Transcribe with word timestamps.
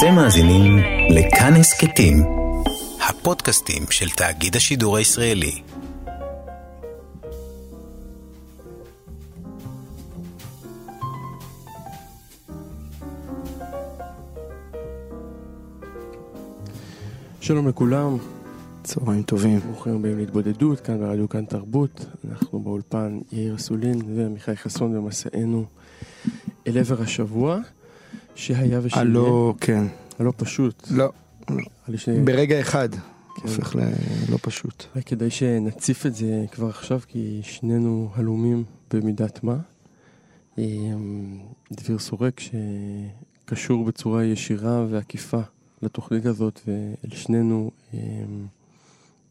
אתם 0.00 0.14
מאזינים 0.14 0.78
לכאן 1.10 1.52
הסכתים, 1.54 2.16
הפודקאסטים 3.08 3.82
של 3.90 4.10
תאגיד 4.10 4.56
השידור 4.56 4.96
הישראלי. 4.96 5.62
שלום 17.40 17.68
לכולם, 17.68 18.16
צהריים 18.82 19.22
טובים. 19.22 19.58
ברוכים 19.58 19.94
הבאים 19.94 20.18
להתבודדות, 20.18 20.80
כאן 20.80 21.00
ברדיו 21.00 21.28
כאן 21.28 21.44
תרבות. 21.44 22.06
אנחנו 22.30 22.60
באולפן 22.60 23.18
יאיר 23.32 23.56
אסולין 23.56 24.02
ומיכאל 24.06 24.54
חסון 24.54 24.94
במסענו 24.94 25.64
אל 26.66 26.78
עבר 26.78 27.02
השבוע, 27.02 27.58
שהיה 28.34 28.80
ושיהיה. 28.82 29.02
הלא, 29.02 29.54
כן. 29.60 29.84
הלא 30.18 30.32
פשוט. 30.36 30.88
לא, 30.90 31.12
על 31.88 31.96
שני... 31.96 32.20
ברגע 32.24 32.60
אחד. 32.60 32.88
כן. 32.94 33.00
הופך 33.42 33.74
ללא 33.74 34.38
פשוט. 34.42 34.84
כדאי 35.06 35.30
שנציף 35.30 36.06
את 36.06 36.14
זה 36.14 36.44
כבר 36.52 36.68
עכשיו, 36.68 37.00
כי 37.08 37.40
שנינו 37.42 38.10
הלומים 38.14 38.64
במידת 38.92 39.44
מה. 39.44 39.56
אמ, 40.58 41.38
דביר 41.72 41.98
סורק 41.98 42.40
שקשור 42.40 43.84
בצורה 43.84 44.24
ישירה 44.24 44.86
ועקיפה 44.90 45.40
לתוכנית 45.82 46.26
הזאת, 46.26 46.60
ולשנינו 47.04 47.70
אמ, 47.94 47.98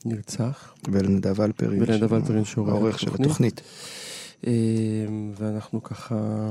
נרצח. 0.06 0.74
ולנדב 0.92 1.42
אלפרין. 1.42 1.82
ולנדב 1.82 2.14
אלפרין 2.14 2.46
שעורך 2.46 3.00
של 3.00 3.14
התוכנית. 3.14 3.62
ואנחנו 5.38 5.84
ככה, 5.84 6.50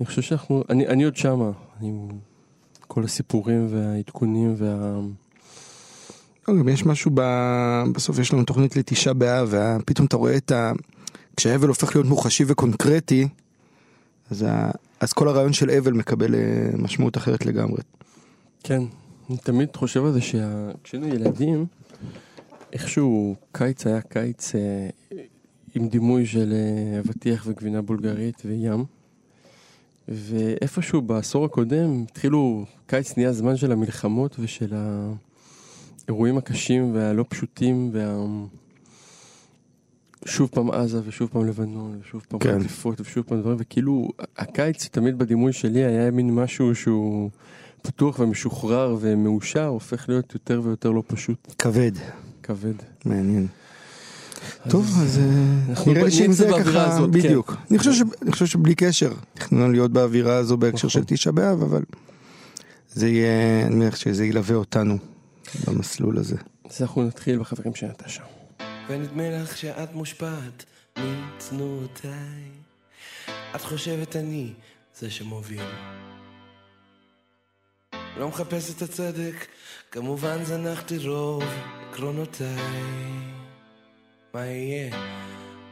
אני 0.00 0.06
חושב 0.06 0.22
שאנחנו, 0.22 0.64
אני, 0.70 0.86
אני 0.86 1.04
עוד 1.04 1.16
שמה, 1.16 1.50
עם 1.80 2.08
כל 2.80 3.04
הסיפורים 3.04 3.66
והעדכונים 3.70 4.54
וה... 4.58 5.00
לא, 6.48 6.58
גם 6.58 6.68
יש 6.68 6.86
משהו 6.86 7.10
ב... 7.14 7.20
בסוף 7.94 8.18
יש 8.18 8.32
לנו 8.32 8.44
תוכנית 8.44 8.76
לתשעה 8.76 9.14
באב, 9.14 9.54
ופתאום 9.80 10.06
אתה 10.06 10.16
רואה 10.16 10.36
את 10.36 10.52
ה... 10.52 10.72
כשהאבל 11.36 11.68
הופך 11.68 11.96
להיות 11.96 12.06
מוחשי 12.06 12.44
וקונקרטי, 12.46 13.28
אז, 14.30 14.42
ה... 14.48 14.70
אז 15.00 15.12
כל 15.12 15.28
הרעיון 15.28 15.52
של 15.52 15.70
אבל 15.70 15.92
מקבל 15.92 16.34
אה, 16.34 16.70
משמעות 16.78 17.16
אחרת 17.16 17.46
לגמרי. 17.46 17.82
כן, 18.62 18.82
אני 19.30 19.38
תמיד 19.38 19.76
חושב 19.76 20.04
על 20.04 20.12
זה 20.12 20.20
שכשהיינו 20.20 21.08
ילדים, 21.08 21.66
איכשהו 22.72 23.34
קיץ 23.52 23.86
היה 23.86 24.00
קיץ 24.00 24.54
אה, 24.54 24.88
עם 25.74 25.88
דימוי 25.88 26.26
של 26.26 26.52
אה, 26.52 27.00
אבטיח 27.00 27.44
וגבינה 27.46 27.82
בולגרית 27.82 28.42
וים. 28.44 28.84
ואיפשהו 30.08 31.02
בעשור 31.02 31.44
הקודם 31.44 32.04
התחילו, 32.10 32.64
קיץ 32.86 33.16
נהיה 33.16 33.32
זמן 33.32 33.56
של 33.56 33.72
המלחמות 33.72 34.36
ושל 34.38 34.72
האירועים 36.06 36.38
הקשים 36.38 36.94
והלא 36.94 37.24
פשוטים 37.28 37.90
וה... 37.92 38.24
שוב 40.24 40.48
פעם 40.52 40.70
עזה 40.70 41.00
ושוב 41.06 41.28
פעם 41.32 41.46
לבנון 41.46 41.98
ושוב 42.02 42.24
פעם 42.28 42.38
כן. 42.40 42.58
חטיפות 42.60 43.00
ושוב 43.00 43.24
פעם 43.24 43.40
דברים 43.40 43.56
וכאילו 43.60 44.08
הקיץ 44.38 44.88
תמיד 44.88 45.18
בדימוי 45.18 45.52
שלי 45.52 45.84
היה 45.84 46.10
מין 46.10 46.34
משהו 46.34 46.74
שהוא 46.74 47.30
פתוח 47.82 48.18
ומשוחרר 48.18 48.96
ומאושר 49.00 49.66
הופך 49.66 50.08
להיות 50.08 50.34
יותר 50.34 50.60
ויותר 50.64 50.90
לא 50.90 51.02
פשוט 51.06 51.54
כבד, 51.58 51.92
כבד. 52.42 52.74
מעניין. 53.04 53.46
טוב, 54.68 54.86
אז 55.02 55.18
אה, 55.18 55.70
אנחנו 55.70 55.92
נראה 55.92 56.04
לי 56.04 56.10
קצת 56.24 56.32
זה 56.32 56.48
ככה, 56.64 56.86
הזאת, 56.94 57.10
כן. 57.12 57.18
בדיוק. 57.18 57.56
אני 57.70 57.78
חושב 57.78 57.92
ש- 57.92 58.02
אני 58.22 58.32
חושב 58.32 58.46
שבלי 58.46 58.74
קשר, 58.74 59.12
תכננו 59.46 59.72
להיות 59.72 59.92
באווירה 59.92 60.36
הזו 60.36 60.56
בהקשר 60.56 60.88
של 60.88 60.98
נכון. 60.98 61.16
תשעה 61.16 61.32
באב, 61.32 61.62
אבל 61.62 61.82
זה 62.88 63.08
יהיה, 63.08 63.66
אני 63.66 63.74
מניח 63.74 63.96
שזה 63.96 64.26
ילווה 64.26 64.56
אותנו 64.56 64.98
במסלול 65.66 66.18
הזה. 66.18 66.36
אז 66.70 66.82
אנחנו 66.82 67.02
נתחיל 67.02 67.38
בחברים 67.38 67.74
של 67.74 67.86
נטשה. 67.86 68.22
ונדמה 68.88 69.30
לך 69.30 69.56
שאת 69.56 69.94
מושפעת 69.94 70.64
מצנועותיי. 70.98 72.50
את 73.56 73.60
חושבת 73.62 74.16
אני 74.16 74.52
זה 74.98 75.10
שמוביל. 75.10 75.62
לא 78.16 78.28
מחפש 78.28 78.76
את 78.76 78.82
הצדק, 78.82 79.46
כמובן 79.90 80.44
זנחתי 80.44 80.98
רוב 80.98 81.44
עקרונותיי. 81.90 82.56
מה 84.34 84.46
יהיה? 84.46 84.96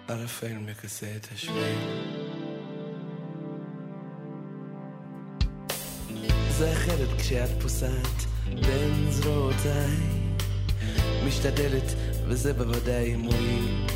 ערפל 0.09 0.57
מכסה 0.59 1.07
את 1.17 1.27
השביל. 1.35 2.04
זה 6.59 6.73
אחרת 6.73 7.09
כשאת 7.19 7.63
פוסעת 7.63 8.25
בין 8.47 9.07
זרועותיי. 9.11 9.97
משתדלת, 11.27 11.95
וזה 12.29 12.53
בוודאי 12.53 13.17
מועיל. 13.17 13.87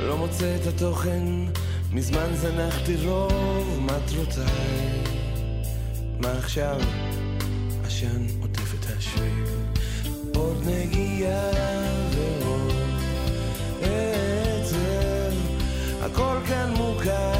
לא 0.00 0.16
מוצא 0.16 0.56
את 0.56 0.66
התוכן, 0.66 1.22
מזמן 1.92 2.34
זנחתי 2.34 2.96
רוב 3.06 3.80
מטרותיי. 3.80 5.02
מה 6.18 6.32
עכשיו? 6.32 6.80
עשן 7.84 8.26
עוטף 8.40 8.74
את 8.74 8.86
השביל. 8.96 9.44
עוד 10.34 10.62
נגיעה 10.66 11.50
ועוד 12.10 12.74
עצב, 13.82 15.34
הכל 16.02 16.36
כאן 16.48 16.70
מוכר 16.76 17.39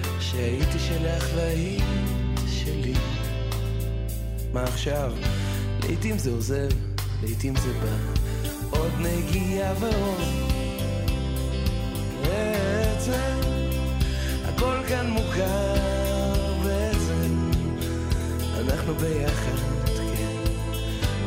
שהייתי 0.31 0.79
שלך 0.79 1.27
והיית 1.35 1.83
שלי? 2.47 2.93
מה 4.53 4.63
עכשיו? 4.63 5.13
לעתים 5.83 6.17
זה 6.17 6.31
עוזב, 6.31 6.69
לעתים 7.23 7.55
זה 7.55 7.73
בא. 7.73 8.21
עוד 8.69 8.91
נגיעה 8.99 9.73
ועוד 9.79 10.21
בעצם 12.21 13.39
הכל 14.45 14.77
כאן 14.89 15.09
מוכר 15.09 15.75
בעצם 16.63 17.51
אנחנו 18.59 18.95
ביחד, 18.95 19.57
כן 19.85 20.37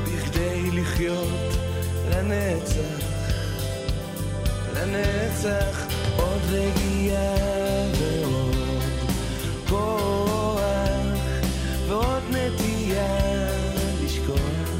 בכדי 0.04 0.70
לחיות 0.70 1.54
לנצח 2.10 3.04
לנצח 4.74 5.86
עוד 6.16 6.42
רגיעה 6.50 8.03
כוח 9.74 10.60
ועוד 11.88 12.22
נטייה 12.30 13.18
לשכוח. 14.04 14.70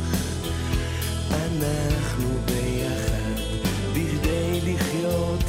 אנחנו 1.31 2.29
ביחד 2.47 3.41
בכדי 3.93 4.61
לחיות 4.65 5.45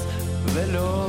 ולא 0.45 1.05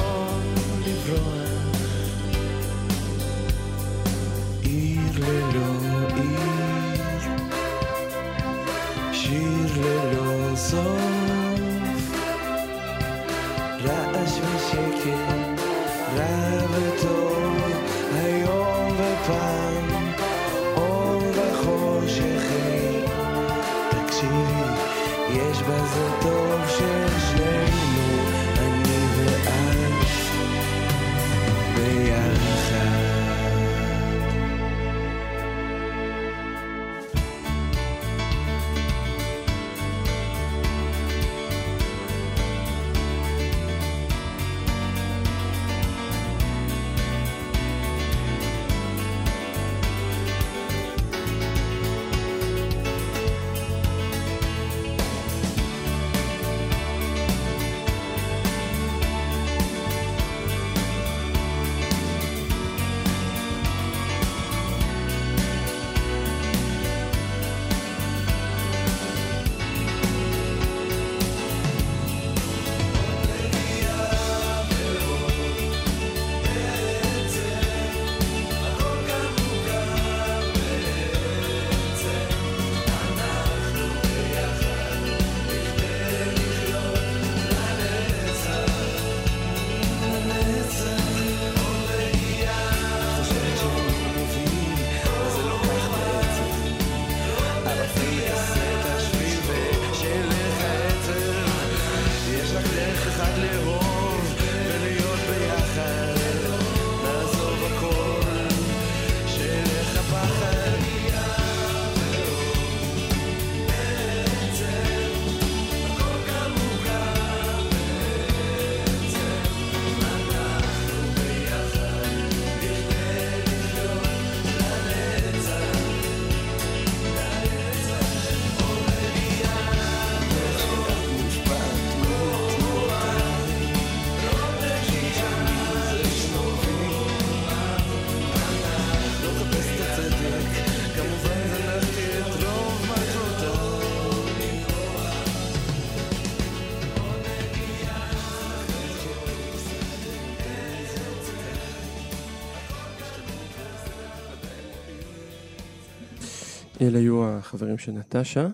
אלה 156.87 156.99
היו 156.99 157.29
החברים 157.29 157.79
של 157.79 157.93
נטשה. 157.93 158.49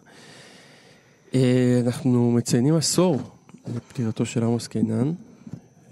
אה, 1.34 1.80
אנחנו 1.86 2.30
מציינים 2.30 2.74
עשור 2.74 3.20
לפטירתו 3.76 4.26
של 4.26 4.44
עמוס 4.44 4.66
קינן, 4.66 5.12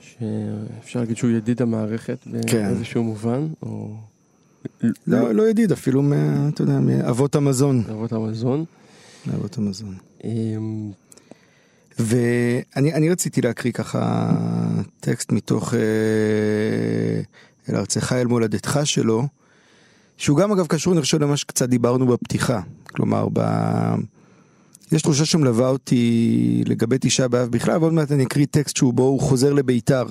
שאפשר 0.01 1.01
להגיד 1.01 1.17
שהוא 1.17 1.31
ידיד 1.31 1.63
המערכת 1.63 2.19
כן. 2.47 2.69
באיזשהו 2.69 3.05
מובן, 3.05 3.49
או 3.63 3.95
לא, 5.07 5.33
לא 5.35 5.49
ידיד, 5.49 5.73
אפילו, 5.73 6.03
מה, 6.03 6.49
אתה 6.55 6.63
יודע, 6.63 6.79
מאבות 6.81 7.35
המזון. 7.35 7.83
אבות 7.91 8.13
המזון. 8.13 8.65
מאבות 9.27 9.59
המזון. 9.59 9.95
אמ, 10.25 10.91
ואני 11.99 12.95
אני 12.95 13.11
רציתי 13.11 13.41
להקריא 13.41 13.73
ככה 13.73 14.31
טקסט 15.01 15.33
מתוך 15.33 15.75
אה, 15.75 15.81
אל 17.69 17.77
ארצך 17.77 18.13
אל 18.13 18.27
מולדתך 18.27 18.81
שלו, 18.85 19.27
שהוא 20.21 20.39
גם 20.39 20.53
אגב 20.53 20.67
קשור 20.67 20.93
אני 20.93 21.01
חושב 21.03 21.23
למה 21.23 21.37
שקצת 21.37 21.69
דיברנו 21.69 22.07
בפתיחה. 22.07 22.61
כלומר, 22.89 23.29
ב... 23.33 23.41
יש 24.93 25.03
תחושה 25.03 25.25
שמלווה 25.25 25.69
אותי 25.69 26.63
לגבי 26.67 26.97
תשעה 27.01 27.29
באב 27.29 27.49
בכלל, 27.49 27.79
ועוד 27.79 27.93
מעט 27.93 28.13
אני 28.13 28.25
אקריא 28.25 28.47
טקסט 28.51 28.77
שהוא 28.77 28.95
בו 28.95 29.03
הוא 29.03 29.21
חוזר 29.21 29.53
לביתר. 29.53 30.07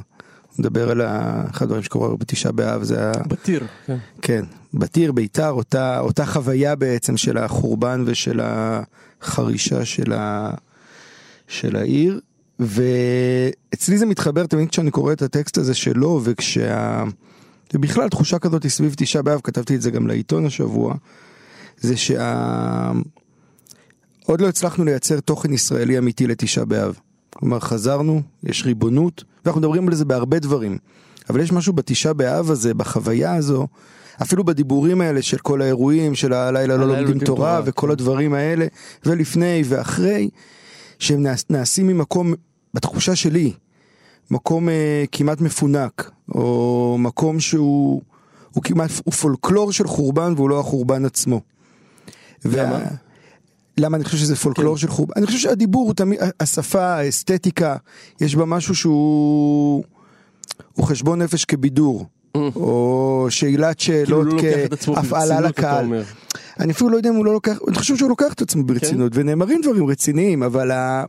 מדבר 0.59 0.91
על 0.91 1.01
ה- 1.01 1.44
אחד 1.50 1.63
הדברים 1.65 1.83
שקורה 1.83 2.17
בתשעה 2.17 2.51
באב, 2.51 2.83
זה 2.83 3.09
ה... 3.09 3.11
בתיר, 3.27 3.63
כן. 3.85 3.97
כן, 4.21 4.45
בתיר, 4.73 5.11
ביתר, 5.11 5.50
אותה, 5.50 6.00
אותה 6.00 6.25
חוויה 6.25 6.75
בעצם 6.75 7.17
של 7.17 7.38
החורבן 7.38 8.03
ושל 8.06 8.39
החרישה 8.44 9.85
של, 9.85 10.13
ה, 10.13 10.51
של 11.47 11.75
העיר. 11.75 12.19
ואצלי 12.59 13.97
זה 13.97 14.06
מתחבר 14.06 14.45
תמיד 14.45 14.69
כשאני 14.69 14.91
קורא 14.91 15.13
את 15.13 15.21
הטקסט 15.21 15.57
הזה 15.57 15.73
שלו, 15.73 16.21
וכשה... 16.23 17.03
ובכלל 17.74 18.10
תחושה 18.10 18.39
כזאת 18.39 18.68
סביב 18.68 18.94
תשעה 18.98 19.21
באב, 19.21 19.39
כתבתי 19.44 19.75
את 19.75 19.81
זה 19.81 19.92
גם 19.92 20.07
לעיתון 20.07 20.45
השבוע, 20.45 20.95
זה 21.80 21.98
שה... 21.98 22.92
עוד 24.25 24.42
לא 24.42 24.48
הצלחנו 24.50 24.86
לייצר 24.86 25.19
תוכן 25.19 25.54
ישראלי 25.54 25.98
אמיתי 25.98 26.27
לתשעה 26.27 26.66
באב. 26.66 27.00
כלומר, 27.30 27.60
חזרנו, 27.60 28.21
יש 28.44 28.66
ריבונות, 28.66 29.24
ואנחנו 29.45 29.62
מדברים 29.62 29.88
על 29.88 29.95
זה 29.95 30.06
בהרבה 30.06 30.39
דברים. 30.39 30.77
אבל 31.30 31.39
יש 31.39 31.51
משהו 31.51 31.74
בתשעה 31.74 32.13
באב 32.13 32.51
הזה, 32.51 32.74
בחוויה 32.74 33.36
הזו, 33.36 33.68
אפילו 34.21 34.44
בדיבורים 34.44 35.01
האלה 35.01 35.21
של 35.21 35.38
כל 35.38 35.62
האירועים, 35.62 36.16
של 36.16 36.33
הלילה 36.33 36.77
לא 36.77 36.88
לומדים 36.88 37.19
תורה, 37.19 37.62
וכל 37.66 37.88
כן. 37.88 37.92
הדברים 37.92 38.33
האלה, 38.33 38.66
ולפני 39.06 39.62
ואחרי, 39.66 40.30
שהם 41.00 41.24
נעש- 41.24 41.45
נעשים 41.50 41.88
ממקום, 41.88 42.33
בתחושה 42.74 43.16
שלי, 43.16 43.54
מקום 44.31 44.69
אה, 44.69 45.03
כמעט 45.11 45.41
מפונק, 45.41 46.11
או 46.35 46.95
מקום 46.99 47.39
שהוא 47.39 48.01
הוא 48.51 48.63
כמעט, 48.63 48.89
הוא 49.03 49.13
פולקלור 49.13 49.71
של 49.71 49.87
חורבן 49.87 50.33
והוא 50.35 50.49
לא 50.49 50.59
החורבן 50.59 51.05
עצמו. 51.05 51.41
למה? 52.45 52.79
למה 53.77 53.97
אני 53.97 54.03
חושב 54.03 54.17
שזה 54.17 54.35
פולקלור 54.35 54.75
כן. 54.75 54.81
של 54.81 54.87
חורבן? 54.87 55.13
אני 55.18 55.25
חושב 55.25 55.37
שהדיבור 55.37 55.85
הוא 55.85 55.94
תמיד, 55.94 56.19
השפה, 56.39 56.85
האסתטיקה, 56.85 57.75
יש 58.21 58.35
בה 58.35 58.45
משהו 58.45 58.75
שהוא 58.75 59.83
הוא 60.73 60.85
חשבון 60.85 61.21
נפש 61.21 61.45
כבידור. 61.45 62.06
או 62.56 63.27
שאלת 63.30 63.80
כאילו 63.80 64.06
שאלות 64.06 64.27
לא 64.27 64.39
כהפעלה 64.95 65.01
ברצינות, 65.01 65.39
אתה 65.39 65.49
לקהל. 65.49 65.85
אומר. 65.85 66.04
אני 66.59 66.71
אפילו 66.71 66.89
לא 66.89 66.97
יודע 66.97 67.09
אם 67.09 67.15
הוא 67.15 67.25
לא 67.25 67.33
לוקח, 67.33 67.57
אני 67.68 67.75
חושב 67.75 67.97
שהוא 67.97 68.09
לוקח 68.09 68.33
את 68.33 68.42
עצמו 68.42 68.63
ברצינות, 68.63 69.13
כן. 69.13 69.19
ונאמרים 69.21 69.61
דברים 69.61 69.87
רציניים, 69.87 70.44
אבל 70.44 70.71
ה... 70.71 71.06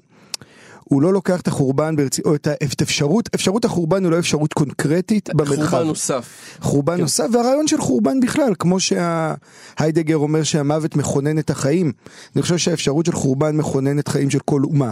הוא 0.91 1.03
לא 1.03 1.13
לוקח 1.13 1.41
את 1.41 1.49
החורבן 1.49 1.97
ברצינות, 1.97 2.27
או 2.27 2.35
את 2.35 2.47
ה- 2.47 2.53
את 2.73 2.83
אפשרות, 2.83 3.65
החורבן 3.65 4.05
הוא 4.05 4.13
לא 4.13 4.19
אפשרות 4.19 4.53
קונקרטית 4.53 5.29
במרחב. 5.35 5.67
חורבן 5.67 5.87
נוסף. 5.87 6.57
חורבן 6.61 6.95
כן. 6.97 7.01
נוסף, 7.01 7.27
והרעיון 7.33 7.67
של 7.69 7.81
חורבן 7.81 8.21
בכלל, 8.21 8.53
כמו 8.59 8.77
שהיידגר 8.81 10.17
אומר 10.17 10.43
שהמוות 10.43 10.97
מכונן 10.97 11.39
את 11.39 11.51
החיים, 11.51 11.93
אני 12.37 12.43
חושב 12.43 12.57
שהאפשרות 12.57 13.07
של 13.07 13.13
חורבן 13.13 13.57
מכוננת 13.57 14.09
חיים 14.09 14.31
של 14.31 14.39
כל 14.39 14.63
אומה. 14.65 14.91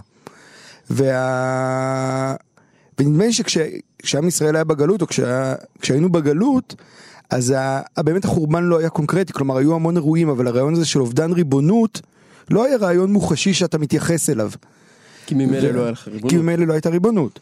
וה... 0.90 2.34
ונדמה 2.98 3.24
לי 3.26 3.32
שכשעם 3.32 4.28
ישראל 4.28 4.54
היה 4.54 4.64
בגלות, 4.64 5.02
או 5.02 5.06
כשה... 5.06 5.54
כשהיינו 5.80 6.08
בגלות, 6.12 6.74
אז 7.30 7.50
ה... 7.56 7.80
באמת 7.96 8.24
החורבן 8.24 8.64
לא 8.64 8.78
היה 8.78 8.88
קונקרטי, 8.90 9.32
כלומר 9.32 9.56
היו 9.56 9.74
המון 9.74 9.96
אירועים, 9.96 10.28
אבל 10.28 10.46
הרעיון 10.46 10.72
הזה 10.72 10.84
של 10.84 11.00
אובדן 11.00 11.32
ריבונות, 11.32 12.00
לא 12.50 12.64
היה 12.64 12.76
רעיון 12.76 13.12
מוחשי 13.12 13.54
שאתה 13.54 13.78
מתייחס 13.78 14.30
אליו. 14.30 14.50
כי 15.28 15.34
ממילא 15.34 15.70
לא 15.70 15.82
היה 15.82 15.90
לך 15.90 16.08
ריבונות. 16.08 16.30
כי 16.30 16.36
ממילא 16.36 16.66
לא 16.66 16.72
הייתה 16.72 16.88
ריבונות. 16.90 17.40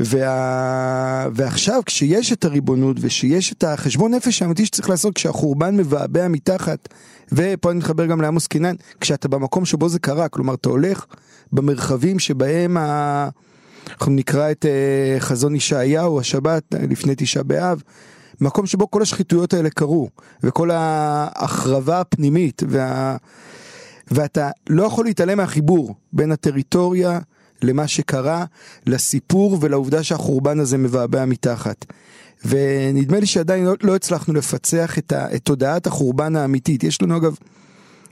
וה... 0.00 1.28
ועכשיו 1.34 1.82
כשיש 1.86 2.32
את 2.32 2.44
הריבונות 2.44 2.96
ושיש 3.00 3.52
את 3.52 3.64
החשבון 3.64 4.14
נפש 4.14 4.42
האמיתי 4.42 4.66
שצריך 4.66 4.90
לעשות 4.90 5.14
כשהחורבן 5.14 5.76
מבעבע 5.76 6.28
מתחת 6.28 6.88
ופה 7.32 7.70
אני 7.70 7.78
מתחבר 7.78 8.06
גם 8.06 8.20
לעמוס 8.20 8.46
קינן 8.46 8.74
כשאתה 9.00 9.28
במקום 9.28 9.64
שבו 9.64 9.88
זה 9.88 9.98
קרה 9.98 10.28
כלומר 10.28 10.54
אתה 10.54 10.68
הולך 10.68 11.06
במרחבים 11.52 12.18
שבהם 12.18 12.76
ה... 12.76 13.28
אנחנו 13.90 14.12
נקרא 14.12 14.50
את 14.50 14.64
uh, 14.64 15.20
חזון 15.20 15.54
ישעיהו 15.54 16.20
השבת 16.20 16.62
לפני 16.90 17.14
תשעה 17.16 17.42
באב 17.42 17.82
מקום 18.40 18.66
שבו 18.66 18.90
כל 18.90 19.02
השחיתויות 19.02 19.54
האלה 19.54 19.70
קרו 19.70 20.08
וכל 20.42 20.70
ההחרבה 20.70 22.00
הפנימית 22.00 22.62
וה... 22.68 23.16
ואתה 24.10 24.50
לא 24.68 24.82
יכול 24.82 25.04
להתעלם 25.04 25.38
מהחיבור 25.38 25.94
בין 26.12 26.32
הטריטוריה 26.32 27.18
למה 27.62 27.88
שקרה, 27.88 28.44
לסיפור 28.86 29.58
ולעובדה 29.60 30.02
שהחורבן 30.02 30.60
הזה 30.60 30.78
מבעבע 30.78 31.24
מתחת. 31.24 31.84
ונדמה 32.44 33.20
לי 33.20 33.26
שעדיין 33.26 33.64
לא, 33.64 33.74
לא 33.82 33.96
הצלחנו 33.96 34.34
לפצח 34.34 34.98
את, 34.98 35.12
ה, 35.12 35.34
את 35.34 35.42
תודעת 35.42 35.86
החורבן 35.86 36.36
האמיתית. 36.36 36.84
יש 36.84 37.02
לנו 37.02 37.16
אגב, 37.16 37.36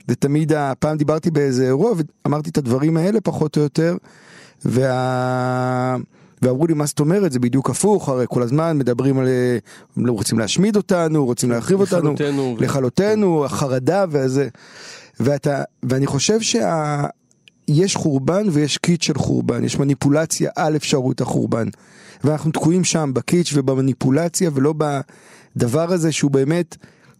זה 0.07 0.15
תמיד, 0.15 0.53
הפעם 0.53 0.97
דיברתי 0.97 1.31
באיזה 1.31 1.65
אירוע 1.65 1.93
ואמרתי 2.25 2.49
את 2.49 2.57
הדברים 2.57 2.97
האלה 2.97 3.21
פחות 3.21 3.57
או 3.57 3.61
יותר, 3.61 3.97
וה... 4.65 5.95
ואמרו 6.41 6.67
לי 6.67 6.73
מה 6.73 6.85
זאת 6.85 6.99
אומרת 6.99 7.31
זה 7.31 7.39
בדיוק 7.39 7.69
הפוך 7.69 8.09
הרי 8.09 8.25
כל 8.29 8.41
הזמן 8.41 8.77
מדברים 8.77 9.19
על 9.19 9.27
לא 9.97 10.11
רוצים 10.11 10.39
להשמיד 10.39 10.75
אותנו 10.75 11.25
רוצים 11.25 11.51
להחריב 11.51 11.79
אותנו 11.79 12.13
לכלותנו 12.13 12.55
ו- 12.59 12.63
לכלותנו 12.63 13.45
החרדה 13.45 14.05
וזה 14.09 14.47
ואתה 15.19 15.63
ואני 15.83 16.07
חושב 16.07 16.39
שיש 16.41 17.95
חורבן 17.95 18.47
ויש 18.51 18.77
קיץ' 18.77 19.03
של 19.03 19.17
חורבן 19.17 19.63
יש 19.63 19.79
מניפולציה 19.79 20.51
על 20.55 20.75
אפשרות 20.75 21.21
החורבן. 21.21 21.67
ואנחנו 22.23 22.51
תקועים 22.51 22.83
שם 22.83 23.11
בקיץ' 23.13 23.51
ובמניפולציה 23.53 24.49
ולא 24.53 24.73
בדבר 24.77 25.91
הזה 25.91 26.11
שהוא 26.11 26.31
באמת 26.31 26.77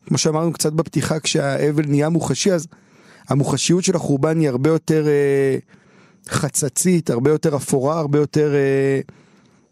כמו 0.07 0.17
שאמרנו 0.17 0.53
קצת 0.53 0.73
בפתיחה 0.73 1.19
כשהאבל 1.19 1.85
נהיה 1.87 2.09
מוחשי 2.09 2.51
אז 2.51 2.67
המוחשיות 3.29 3.83
של 3.83 3.95
החורבן 3.95 4.39
היא 4.39 4.49
הרבה 4.49 4.69
יותר 4.69 5.07
אה, 5.07 5.57
חצצית 6.29 7.09
הרבה 7.09 7.31
יותר 7.31 7.55
אפורה 7.55 7.99
הרבה 7.99 8.19
יותר 8.19 8.53
אה, 8.53 8.99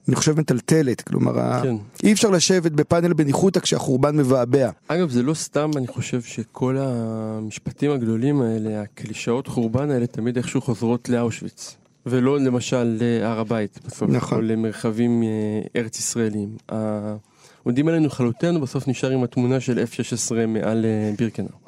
אני 0.08 0.16
חושב 0.16 0.40
מטלטלת 0.40 1.02
כלומר 1.02 1.62
כן. 1.64 1.76
אי 2.04 2.14
אפשר 2.14 2.30
לשבת 2.30 2.72
בפאנל 2.72 3.14
בניחותא 3.14 3.60
כשהחורבן 3.60 4.18
מבעבע. 4.18 4.70
אגב, 4.88 5.10
זה 5.10 5.24
לא 5.24 5.34
סתם, 5.34 5.72
אני 5.78 5.88
חושב 5.88 6.22
שכל 6.22 6.78
המשפטים 6.80 7.92
הגדולים 7.92 8.42
האלה, 8.42 8.82
הקלישאות 8.82 9.48
חורבן 9.48 9.92
האלה, 9.92 10.08
תמיד 10.08 10.38
איכשהו 10.38 10.62
חוזרות 10.62 11.10
לאושוויץ. 11.10 11.76
ולא 12.06 12.40
למשל 12.40 12.98
להר 13.00 13.40
הבית 13.40 13.80
בסוף, 13.86 14.10
נכון. 14.10 14.38
או 14.38 14.42
למרחבים 14.42 15.24
אה, 15.24 15.28
ארץ 15.76 16.00
ישראלים. 16.00 16.50
העומדים 16.70 17.88
עלינו 17.88 18.06
לכלותנו 18.06 18.62
בסוף 18.62 18.88
נשאר 18.88 19.10
עם 19.10 19.24
התמונה 19.24 19.60
של 19.60 19.84
F-16 19.84 20.36
מעל 20.48 20.86
אה, 20.86 21.12
בירקנאו. 21.18 21.63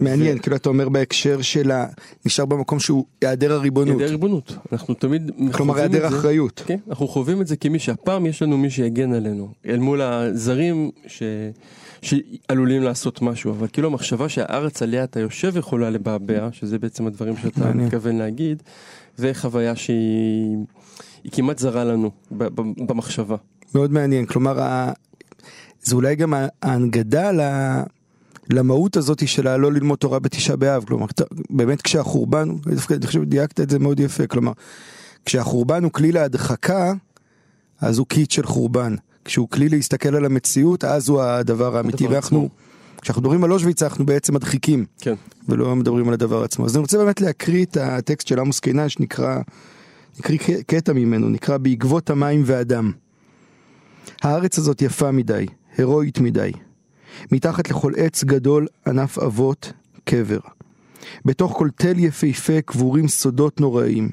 מעניין, 0.00 0.38
כאילו 0.38 0.56
אתה 0.56 0.68
אומר 0.68 0.88
בהקשר 0.88 1.42
של 1.42 1.70
ה... 1.70 1.86
נשאר 2.26 2.44
במקום 2.44 2.80
שהוא 2.80 3.04
היעדר 3.20 3.52
הריבונות. 3.52 3.96
היעדר 4.00 4.10
ריבונות. 4.12 4.56
אנחנו 4.72 4.94
תמיד 4.94 5.30
כלומר 5.52 5.74
חווים 5.74 5.92
היעדר 5.92 6.06
את 6.06 6.10
זה- 6.12 6.18
אחריות. 6.18 6.62
כן, 6.66 6.76
אנחנו 6.88 7.08
חווים 7.08 7.40
את 7.40 7.46
זה 7.46 7.56
כמי 7.56 7.78
שהפעם 7.78 8.26
יש 8.26 8.42
לנו 8.42 8.58
מי 8.58 8.70
שיגן 8.70 9.12
עלינו, 9.12 9.48
אל 9.66 9.78
מול 9.78 10.00
הזרים 10.02 10.90
ש... 11.06 11.22
שעלולים 12.02 12.82
לעשות 12.82 13.22
משהו, 13.22 13.50
אבל 13.50 13.66
כאילו 13.72 13.88
המחשבה 13.88 14.28
שהארץ 14.28 14.82
עליה 14.82 15.04
אתה 15.04 15.20
יושב 15.20 15.56
יכולה 15.56 15.90
לבעבע, 15.90 16.48
שזה 16.52 16.78
בעצם 16.78 17.06
הדברים 17.06 17.36
שאתה 17.36 17.60
מעניין. 17.60 17.86
מתכוון 17.86 18.16
להגיד, 18.16 18.62
זה 19.16 19.30
חוויה 19.34 19.76
שהיא 19.76 20.56
היא 21.24 21.32
כמעט 21.32 21.58
זרה 21.58 21.84
לנו 21.84 22.10
במחשבה. 22.86 23.36
מאוד 23.74 23.92
מעניין, 23.92 24.26
כלומר. 24.26 24.58
זה 25.82 25.94
אולי 25.94 26.16
גם 26.16 26.34
ההנגדה 26.62 27.32
ל... 27.32 27.40
למהות 28.50 28.96
הזאת 28.96 29.28
של 29.28 29.46
הלא 29.46 29.72
ללמוד 29.72 29.98
תורה 29.98 30.18
בתשעה 30.18 30.56
באב, 30.56 30.84
כלומר 30.84 31.06
באמת 31.50 31.82
כשהחורבן, 31.82 32.48
אני 32.90 33.06
חושב 33.06 33.24
דייקת 33.24 33.60
את 33.60 33.70
זה 33.70 33.78
מאוד 33.78 34.00
יפה, 34.00 34.26
כלומר 34.26 34.52
כשהחורבן 35.24 35.84
הוא 35.84 35.92
כלי 35.92 36.12
להדחקה, 36.12 36.92
אז 37.80 37.98
הוא 37.98 38.06
קיט 38.06 38.30
של 38.30 38.46
חורבן, 38.46 38.94
כשהוא 39.24 39.48
כלי 39.48 39.68
להסתכל 39.68 40.16
על 40.16 40.24
המציאות, 40.24 40.84
אז 40.84 41.08
הוא 41.08 41.22
הדבר 41.22 41.76
האמיתי, 41.76 42.06
ואנחנו. 42.06 42.48
כשאנחנו 43.02 43.22
מדברים 43.22 43.44
על 43.44 43.52
אושוויץ 43.52 43.82
אנחנו 43.82 44.06
בעצם 44.06 44.34
מדחיקים. 44.34 44.84
כן. 45.00 45.14
ולא 45.48 45.76
מדברים 45.76 46.08
על 46.08 46.14
הדבר 46.14 46.44
עצמו. 46.44 46.66
אז 46.66 46.76
אני 46.76 46.80
רוצה 46.80 46.98
באמת 46.98 47.20
להקריא 47.20 47.64
את 47.64 47.76
הטקסט 47.76 48.26
של 48.26 48.40
עמוס 48.40 48.60
קינן 48.60 48.88
שנקרא, 48.88 49.38
נקריא 50.18 50.38
קטע 50.66 50.92
ממנו, 50.92 51.28
נקרא 51.28 51.56
בעקבות 51.56 52.10
המים 52.10 52.42
והדם. 52.46 52.92
הארץ 54.22 54.58
הזאת 54.58 54.82
יפה 54.82 55.10
מדי, 55.10 55.46
הירואית 55.76 56.20
מדי. 56.20 56.52
מתחת 57.32 57.70
לכל 57.70 57.92
עץ 57.96 58.24
גדול 58.24 58.66
ענף 58.86 59.18
אבות, 59.18 59.72
קבר. 60.04 60.38
בתוך 61.24 61.52
כל 61.52 61.68
תל 61.76 61.98
יפהפה 61.98 62.60
קבורים 62.60 63.08
סודות 63.08 63.60
נוראים. 63.60 64.10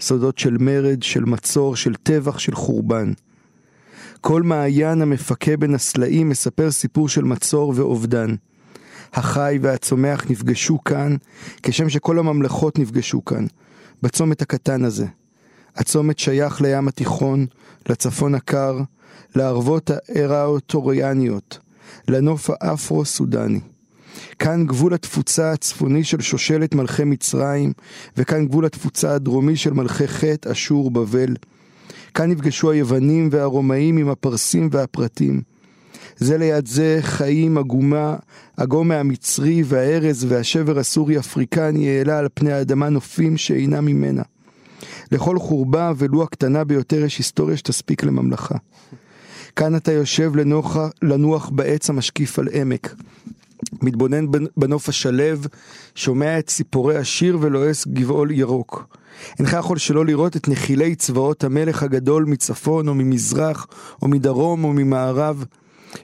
סודות 0.00 0.38
של 0.38 0.56
מרד, 0.60 1.02
של 1.02 1.24
מצור, 1.24 1.76
של 1.76 1.94
טבח, 1.94 2.38
של 2.38 2.54
חורבן. 2.54 3.12
כל 4.20 4.42
מעיין 4.42 5.02
המפקה 5.02 5.56
בין 5.56 5.74
הסלעים 5.74 6.28
מספר 6.28 6.70
סיפור 6.70 7.08
של 7.08 7.24
מצור 7.24 7.72
ואובדן. 7.76 8.34
החי 9.12 9.58
והצומח 9.62 10.30
נפגשו 10.30 10.84
כאן, 10.84 11.16
כשם 11.62 11.88
שכל 11.88 12.18
הממלכות 12.18 12.78
נפגשו 12.78 13.24
כאן, 13.24 13.46
בצומת 14.02 14.42
הקטן 14.42 14.84
הזה. 14.84 15.06
הצומת 15.76 16.18
שייך 16.18 16.62
לים 16.62 16.88
התיכון, 16.88 17.46
לצפון 17.88 18.34
הקר, 18.34 18.80
לערבות 19.34 19.90
האראוטוריאניות, 19.90 21.58
לנוף 22.08 22.50
האפרו-סודני. 22.50 23.60
כאן 24.38 24.66
גבול 24.66 24.94
התפוצה 24.94 25.52
הצפוני 25.52 26.04
של 26.04 26.20
שושלת 26.20 26.74
מלכי 26.74 27.04
מצרים, 27.04 27.72
וכאן 28.16 28.46
גבול 28.46 28.66
התפוצה 28.66 29.14
הדרומי 29.14 29.56
של 29.56 29.72
מלכי 29.72 30.08
חטא, 30.08 30.52
אשור, 30.52 30.90
בבל. 30.90 31.36
כאן 32.14 32.30
נפגשו 32.30 32.70
היוונים 32.70 33.28
והרומאים 33.32 33.96
עם 33.96 34.08
הפרסים 34.08 34.68
והפרטים. 34.72 35.42
זה 36.16 36.38
ליד 36.38 36.66
זה 36.66 36.98
חיים 37.00 37.58
הגומה, 37.58 38.16
הגומה 38.58 39.00
המצרי 39.00 39.62
והארז 39.64 40.26
והשבר 40.28 40.78
הסורי-אפריקני 40.78 41.88
העלה 41.88 42.18
על 42.18 42.28
פני 42.34 42.52
האדמה 42.52 42.88
נופים 42.88 43.36
שאינם 43.36 43.84
ממנה. 43.84 44.22
לכל 45.12 45.38
חורבה 45.38 45.92
ולו 45.96 46.22
הקטנה 46.22 46.64
ביותר 46.64 47.04
יש 47.04 47.18
היסטוריה 47.18 47.56
שתספיק 47.56 48.04
לממלכה. 48.04 48.56
כאן 49.56 49.76
אתה 49.76 49.92
יושב 49.92 50.36
לנוח, 50.36 50.76
לנוח 51.02 51.48
בעץ 51.48 51.90
המשקיף 51.90 52.38
על 52.38 52.48
עמק. 52.52 52.94
מתבונן 53.82 54.26
בנוף 54.56 54.88
השלב, 54.88 55.46
שומע 55.94 56.38
את 56.38 56.46
ציפורי 56.46 56.96
השיר 56.96 57.38
ולועס 57.40 57.86
גבעול 57.86 58.30
ירוק. 58.30 58.96
אינך 59.38 59.56
יכול 59.58 59.78
שלא 59.78 60.06
לראות 60.06 60.36
את 60.36 60.48
נחילי 60.48 60.94
צבאות 60.94 61.44
המלך 61.44 61.82
הגדול 61.82 62.24
מצפון 62.24 62.88
או 62.88 62.94
ממזרח 62.94 63.66
או 64.02 64.08
מדרום 64.08 64.64
או 64.64 64.72
ממערב, 64.72 65.44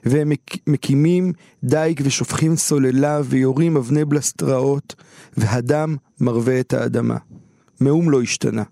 והם 0.05 0.31
מקימים 0.67 1.33
דייק 1.63 1.99
ושופכים 2.03 2.55
סוללה 2.55 3.21
ויורים 3.23 3.77
אבני 3.77 4.05
בלסטראות, 4.05 4.95
והדם 5.37 5.95
מרווה 6.19 6.59
את 6.59 6.73
האדמה. 6.73 7.17
מאום 7.81 8.09
לא 8.09 8.21
השתנה, 8.21 8.63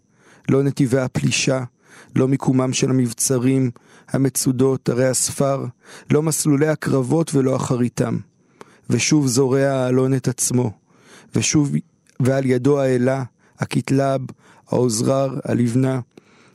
לא 0.49 0.63
נתיבי 0.63 0.99
הפלישה, 0.99 1.63
לא 2.15 2.27
מיקומם 2.27 2.73
של 2.73 2.89
המבצרים, 2.89 3.71
המצודות, 4.09 4.89
ערי 4.89 5.07
הספר, 5.07 5.65
לא 6.11 6.21
מסלולי 6.21 6.67
הקרבות 6.67 7.35
ולא 7.35 7.55
אחריתם. 7.55 8.17
ושוב 8.89 9.27
זורע 9.27 9.67
האלון 9.67 10.13
את 10.13 10.27
עצמו, 10.27 10.71
ושוב, 11.35 11.71
ועל 12.19 12.45
ידו 12.45 12.79
האלה, 12.79 13.23
הכתלב, 13.59 14.21
העוזרר, 14.67 15.39
הלבנה, 15.45 15.99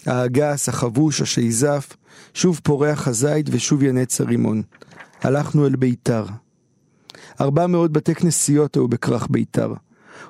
האגס, 0.06 0.68
החבוש, 0.68 1.20
השייזף, 1.20 1.96
שוב 2.34 2.60
פורח 2.62 3.08
הזית 3.08 3.46
ושוב 3.50 3.82
ינץ 3.82 4.20
הרימון. 4.20 4.62
הלכנו 5.22 5.66
אל 5.66 5.76
ביתר. 5.76 6.24
ארבע 7.40 7.66
מאות 7.66 7.92
בתי 7.92 8.14
כנסיות 8.14 8.74
היו 8.74 8.88
בכרך 8.88 9.26
ביתר, 9.30 9.74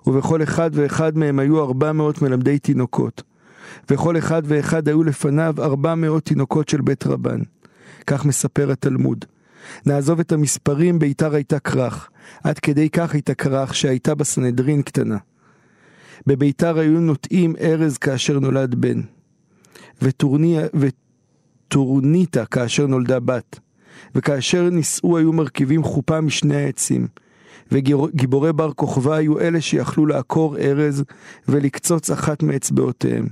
ובכל 0.06 0.42
אחד 0.42 0.70
ואחד 0.72 1.18
מהם 1.18 1.38
היו 1.38 1.60
ארבע 1.60 1.92
מאות 1.92 2.22
מלמדי 2.22 2.58
תינוקות, 2.58 3.22
וכל 3.90 4.18
אחד 4.18 4.42
ואחד 4.44 4.88
היו 4.88 5.04
לפניו 5.04 5.54
ארבע 5.58 5.94
מאות 5.94 6.24
תינוקות 6.24 6.68
של 6.68 6.80
בית 6.80 7.06
רבן. 7.06 7.40
כך 8.06 8.24
מספר 8.24 8.70
התלמוד. 8.70 9.24
נעזוב 9.86 10.20
את 10.20 10.32
המספרים, 10.32 10.98
ביתר 10.98 11.34
הייתה 11.34 11.58
כרך. 11.58 12.08
עד 12.44 12.58
כדי 12.58 12.90
כך 12.90 13.14
הייתה 13.14 13.34
כרך 13.34 13.74
שהייתה 13.74 14.14
בסנהדרין 14.14 14.82
קטנה. 14.82 15.16
בביתר 16.26 16.78
היו 16.78 17.00
נוטעים 17.00 17.56
ארז 17.60 17.98
כאשר 17.98 18.38
נולד 18.38 18.74
בן. 18.74 19.00
וטורניטה 20.74 22.46
כאשר 22.46 22.86
נולדה 22.86 23.20
בת. 23.20 23.60
וכאשר 24.14 24.70
נישאו 24.70 25.18
היו 25.18 25.32
מרכיבים 25.32 25.82
חופה 25.82 26.20
משני 26.20 26.56
העצים. 26.56 27.06
וגיבורי 27.72 28.52
בר 28.52 28.72
כוכבא 28.72 29.14
היו 29.14 29.40
אלה 29.40 29.60
שיכלו 29.60 30.06
לעקור 30.06 30.56
ארז 30.58 31.04
ולקצוץ 31.48 32.10
אחת 32.10 32.42
מאצבעותיהם. 32.42 33.26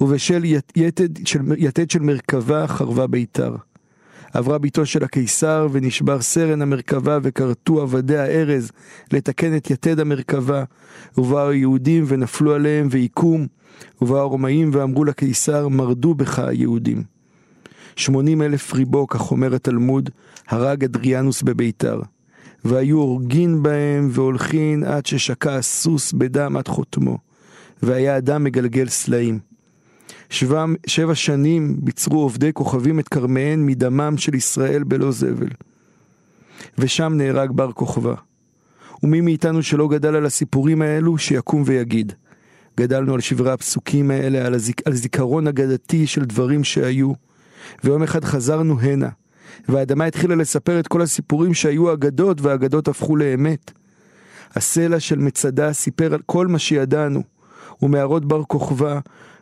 ובשל 0.00 0.44
יתד 0.76 1.26
של, 1.26 1.40
יתד 1.56 1.90
של 1.90 2.00
מרכבה 2.00 2.66
חרבה 2.66 3.06
ביתר. 3.06 3.56
עברה 4.32 4.58
ביתו 4.58 4.86
של 4.86 5.04
הקיסר 5.04 5.68
ונשבר 5.72 6.20
סרן 6.20 6.62
המרכבה 6.62 7.18
וכרתו 7.22 7.82
עבדי 7.82 8.16
הארז 8.16 8.70
לתקן 9.12 9.56
את 9.56 9.70
יתד 9.70 10.00
המרכבה. 10.00 10.64
ובאו 11.18 11.48
היהודים 11.48 12.04
ונפלו 12.06 12.54
עליהם 12.54 12.88
ויקום. 12.90 13.46
ובאו 14.02 14.18
הרומאים 14.18 14.70
ואמרו 14.72 15.04
לקיסר 15.04 15.68
מרדו 15.68 16.14
בך 16.14 16.38
היהודים. 16.38 17.02
שמונים 17.96 18.42
אלף 18.42 18.74
ריבו, 18.74 19.06
כך 19.06 19.30
אומר 19.30 19.54
התלמוד, 19.54 20.10
הרג 20.48 20.84
אדריאנוס 20.84 21.42
בביתר. 21.42 22.00
והיו 22.64 22.98
הורגין 22.98 23.62
בהם 23.62 24.08
והולכין 24.12 24.84
עד 24.84 25.06
ששקע 25.06 25.56
הסוס 25.56 26.12
בדם 26.12 26.56
עד 26.56 26.68
חותמו. 26.68 27.18
והיה 27.82 28.16
אדם 28.18 28.44
מגלגל 28.44 28.88
סלעים. 28.88 29.55
שבע, 30.30 30.64
שבע 30.86 31.14
שנים 31.14 31.76
ביצרו 31.78 32.20
עובדי 32.20 32.52
כוכבים 32.52 33.00
את 33.00 33.08
כרמיהן 33.08 33.66
מדמם 33.66 34.16
של 34.16 34.34
ישראל 34.34 34.84
בלא 34.84 35.10
זבל. 35.10 35.48
ושם 36.78 37.12
נהרג 37.16 37.50
בר 37.50 37.72
כוכבא. 37.72 38.14
ומי 39.02 39.20
מאיתנו 39.20 39.62
שלא 39.62 39.88
גדל 39.88 40.14
על 40.14 40.26
הסיפורים 40.26 40.82
האלו, 40.82 41.18
שיקום 41.18 41.62
ויגיד. 41.66 42.12
גדלנו 42.76 43.14
על 43.14 43.20
שברי 43.20 43.52
הפסוקים 43.52 44.10
האלה, 44.10 44.46
על, 44.46 44.54
הזיק, 44.54 44.80
על 44.84 44.92
זיכרון 44.92 45.46
אגדתי 45.46 46.06
של 46.06 46.24
דברים 46.24 46.64
שהיו. 46.64 47.12
ויום 47.84 48.02
אחד 48.02 48.24
חזרנו 48.24 48.80
הנה, 48.80 49.08
והאדמה 49.68 50.04
התחילה 50.04 50.34
לספר 50.34 50.80
את 50.80 50.88
כל 50.88 51.02
הסיפורים 51.02 51.54
שהיו 51.54 51.92
אגדות, 51.92 52.40
והאגדות 52.40 52.88
הפכו 52.88 53.16
לאמת. 53.16 53.70
הסלע 54.54 55.00
של 55.00 55.18
מצדה 55.18 55.72
סיפר 55.72 56.14
על 56.14 56.20
כל 56.26 56.46
מה 56.46 56.58
שידענו, 56.58 57.22
ומערות 57.82 58.24
בר 58.24 58.42
כוכבא 58.44 59.00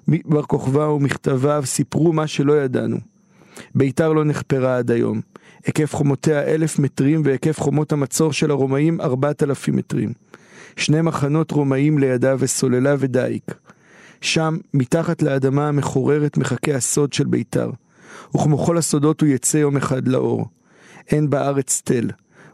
בר 0.08 0.42
כוכבא 0.42 0.80
ומכתביו 0.80 1.62
סיפרו 1.66 2.12
מה 2.12 2.26
שלא 2.26 2.62
ידענו. 2.62 2.96
ביתר 3.74 4.12
לא 4.12 4.24
נחפרה 4.24 4.76
עד 4.76 4.90
היום. 4.90 5.20
היקף 5.66 5.94
חומותיה 5.94 6.42
אלף 6.42 6.78
מטרים 6.78 7.22
והיקף 7.24 7.60
חומות 7.60 7.92
המצור 7.92 8.32
של 8.32 8.50
הרומאים 8.50 9.00
ארבעת 9.00 9.42
אלפים 9.42 9.76
מטרים. 9.76 10.12
שני 10.76 11.00
מחנות 11.00 11.50
רומאים 11.50 11.98
לידה 11.98 12.34
וסוללה 12.38 12.94
ודייק. 12.98 13.54
שם, 14.20 14.56
מתחת 14.74 15.22
לאדמה 15.22 15.68
המחוררת, 15.68 16.38
מחכה 16.38 16.74
הסוד 16.74 17.12
של 17.12 17.24
ביתר. 17.24 17.70
וכמו 18.34 18.58
כל 18.58 18.78
הסודות 18.78 19.20
הוא 19.20 19.28
יצא 19.28 19.58
יום 19.58 19.76
אחד 19.76 20.08
לאור. 20.08 20.46
אין 21.10 21.30
בארץ 21.30 21.82
תל, 21.84 22.10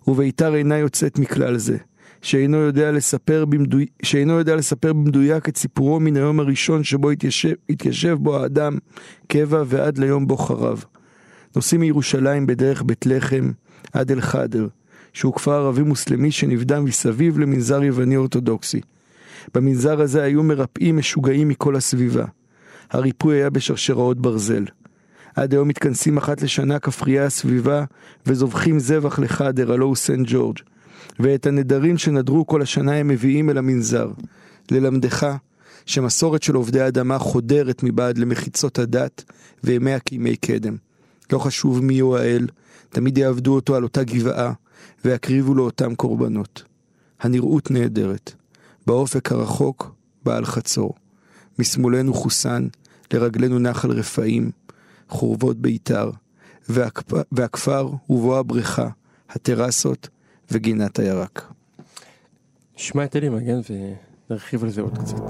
וביתר 0.06 0.54
אינה 0.54 0.78
יוצאת 0.78 1.18
מכלל 1.18 1.58
זה. 1.58 1.76
שאינו 2.22 2.56
יודע 2.56 2.92
לספר, 2.92 3.44
במדוי... 3.44 3.86
שאינו 4.02 4.32
יודע 4.38 4.56
לספר 4.56 4.92
במדויק 4.92 5.48
את 5.48 5.56
סיפורו 5.56 6.00
מן 6.00 6.16
היום 6.16 6.40
הראשון 6.40 6.84
שבו 6.84 7.10
התיישב, 7.10 7.54
התיישב 7.70 8.16
בו 8.20 8.36
האדם 8.36 8.78
קבע 9.28 9.62
ועד 9.66 9.98
ליום 9.98 10.26
בו 10.26 10.36
חרב. 10.36 10.84
נוסעים 11.56 11.80
מירושלים 11.80 12.46
בדרך 12.46 12.82
בית 12.86 13.06
לחם 13.06 13.50
עד 13.92 14.12
אל 14.12 14.20
חדר, 14.20 14.68
שהוא 15.12 15.34
כפר 15.34 15.52
ערבי 15.52 15.82
מוסלמי 15.82 16.30
שנבדה 16.30 16.80
מסביב 16.80 17.38
למנזר 17.38 17.82
יווני 17.82 18.16
אורתודוקסי. 18.16 18.80
במנזר 19.54 20.00
הזה 20.00 20.22
היו 20.22 20.42
מרפאים 20.42 20.96
משוגעים 20.96 21.48
מכל 21.48 21.76
הסביבה. 21.76 22.24
הריפוי 22.90 23.36
היה 23.36 23.50
בשרשראות 23.50 24.20
ברזל. 24.20 24.64
עד 25.36 25.52
היום 25.52 25.68
מתכנסים 25.68 26.16
אחת 26.16 26.42
לשנה 26.42 26.78
כפריי 26.78 27.20
הסביבה 27.20 27.84
וזובחים 28.26 28.78
זבח 28.78 29.18
לחדר, 29.18 29.72
הלא 29.72 29.84
הוא 29.84 29.96
סנט 29.96 30.26
ג'ורג'. 30.30 30.58
ואת 31.18 31.46
הנדרים 31.46 31.98
שנדרו 31.98 32.46
כל 32.46 32.62
השנה 32.62 32.92
הם 32.92 33.08
מביאים 33.08 33.50
אל 33.50 33.58
המנזר. 33.58 34.10
ללמדך 34.70 35.36
שמסורת 35.86 36.42
של 36.42 36.54
עובדי 36.54 36.86
אדמה 36.86 37.18
חודרת 37.18 37.82
מבעד 37.82 38.18
למחיצות 38.18 38.78
הדת 38.78 39.24
וימיה 39.64 40.00
כימי 40.00 40.36
קדם. 40.36 40.76
לא 41.32 41.38
חשוב 41.38 41.84
מי 41.84 41.98
הוא 41.98 42.16
האל, 42.16 42.46
תמיד 42.88 43.18
יעבדו 43.18 43.54
אותו 43.54 43.76
על 43.76 43.82
אותה 43.82 44.04
גבעה 44.04 44.52
ויקריבו 45.04 45.54
לו 45.54 45.64
אותם 45.64 45.94
קורבנות. 45.94 46.62
הנראות 47.20 47.70
נהדרת. 47.70 48.32
באופק 48.86 49.32
הרחוק, 49.32 49.94
בעל 50.24 50.44
חצור. 50.44 50.94
משמאלנו 51.58 52.14
חוסן, 52.14 52.68
לרגלינו 53.12 53.58
נחל 53.58 53.90
רפאים, 53.90 54.50
חורבות 55.08 55.56
ביתר, 55.56 56.10
והכפר 57.32 57.88
ובו 58.10 58.38
הבריכה, 58.38 58.88
הטרסות, 59.30 60.08
וגינת 60.52 60.98
הירק. 60.98 61.52
נשמע 62.76 63.04
את 63.04 63.16
אלי 63.16 63.28
מגן 63.28 63.60
ונרחיב 64.30 64.64
על 64.64 64.70
זה 64.70 64.80
עוד 64.80 64.98
קצת. 64.98 65.20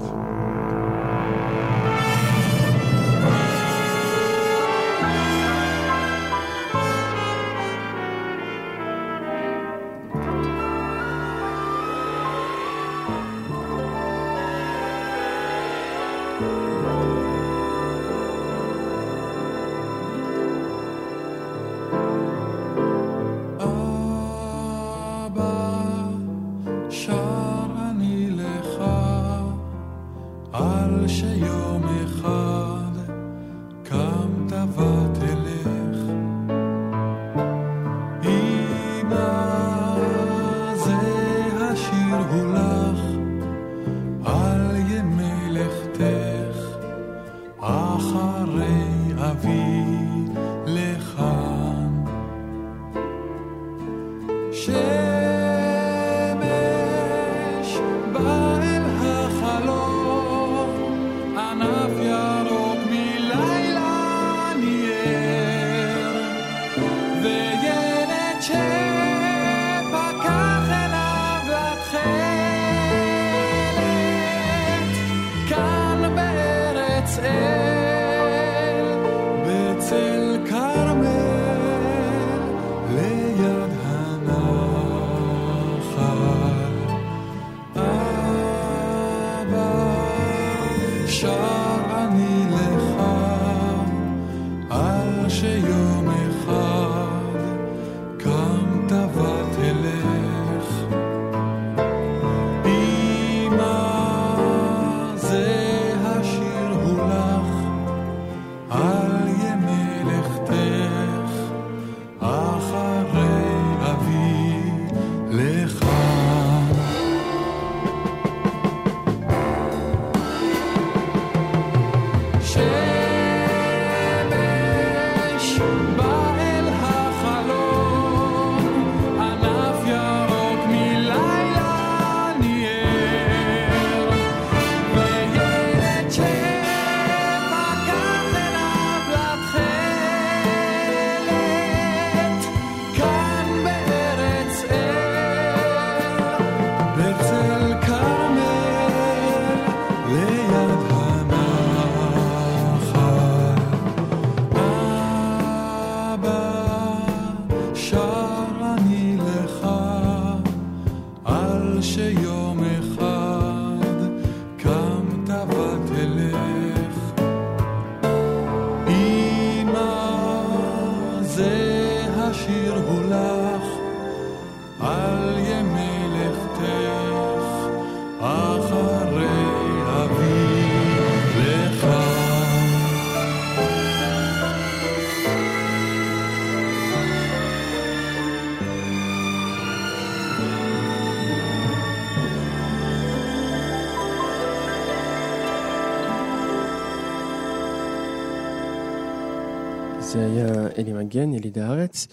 אלי 200.77 200.93
מגן, 200.93 201.33
יליד 201.33 201.59
הארץ. 201.59 202.07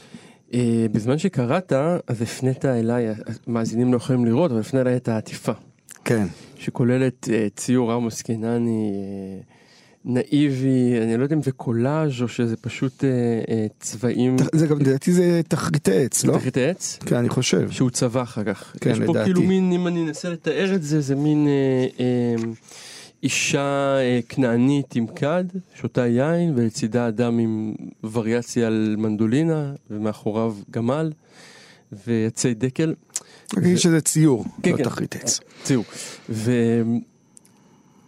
אה, 0.55 0.87
בזמן 0.93 1.19
שקראת, 1.19 1.73
אז 2.07 2.23
הפנית 2.23 2.65
אליי, 2.65 3.07
המאזינים 3.47 3.93
לא 3.93 3.97
יכולים 3.97 4.25
לראות, 4.25 4.51
אבל 4.51 4.61
הפנית 4.61 4.81
אליי 4.81 4.97
את 4.97 5.09
העטיפה, 5.09 5.53
כן. 6.05 6.27
שכוללת 6.59 7.29
אה, 7.33 7.47
ציור 7.57 7.93
עמוס 7.93 8.23
קינני 8.23 8.93
אה, 8.95 9.41
נאיבי, 10.05 10.99
אני 11.03 11.17
לא 11.17 11.23
יודע 11.23 11.37
אם 11.37 11.43
זה 11.43 11.53
קולאז' 11.53 12.23
או 12.23 12.29
שזה 12.29 12.57
פשוט 12.57 13.05
צבעים, 13.81 14.37
זה 14.55 14.67
גם 14.67 14.79
לדעתי 14.79 15.13
זה 15.13 15.41
תחריטי 15.49 16.05
עץ, 16.05 16.25
לא? 16.25 16.39
תחית 16.39 16.57
עץ, 16.57 16.99
כן, 17.07 17.17
אני 17.17 17.29
חושב. 17.29 17.71
שהוא 17.71 17.91
צבע 17.91 18.23
אחר 18.23 18.45
כך. 18.45 18.75
כן, 18.81 18.91
יש 18.91 18.99
פה 18.99 19.13
לדעתי. 19.13 19.25
כאילו 19.25 19.43
מין, 19.43 19.73
אם 19.73 19.87
אני 19.87 20.03
אנסה 20.03 20.31
לתאר 20.31 20.75
את 20.75 20.83
זה, 20.83 21.01
זה 21.01 21.15
מין 21.15 21.47
אה, 21.47 21.87
אה, 22.01 22.35
אישה 23.23 23.97
אה, 23.99 24.21
כנענית 24.29 24.95
עם 24.97 25.07
כד, 25.07 25.45
שותה 25.75 26.07
יין, 26.07 26.53
ולצידה 26.57 27.09
אדם 27.09 27.39
עם 27.39 27.75
וריאציה 28.13 28.67
על 28.67 28.95
מנדולינה, 28.99 29.73
ומאחוריו 29.91 30.55
גמל, 30.71 31.13
ועצי 32.07 32.55
דקל. 32.55 32.95
רק 33.57 33.59
אגיד 33.59 33.77
שזה 33.77 34.01
ציור, 34.01 34.45
כן, 34.63 34.71
לא 34.73 34.77
כן. 34.77 34.85
תחריט 34.85 35.17
עץ. 35.17 35.41
זהו. 35.65 35.83
ואני 36.29 37.01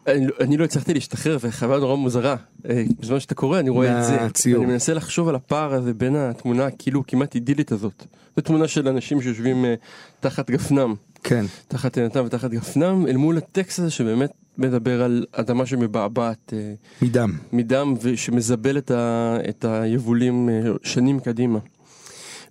לא- 0.06 0.34
אני 0.40 0.56
לא 0.56 0.64
הצלחתי 0.64 0.94
להשתחרר 0.94 1.36
וחוויה 1.40 1.78
נורא 1.78 1.96
מוזרה. 1.96 2.36
אה, 2.68 2.84
בזמן 3.00 3.20
שאתה 3.20 3.34
קורא 3.34 3.58
אני 3.60 3.70
רואה 3.70 3.98
את 4.00 4.04
זה. 4.04 4.16
מהציור. 4.16 4.64
אני 4.64 4.72
מנסה 4.72 4.94
לחשוב 4.94 5.28
על 5.28 5.34
הפער 5.34 5.74
הזה 5.74 5.94
בין 5.94 6.16
התמונה 6.16 6.66
הכאילו 6.66 7.06
כמעט 7.06 7.34
אידילית 7.34 7.72
הזאת. 7.72 8.06
זו 8.36 8.42
תמונה 8.42 8.68
של 8.68 8.88
אנשים 8.88 9.22
שיושבים 9.22 9.64
אה, 9.64 9.74
תחת 10.20 10.50
גפנם. 10.50 10.94
כן. 11.22 11.44
תחת 11.68 11.98
עינתם 11.98 12.22
ותחת 12.26 12.50
גפנם, 12.50 13.06
אל 13.06 13.16
מול 13.16 13.38
הטקסט 13.38 13.78
הזה 13.78 13.90
שבאמת 13.90 14.30
מדבר 14.60 15.02
על 15.02 15.24
אדמה 15.32 15.66
שמבעבעת 15.66 16.52
אה, 16.56 16.72
מדם. 17.02 17.32
מדם 17.52 17.94
ושמזבל 18.02 18.78
את, 18.78 18.90
ה, 18.90 19.36
את 19.48 19.64
היבולים 19.64 20.48
אה, 20.48 20.60
שנים 20.82 21.20
קדימה. 21.20 21.58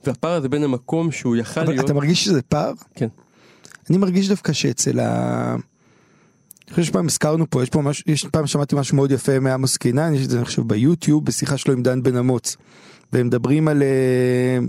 והפער 0.05 0.31
הזה 0.31 0.49
בין 0.49 0.63
המקום 0.63 1.11
שהוא 1.11 1.35
יכל 1.35 1.59
אבל 1.59 1.69
להיות... 1.69 1.85
אתה 1.85 1.93
מרגיש 1.93 2.25
שזה 2.25 2.41
פער? 2.41 2.73
כן. 2.95 3.07
אני 3.89 3.97
מרגיש 3.97 4.29
דווקא 4.29 4.53
שאצל 4.53 4.99
ה... 4.99 5.55
אני 6.67 6.75
חושב 6.75 6.83
שפעם 6.83 7.05
הזכרנו 7.05 7.49
פה, 7.49 7.63
יש 7.63 7.69
פה 7.69 7.81
משהו, 7.81 8.11
יש 8.11 8.25
פעם 8.25 8.47
שמעתי 8.47 8.75
משהו 8.75 8.95
מאוד 8.95 9.11
יפה 9.11 9.39
מעמוס 9.39 9.77
קינן, 9.77 10.13
יש 10.13 10.25
את 10.25 10.29
זה 10.29 10.37
אני 10.37 10.45
חושב 10.45 10.61
ביוטיוב, 10.61 11.25
בשיחה 11.25 11.57
שלו 11.57 11.73
עם 11.73 11.83
דן 11.83 12.03
בן 12.03 12.17
אמוץ. 12.17 12.57
והם 13.13 13.27
מדברים 13.27 13.67
על, 13.67 13.83
אה, 13.83 14.59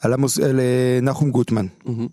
על, 0.00 0.12
על 0.44 0.60
אה, 0.60 0.98
נחום 1.02 1.30
גוטמן. 1.30 1.66
מהמם. 1.84 2.06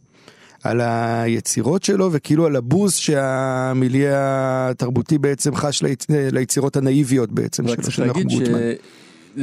על 0.65 0.82
היצירות 0.82 1.84
שלו 1.84 2.10
וכאילו 2.12 2.45
על 2.45 2.56
הבוז 2.56 2.93
שהמיליה 2.93 4.67
התרבותי 4.71 5.17
בעצם 5.17 5.56
חש 5.56 5.84
ליצ... 5.84 6.06
ליצירות 6.10 6.75
הנאיביות 6.75 7.32
בעצם 7.32 7.67
שלו, 7.67 7.91
של 7.91 8.06
נחום 8.06 8.21
להגיד 8.23 8.39
גוטמן. 8.39 8.60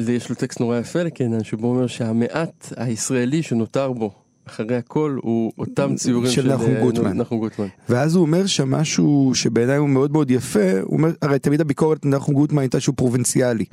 שיש 0.05 0.31
לו 0.31 0.37
טקסט 0.37 0.61
נורא 0.61 0.79
יפה 0.79 1.03
לקינן, 1.03 1.45
שבו 1.45 1.67
אומר 1.67 1.87
שהמעט 1.87 2.73
הישראלי 2.77 3.43
שנותר 3.43 3.93
בו 3.93 4.13
אחרי 4.47 4.77
הכל 4.77 5.19
הוא 5.23 5.53
אותם 5.59 5.95
ציורים 5.95 6.31
של 6.31 6.43
של, 6.43 6.55
נחום 6.55 6.75
אה, 6.75 6.81
גוטמן. 6.81 7.17
נחום 7.17 7.39
גוטמן. 7.39 7.67
ואז 7.89 8.15
הוא 8.15 8.23
אומר 8.23 8.47
שם 8.47 8.71
משהו 8.71 9.31
שבעיניי 9.35 9.77
הוא 9.77 9.89
מאוד 9.89 10.13
מאוד 10.13 10.31
יפה, 10.31 10.81
הוא 10.83 10.97
אומר, 10.97 11.11
הרי 11.23 11.39
תמיד 11.39 11.61
הביקורת 11.61 12.07
נחום 12.07 12.35
גוטמן 12.35 12.63
הייתה 12.63 12.81
שהוא 12.81 12.95
פרובינציאלי. 12.97 13.65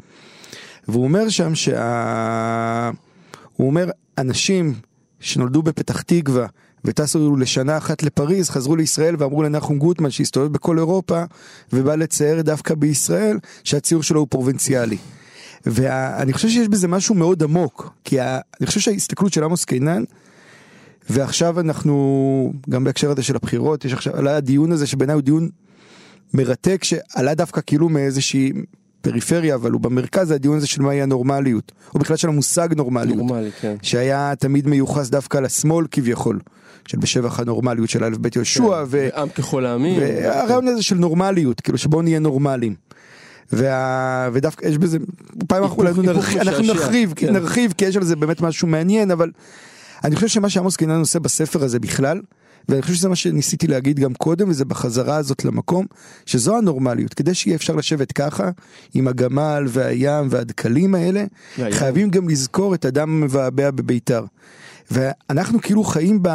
והוא 0.88 1.04
אומר 1.04 1.30
שם 1.30 1.56
שה... 1.56 2.92
הוא 3.54 3.68
אומר, 3.68 3.90
אנשים 4.18 4.74
שנולדו 5.20 5.62
בפתח 5.62 6.02
תקווה 6.02 6.48
וטסו 6.86 7.36
לשנה 7.36 7.78
אחת 7.78 8.04
לפריז, 8.04 8.50
חזרו 8.50 8.76
לישראל 8.76 9.16
ואמרו 9.20 9.44
לנחום 9.44 9.78
גוטמן 9.80 10.12
שהסתובב 10.12 10.54
בכל 10.54 10.78
אירופה 10.78 11.24
ובא 11.74 11.96
לצייר 11.96 12.42
דווקא 12.42 12.76
בישראל 12.76 13.38
שהציור 13.64 14.04
שלו 14.04 14.20
הוא 14.20 14.28
פרובינציאלי. 14.30 14.98
ואני 15.66 16.34
חושב 16.34 16.50
שיש 16.50 16.68
בזה 16.68 16.88
משהו 16.88 17.16
מאוד 17.16 17.44
עמוק, 17.44 17.94
כי 18.04 18.20
ה- 18.20 18.40
אני 18.60 18.68
חושב 18.68 18.80
שההסתכלות 18.80 19.34
של 19.34 19.44
עמוס 19.44 19.66
קינן, 19.66 20.04
ועכשיו 21.10 21.60
אנחנו, 21.60 22.54
גם 22.70 22.84
בהקשר 22.84 23.12
הזה 23.12 23.24
של 23.24 23.36
הבחירות, 23.36 23.86
יש 23.86 23.94
עכשיו, 23.94 24.16
עלה 24.16 24.36
הדיון 24.36 24.72
הזה 24.72 24.88
שבעיניי 24.88 25.14
הוא 25.14 25.22
דיון 25.22 25.50
מרתק, 26.34 26.84
שעלה 26.84 27.34
דווקא 27.34 27.62
כאילו 27.68 27.90
מאיזושהי 27.90 28.52
פריפריה, 29.02 29.56
אבל 29.56 29.72
הוא 29.72 29.82
במרכז, 29.82 30.32
הדיון 30.32 30.58
הזה 30.58 30.68
של 30.68 30.82
מהי 30.82 31.02
הנורמליות, 31.02 31.72
או 31.94 32.00
בכלל 32.00 32.18
של 32.18 32.28
המושג 32.30 32.70
נורמליות. 32.76 33.18
נורמלי, 33.18 33.52
כן. 33.62 33.76
שהיה 33.82 34.34
תמיד 34.40 34.68
מיוחס 34.68 35.10
דווקא 35.10 35.38
לשמאל 35.38 35.86
כביכול, 35.92 36.40
של 36.90 36.98
בשבח 36.98 37.40
הנורמליות 37.40 37.90
של 37.90 38.04
א' 38.04 38.16
ב' 38.22 38.28
יהושע, 38.36 38.84
ו... 38.88 39.10
עם 39.16 39.30
ככל 39.30 39.66
העמים. 39.66 40.02
והרעיון 40.02 40.68
הזה 40.68 40.84
של 40.84 40.96
נורמליות, 40.96 41.62
כאילו 41.62 41.78
שבואו 41.78 42.02
נהיה 42.02 42.20
נורמליים. 42.20 42.76
וה... 43.52 44.30
ודווקא 44.34 44.68
יש 44.68 44.78
בזה, 44.78 44.98
פעם 45.48 45.64
אנחנו 45.64 46.02
נרחיב, 46.02 46.42
אנחנו 46.42 46.64
נרחיב, 46.64 47.14
כן. 47.16 47.34
נרחיב, 47.34 47.74
כי 47.78 47.86
יש 47.86 47.96
על 47.96 48.04
זה 48.04 48.16
באמת 48.16 48.42
משהו 48.42 48.68
מעניין, 48.68 49.12
אבל 49.12 49.32
אני 50.04 50.16
חושב 50.16 50.28
שמה 50.28 50.50
שעמוס 50.50 50.76
קינן 50.76 51.00
עושה 51.00 51.20
בספר 51.20 51.64
הזה 51.64 51.80
בכלל, 51.80 52.22
ואני 52.70 52.82
חושב 52.82 52.94
שזה 52.94 53.10
מה 53.10 53.16
שניסיתי 53.16 53.68
להגיד 53.68 54.00
גם 54.00 54.14
קודם, 54.14 54.50
וזה 54.50 54.66
בחזרה 54.66 55.16
הזאת 55.16 55.46
למקום, 55.46 55.86
שזו 56.26 56.58
הנורמליות, 56.58 57.14
כדי 57.14 57.34
שיהיה 57.34 57.56
אפשר 57.56 57.76
לשבת 57.76 58.12
ככה, 58.12 58.50
עם 58.94 59.08
הגמל 59.08 59.64
והים 59.68 60.28
והדקלים 60.30 60.96
האלה, 60.96 61.24
והים. 61.60 61.74
חייבים 61.74 62.10
גם 62.10 62.30
לזכור 62.30 62.76
את 62.76 62.86
הדם 62.86 63.10
המבעבע 63.10 63.72
בביתר. 63.72 64.26
ואנחנו 64.92 65.62
כאילו 65.62 65.84
חיים 65.84 66.20
ב... 66.22 66.30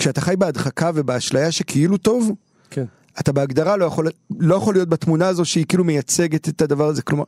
כשאתה 0.00 0.20
חי 0.20 0.36
בהדחקה 0.36 0.90
ובאשליה 0.94 1.50
שכאילו 1.50 1.96
טוב, 1.96 2.32
כן. 2.70 2.84
אתה 3.20 3.32
בהגדרה 3.32 3.76
לא 3.76 3.84
יכול, 3.84 4.08
לא 4.40 4.54
יכול 4.54 4.74
להיות 4.74 4.88
בתמונה 4.88 5.28
הזו 5.28 5.44
שהיא 5.44 5.66
כאילו 5.68 5.84
מייצגת 5.84 6.48
את 6.48 6.62
הדבר 6.62 6.86
הזה, 6.86 7.02
כלומר, 7.02 7.24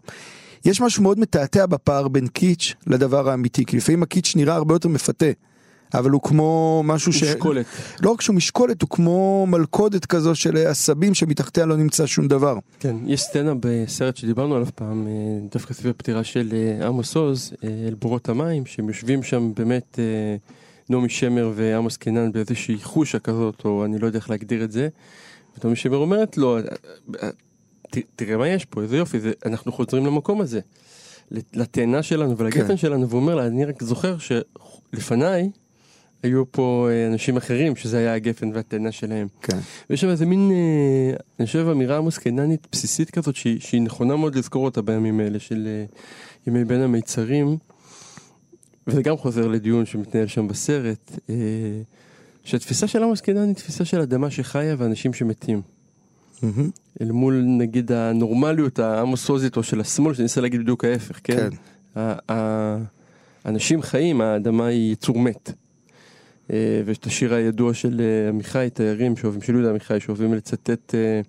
יש 0.64 0.80
משהו 0.80 1.02
מאוד 1.02 1.18
מתעתע 1.18 1.66
בפער 1.66 2.08
בין 2.08 2.26
קיץ' 2.26 2.74
לדבר 2.86 3.30
האמיתי, 3.30 3.64
כי 3.64 3.76
לפעמים 3.76 4.02
הקיץ' 4.02 4.32
נראה 4.36 4.54
הרבה 4.54 4.74
יותר 4.74 4.88
מפתה, 4.88 5.26
אבל 5.94 6.10
הוא 6.10 6.22
כמו 6.22 6.82
משהו 6.84 7.12
ש... 7.12 7.22
משקולת. 7.22 7.66
לא 8.00 8.10
רק 8.10 8.20
שהוא 8.20 8.36
משקולת, 8.36 8.82
הוא 8.82 8.90
כמו 8.90 9.46
מלכודת 9.48 10.06
כזו 10.06 10.34
של 10.34 10.56
עשבים 10.56 11.14
שמתחתיה 11.14 11.66
לא 11.66 11.76
נמצא 11.76 12.06
שום 12.06 12.28
דבר. 12.28 12.58
כן, 12.80 12.96
יש 13.06 13.20
סצנה 13.22 13.52
בסרט 13.60 14.16
שדיברנו 14.16 14.54
עליו 14.54 14.68
פעם, 14.74 15.06
אה, 15.06 15.12
דווקא 15.52 15.74
סביב 15.74 15.90
הפטירה 15.90 16.24
של 16.24 16.48
אה, 16.52 16.86
עמוס 16.86 17.16
עוז, 17.16 17.52
אה, 17.64 17.68
אל 17.88 17.94
בורות 17.94 18.28
המים, 18.28 18.66
שהם 18.66 18.88
יושבים 18.88 19.22
שם 19.22 19.52
באמת 19.56 19.98
אה, 19.98 20.36
נעמי 20.90 21.08
שמר 21.08 21.52
ועמוס 21.54 21.96
קינן 21.96 22.32
באיזושהי 22.32 22.76
חושה 22.82 23.18
כזאת, 23.18 23.64
או 23.64 23.84
אני 23.84 23.98
לא 23.98 24.06
יודע 24.06 24.18
איך 24.18 24.30
להגדיר 24.30 24.64
את 24.64 24.72
זה. 24.72 24.88
ונעמי 25.58 25.76
שמר 25.76 25.96
אומרת 25.96 26.36
לו, 26.36 26.58
"אה, 26.58 26.62
אה, 27.22 27.30
ת- 27.90 27.98
תראה 28.16 28.36
מה 28.36 28.48
יש 28.48 28.64
פה, 28.64 28.82
איזה 28.82 28.96
יופי, 28.96 29.20
זה, 29.20 29.32
אנחנו 29.46 29.72
חוזרים 29.72 30.06
למקום 30.06 30.40
הזה, 30.40 30.60
לתאנה 31.54 32.02
שלנו 32.02 32.36
ולגפן 32.38 32.66
כן. 32.68 32.76
שלנו, 32.76 33.08
והוא 33.08 33.20
אומר 33.20 33.34
לה, 33.34 33.46
אני 33.46 33.64
רק 33.64 33.82
זוכר 33.82 34.16
שלפניי 34.18 35.50
היו 36.22 36.52
פה 36.52 36.88
אה, 36.90 37.06
אנשים 37.06 37.36
אחרים 37.36 37.76
שזה 37.76 37.98
היה 37.98 38.14
הגפן 38.14 38.50
והתאנה 38.54 38.92
שלהם. 38.92 39.26
כן. 39.42 39.58
ויש 39.90 40.00
שם 40.00 40.08
איזה 40.08 40.26
מין, 40.26 40.50
אה, 40.52 41.16
אני 41.38 41.46
חושב, 41.46 41.66
אמירה 41.72 42.00
מוסקננית 42.00 42.66
בסיסית 42.72 43.10
כזאת 43.10 43.36
שהיא, 43.36 43.60
שהיא 43.60 43.82
נכונה 43.82 44.16
מאוד 44.16 44.34
לזכור 44.34 44.64
אותה 44.64 44.82
בימים 44.82 45.20
האלה 45.20 45.38
של 45.38 45.66
אה, 45.66 45.84
ימי 46.46 46.64
בין 46.64 46.80
המיצרים. 46.80 47.56
וזה 48.86 49.02
גם 49.02 49.16
חוזר 49.16 49.48
לדיון 49.48 49.86
שמתנהל 49.86 50.26
שם 50.26 50.48
בסרט, 50.48 51.10
אה, 51.30 51.34
שהתפיסה 52.44 52.86
של 52.86 53.02
עמוס 53.02 53.20
קינן 53.20 53.46
היא 53.46 53.54
תפיסה 53.54 53.84
של 53.84 54.00
אדמה 54.00 54.30
שחיה 54.30 54.74
ואנשים 54.78 55.12
שמתים. 55.12 55.62
מהמם. 56.42 56.70
אל 57.00 57.12
מול 57.12 57.44
נגיד 57.46 57.92
הנורמליות 57.92 58.78
העמוסוזית 58.78 59.56
או 59.56 59.62
של 59.62 59.80
השמאל, 59.80 60.14
שאני 60.14 60.22
אנסה 60.22 60.40
להגיד 60.40 60.60
בדיוק 60.60 60.84
ההפך, 60.84 61.20
כן? 61.24 61.48
כן. 61.94 62.08
האנשים 63.44 63.82
חיים, 63.82 64.20
האדמה 64.20 64.66
היא 64.66 64.92
יצור 64.92 65.18
מת. 65.18 65.52
אה, 66.52 66.82
ויש 66.84 66.98
את 66.98 67.06
השיר 67.06 67.34
הידוע 67.34 67.74
של 67.74 68.00
אה, 68.00 68.28
עמיחי, 68.28 68.68
תיירים 68.74 69.16
שאוהבים, 69.16 69.42
של 69.42 69.52
יהודה 69.52 69.70
עמיחי, 69.70 70.00
שאוהבים 70.00 70.34
לצטט, 70.34 70.94
אה, 70.94 71.20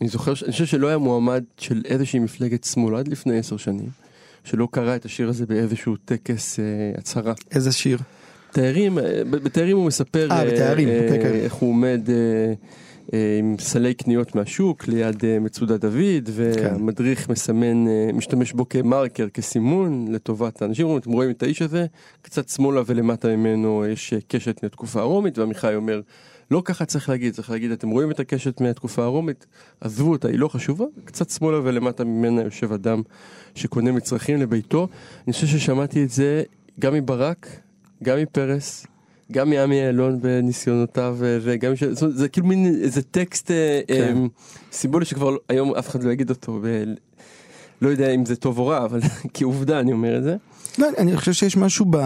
אני 0.00 0.08
זוכר, 0.08 0.32
אני 0.44 0.52
חושב 0.52 0.66
שלא 0.66 0.88
היה 0.88 0.98
מועמד 0.98 1.44
של 1.58 1.82
איזושהי 1.84 2.18
מפלגת 2.18 2.64
שמאל 2.64 2.96
עד 2.96 3.08
לפני 3.08 3.38
עשר 3.38 3.56
שנים, 3.56 3.88
שלא 4.44 4.68
קרא 4.70 4.96
את 4.96 5.04
השיר 5.04 5.28
הזה 5.28 5.46
באיזשהו 5.46 5.96
טקס 5.96 6.60
אה, 6.60 6.64
הצהרה. 6.98 7.32
איזה 7.54 7.72
שיר? 7.72 7.98
תיירים, 8.52 8.98
אה, 8.98 9.24
בתיירים 9.24 9.76
הוא 9.76 9.86
מספר 9.86 10.28
אה, 10.30 10.44
בתיירים, 10.44 10.88
אה, 10.88 11.00
אוקיי, 11.04 11.22
כן. 11.22 11.34
איך 11.34 11.52
הוא 11.52 11.70
עומד 11.70 12.00
אה, 12.08 12.54
אה, 13.14 13.36
עם 13.38 13.56
סלי 13.58 13.94
קניות 13.94 14.34
מהשוק 14.34 14.88
ליד 14.88 15.24
אה, 15.24 15.38
מצודת 15.38 15.80
דוד, 15.80 16.30
והמדריך 16.32 17.28
מסמן, 17.28 17.88
אה, 17.88 18.10
משתמש 18.12 18.52
בו 18.52 18.68
כמרקר, 18.68 19.28
כסימון 19.28 20.06
לטובת 20.10 20.62
האנשים, 20.62 20.96
אתם 20.96 21.12
רואים 21.12 21.30
את 21.30 21.42
האיש 21.42 21.62
הזה, 21.62 21.86
קצת 22.22 22.48
שמאלה 22.48 22.82
ולמטה 22.86 23.28
ממנו 23.28 23.84
יש 23.86 24.12
אה, 24.12 24.18
קשת 24.28 24.62
מהתקופה 24.62 25.00
הרומית, 25.00 25.38
ועמיחי 25.38 25.74
אומר, 25.74 26.00
לא 26.52 26.62
ככה 26.64 26.84
צריך 26.84 27.08
להגיד, 27.08 27.34
צריך 27.34 27.50
להגיד, 27.50 27.70
אתם 27.70 27.90
רואים 27.90 28.10
את 28.10 28.20
הקשת 28.20 28.60
מהתקופה 28.60 29.04
הרומית, 29.04 29.46
עזבו 29.80 30.10
אותה, 30.10 30.28
היא 30.28 30.38
לא 30.38 30.48
חשובה, 30.48 30.84
קצת 31.04 31.30
שמאלה 31.30 31.60
ולמטה 31.64 32.04
ממנה 32.04 32.42
יושב 32.42 32.72
אדם 32.72 33.02
שקונה 33.54 33.92
מצרכים 33.92 34.40
לביתו. 34.40 34.88
אני 35.26 35.32
חושב 35.32 35.46
ששמעתי 35.46 36.04
את 36.04 36.10
זה 36.10 36.42
גם 36.80 36.94
מברק, 36.94 37.46
גם 38.02 38.18
מפרס, 38.18 38.86
גם 39.32 39.50
מעמי 39.50 39.86
אילון 39.86 40.20
בניסיונותיו, 40.20 41.16
וגם, 41.18 41.76
ש... 41.76 41.84
זאת 41.84 42.02
אומרת, 42.02 42.16
זה 42.16 42.28
כאילו 42.28 42.46
מין 42.46 42.66
איזה 42.82 43.02
טקסט 43.02 43.50
אה, 43.50 43.80
כן. 43.88 44.16
אה, 44.16 44.26
סימבולי 44.72 45.04
שכבר 45.04 45.36
היום 45.48 45.74
אף 45.74 45.88
אחד 45.88 46.02
לא 46.02 46.10
יגיד 46.10 46.30
אותו, 46.30 46.58
ו... 46.62 46.84
לא 47.82 47.88
יודע 47.88 48.10
אם 48.10 48.24
זה 48.24 48.36
טוב 48.36 48.58
או 48.58 48.66
רע, 48.66 48.84
אבל 48.84 49.00
כעובדה 49.34 49.80
אני 49.80 49.92
אומר 49.92 50.18
את 50.18 50.22
זה. 50.22 50.36
לא, 50.78 50.88
אני 50.98 51.16
חושב 51.16 51.32
שיש 51.32 51.56
משהו 51.56 51.86
ב... 51.90 51.96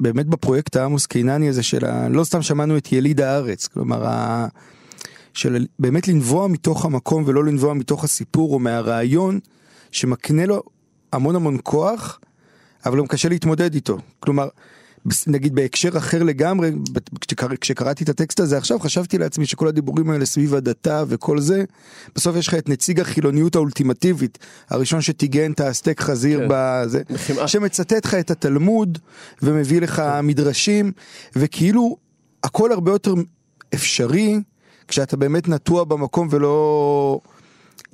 באמת 0.00 0.26
בפרויקט 0.26 0.76
העמוס 0.76 1.06
קינני 1.06 1.48
הזה 1.48 1.62
של 1.62 1.84
ה... 1.84 2.08
לא 2.08 2.24
סתם 2.24 2.42
שמענו 2.42 2.76
את 2.76 2.92
יליד 2.92 3.20
הארץ, 3.20 3.66
כלומר, 3.66 4.06
ה... 4.06 4.46
של 5.34 5.66
באמת 5.78 6.08
לנבוע 6.08 6.48
מתוך 6.48 6.84
המקום 6.84 7.22
ולא 7.26 7.44
לנבוע 7.44 7.74
מתוך 7.74 8.04
הסיפור 8.04 8.54
או 8.54 8.58
מהרעיון 8.58 9.40
שמקנה 9.92 10.46
לו 10.46 10.62
המון 11.12 11.36
המון 11.36 11.58
כוח, 11.62 12.20
אבל 12.86 12.98
גם 12.98 13.06
קשה 13.06 13.28
להתמודד 13.28 13.74
איתו. 13.74 13.98
כלומר, 14.20 14.48
נגיד 15.26 15.54
בהקשר 15.54 15.98
אחר 15.98 16.22
לגמרי, 16.22 16.72
כשקר... 17.20 17.46
כשקראתי 17.60 18.04
את 18.04 18.08
הטקסט 18.08 18.40
הזה 18.40 18.58
עכשיו, 18.58 18.80
חשבתי 18.80 19.18
לעצמי 19.18 19.46
שכל 19.46 19.68
הדיבורים 19.68 20.10
האלה 20.10 20.26
סביב 20.26 20.54
הדתה 20.54 21.04
וכל 21.08 21.40
זה, 21.40 21.64
בסוף 22.16 22.36
יש 22.36 22.48
לך 22.48 22.54
את 22.54 22.68
נציג 22.68 23.00
החילוניות 23.00 23.54
האולטימטיבית, 23.54 24.38
הראשון 24.70 25.00
שטיגן 25.00 25.52
את 25.52 25.60
הסטייק 25.60 26.00
חזיר 26.00 26.40
כן. 26.40 26.46
בזה, 26.50 27.02
בחמאה. 27.10 27.48
שמצטט 27.48 28.06
לך 28.06 28.14
את 28.14 28.30
התלמוד 28.30 28.98
ומביא 29.42 29.80
לך 29.80 30.02
מדרשים, 30.22 30.92
וכאילו 31.36 31.96
הכל 32.44 32.72
הרבה 32.72 32.92
יותר 32.92 33.14
אפשרי 33.74 34.40
כשאתה 34.88 35.16
באמת 35.16 35.48
נטוע 35.48 35.84
במקום 35.84 36.28
ולא 36.30 37.20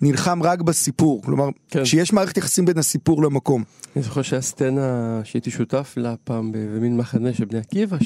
נלחם 0.03 0.43
רק 0.43 0.63
בסיפור, 0.63 1.23
כלומר, 1.23 1.49
כן. 1.69 1.85
שיש 1.85 2.13
מערכת 2.13 2.37
יחסים 2.37 2.65
בין 2.65 2.79
הסיפור 2.79 3.23
למקום. 3.23 3.65
אני 3.97 4.05
זוכר 4.05 4.23
שהיה 4.23 4.43
סצנה 4.43 5.21
שהייתי 5.25 5.51
שותף 5.51 5.95
לה 5.97 6.15
פעם 6.25 6.53
במין 6.53 6.97
מחנה 6.97 7.35
של 7.35 7.45
בני 7.45 7.59
עקיבא, 7.59 7.97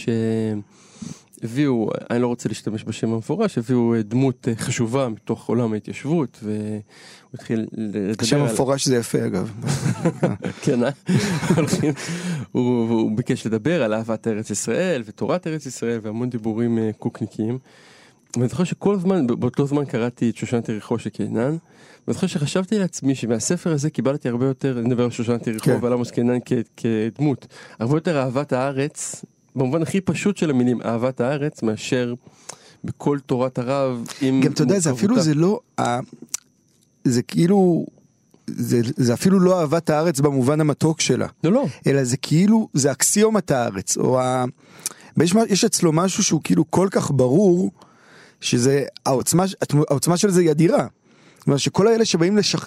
שהביאו, 1.40 1.88
אני 2.10 2.22
לא 2.22 2.26
רוצה 2.26 2.48
להשתמש 2.48 2.84
בשם 2.84 3.12
המפורש, 3.12 3.58
הביאו 3.58 3.94
אה, 3.94 4.02
דמות 4.02 4.48
אה, 4.48 4.56
חשובה 4.56 5.08
מתוך 5.08 5.48
עולם 5.48 5.72
ההתיישבות, 5.72 6.38
והוא 6.42 6.80
התחיל 7.34 7.66
לדבר 7.72 8.24
השם 8.24 8.36
על... 8.36 8.48
המפורש 8.48 8.88
זה 8.88 8.96
יפה 8.96 9.26
אגב. 9.26 9.52
כן, 10.64 10.84
אה? 10.84 10.90
הוא, 12.52 12.88
הוא 12.88 13.16
ביקש 13.16 13.46
לדבר 13.46 13.82
על 13.82 13.94
אהבת 13.94 14.28
ארץ 14.28 14.50
ישראל 14.50 15.02
ותורת 15.06 15.46
ארץ 15.46 15.66
ישראל 15.66 15.98
והמון 16.02 16.30
דיבורים 16.30 16.78
קוקניקים. 16.98 17.58
ואני 18.36 18.48
זוכר 18.48 18.64
שכל 18.64 18.94
הזמן, 18.94 19.26
באותו 19.26 19.66
זמן 19.66 19.84
קראתי 19.84 20.30
את 20.30 20.36
שושנת 20.36 20.68
יריחו 20.68 20.98
של 20.98 21.10
קינן, 21.10 21.56
ואני 22.06 22.14
זוכר 22.14 22.26
שחשבתי 22.26 22.78
לעצמי 22.78 23.14
שמהספר 23.14 23.72
הזה 23.72 23.90
קיבלתי 23.90 24.28
הרבה 24.28 24.46
יותר, 24.46 24.78
אני 24.78 24.88
מדבר 24.88 25.04
על 25.04 25.10
שושנת 25.10 25.46
יריחו 25.46 25.64
כן. 25.64 25.78
ועל 25.82 25.92
עמוס 25.92 26.10
קינן 26.10 26.38
כ- 26.44 26.52
כדמות, 26.76 27.46
הרבה 27.78 27.96
יותר 27.96 28.18
אהבת 28.18 28.52
הארץ, 28.52 29.24
במובן 29.56 29.82
הכי 29.82 30.00
פשוט 30.00 30.36
של 30.36 30.50
המילים, 30.50 30.82
אהבת 30.82 31.20
הארץ, 31.20 31.62
מאשר 31.62 32.14
בכל 32.84 33.18
תורת 33.26 33.58
הרב 33.58 34.06
עם 34.20 34.40
גם 34.40 34.52
אתה 34.52 34.62
יודע, 34.62 34.78
זה 34.78 34.90
אפילו. 34.90 35.20
זה 35.20 35.34
לא, 35.34 35.60
זה 37.04 37.22
כאילו, 37.22 37.86
זה, 38.46 38.80
זה 38.96 39.14
אפילו 39.14 39.40
לא 39.40 39.60
אהבת 39.60 39.90
הארץ 39.90 40.20
במובן 40.20 40.60
המתוק 40.60 41.00
שלה, 41.00 41.26
לא, 41.44 41.52
לא, 41.52 41.66
אלא 41.86 42.04
זה 42.04 42.16
כאילו, 42.16 42.68
זה 42.72 42.92
אקסיומת 42.92 43.50
הארץ, 43.50 43.96
או 43.98 44.20
ה... 44.20 44.44
יש, 45.22 45.34
יש 45.48 45.64
אצלו 45.64 45.92
משהו 45.92 46.24
שהוא 46.24 46.40
כאילו 46.44 46.70
כל 46.70 46.88
כך 46.90 47.10
ברור, 47.10 47.70
שזה, 48.44 48.84
העוצמה, 49.06 49.44
העוצמה 49.90 50.16
של 50.16 50.30
זה 50.30 50.40
היא 50.40 50.50
אדירה. 50.50 50.86
זאת 51.38 51.46
אומרת 51.46 51.60
שכל 51.60 51.88
האלה 51.88 52.04
שבאים 52.04 52.36
לשכ... 52.36 52.66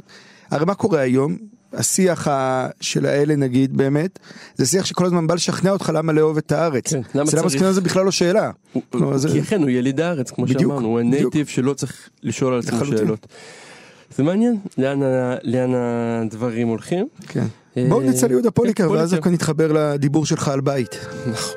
הרי 0.52 0.66
מה 0.66 0.74
קורה 0.76 1.00
היום? 1.00 1.38
השיח 1.74 2.28
ה- 2.28 2.68
של 2.82 3.06
האלה 3.06 3.36
נגיד 3.36 3.78
באמת, 3.78 4.20
זה 4.56 4.66
שיח 4.66 4.86
שכל 4.86 5.06
הזמן 5.06 5.28
בא 5.28 5.34
לשכנע 5.36 5.72
אותך 5.72 5.92
למה 5.96 6.14
לאהוב 6.14 6.38
את 6.38 6.52
הארץ. 6.52 6.94
כן, 6.94 7.02
למה 7.16 7.24
אצל 7.30 7.42
צריך? 7.42 7.54
קינן 7.58 7.72
זה 7.72 7.82
בכלל 7.82 8.06
לא 8.06 8.12
שאלה. 8.12 8.52
הוא- 8.74 8.82
לא, 8.94 9.18
זה- 9.18 9.30
כי 9.30 9.40
אכן 9.40 9.62
הוא 9.62 9.70
יליד 9.70 10.00
הארץ, 10.02 10.32
כמו 10.32 10.46
בדיוק, 10.46 10.62
שאמרנו, 10.62 10.88
הוא. 10.88 11.00
הנייטיב 11.00 11.48
שלא 11.48 11.74
צריך 11.74 12.10
לשאול 12.24 12.54
על 12.54 12.60
עצמו. 12.60 12.86
שאלות. 12.86 13.28
זה 14.18 14.24
מעניין, 14.24 14.58
לאן 14.78 15.00
לאן 15.44 15.72
הדברים 15.76 16.68
הולכים. 16.68 17.08
כן. 17.28 17.46
אה, 17.78 17.86
בואו 17.90 18.02
נצא 18.02 18.28
ליהודה 18.28 18.52
פוליקר 18.52 18.88
כן, 18.88 18.94
ואז. 18.94 19.12
דווקא 19.14 19.30
נתחבר 19.30 19.72
לדיבור 19.72 20.26
שלך 20.26 20.48
על 20.48 20.62
בית. 20.62 20.96
נכון. 21.32 21.56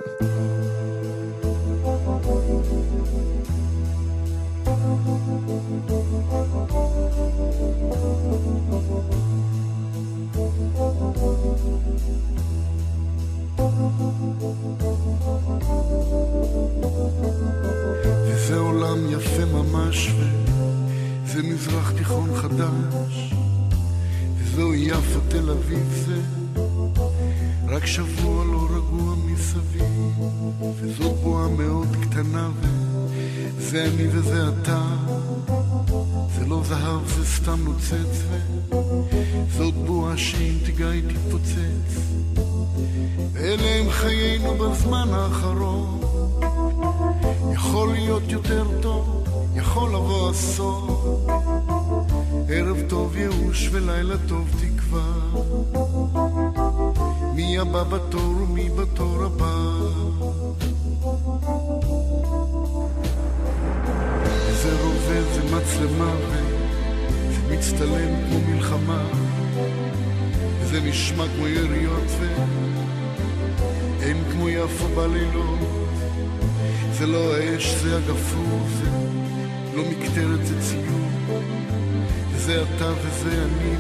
ממש, 19.90 20.11
וזה 21.24 21.42
מזרח 21.42 21.90
תיכון 21.90 22.31
חדש, 22.37 23.35
וזוהי 24.37 24.81
יפו 24.81 25.20
תל 25.29 25.50
אביב, 25.50 26.05
זה. 26.07 26.20
רק 27.68 27.87
שבוע 27.87 28.44
לא 28.44 28.68
רגוע 28.70 29.14
מסביב, 29.26 30.18
וזאת 30.81 31.16
בועה 31.22 31.48
מאוד 31.48 31.88
קטנה, 32.03 32.48
וזה 33.57 33.85
אני 33.85 34.09
וזה 34.11 34.48
אתה, 34.48 34.83
זה 36.38 36.46
לא 36.46 36.62
זהב, 36.64 37.09
זה 37.09 37.26
סתם 37.26 37.64
נוצץ, 37.64 38.22
וזאת 39.48 39.74
בועה 39.74 40.16
שאם 40.16 40.55
תיגע 40.64 40.88
היא 40.88 41.03
תתפוצץ, 41.09 42.00
ואלה 43.33 43.74
הם 43.81 43.90
חיינו 43.90 44.55
בזמן 44.55 45.09
האחרון. 45.12 46.00
יכול 47.53 47.92
להיות 47.92 48.22
יותר 48.29 48.64
טוב, 48.83 49.20
יכול 49.61 49.88
לבוא 49.90 50.31
עשור. 50.31 51.27
ערב 52.49 52.77
טוב 52.88 53.16
ייאוש 53.16 53.68
ולילה 53.73 54.14
טוב 54.29 54.49
תקווה. 54.61 55.03
מי 57.35 57.59
הבא 57.59 57.83
בתור 57.83 58.23
ומי 58.42 58.68
בתור 58.70 59.25
הבא. 59.25 59.55
זה 64.62 64.77
רובה, 64.83 65.23
זה 65.35 65.42
מצלמה, 65.44 66.14
וזה 66.29 67.57
מצטלם 67.57 68.27
כמו 68.27 68.40
מלחמה. 68.49 69.03
זה 70.64 70.81
נשמע 70.81 71.25
כמו 71.37 71.49
יריות, 71.49 72.11
ואין 74.01 74.16
כמו 74.33 74.49
יפו 74.49 74.88
בלילות. 74.88 75.59
זה 76.92 77.07
לא 77.07 77.35
האש, 77.35 77.75
זה 77.75 77.96
הגפרור, 77.96 78.61
זה 78.79 79.10
לא 79.81 79.87
מקטרת, 79.87 80.47
זה 80.47 80.61
ציור. 80.61 81.40
וזה 82.33 82.62
אתה 82.62 82.93
וזה 83.03 83.43
אני, 83.43 83.75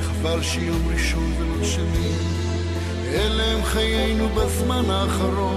וחבל 0.00 0.42
שיום 0.42 0.88
ראשון 0.92 1.32
ולא 1.38 1.64
שני. 1.64 2.12
אלה 3.08 3.44
הם 3.44 3.64
חיינו 3.64 4.28
בזמן 4.28 4.90
האחרון. 4.90 5.56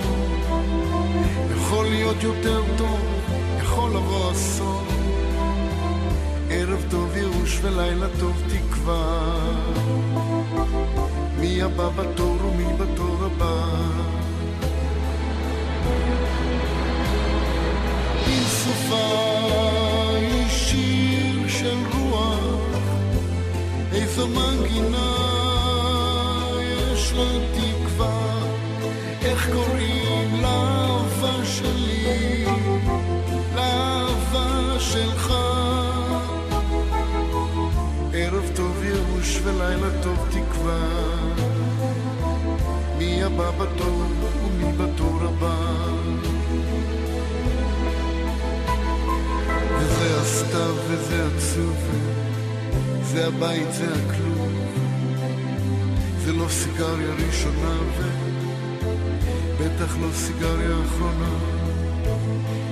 יכול 1.55 1.85
להיות 1.85 2.23
יותר 2.23 2.61
טוב, 2.77 2.99
יכול 3.61 3.89
לבוא 3.89 4.31
אסון. 4.31 4.85
ערב 6.49 6.85
טוב 6.89 7.17
ייאוש 7.17 7.59
ולילה 7.61 8.07
טוב 8.19 8.41
תקווה. 8.47 9.31
מי 11.39 11.61
הבא 11.61 11.89
בתור 11.89 12.45
ומי 12.45 12.65
בתור 12.77 13.17
הבא. 13.25 13.65
סופה 18.63 20.11
היא 20.15 20.49
שיר 20.49 21.47
של 21.47 21.77
רוח, 21.93 22.77
איזו 23.93 24.27
מנגינה 24.27 25.15
יש 26.61 27.13
לה 27.13 27.39
תקווה, 27.53 28.43
איך 29.21 29.49
קוראים 29.53 30.41
לאהבה 30.41 31.45
שלי, 31.45 32.45
לאהבה 33.55 34.79
שלך. 34.79 35.33
ערב 38.13 38.51
טוב 38.55 38.83
ייאוש 38.83 39.39
ולילה 39.43 40.03
טוב 40.03 40.27
תקווה, 40.29 40.87
מי 42.97 43.23
הבא 43.23 43.51
בתור 43.51 44.03
ומי 44.43 44.71
בתור 44.77 45.19
הבא. 45.21 46.00
וזה 50.21 50.43
הסתיו 50.43 50.75
וזה 50.87 51.27
עצוב, 51.27 51.75
זה 53.03 53.27
הבית, 53.27 53.73
זה 53.73 53.85
הכלום. 53.85 54.53
זה 56.25 56.33
לא 56.33 56.45
סיגריה 56.49 57.13
ראשונה, 57.27 57.75
ובטח 59.57 59.97
לא 60.01 60.07
סיגריה 60.13 60.75
אחרונה. 60.85 61.33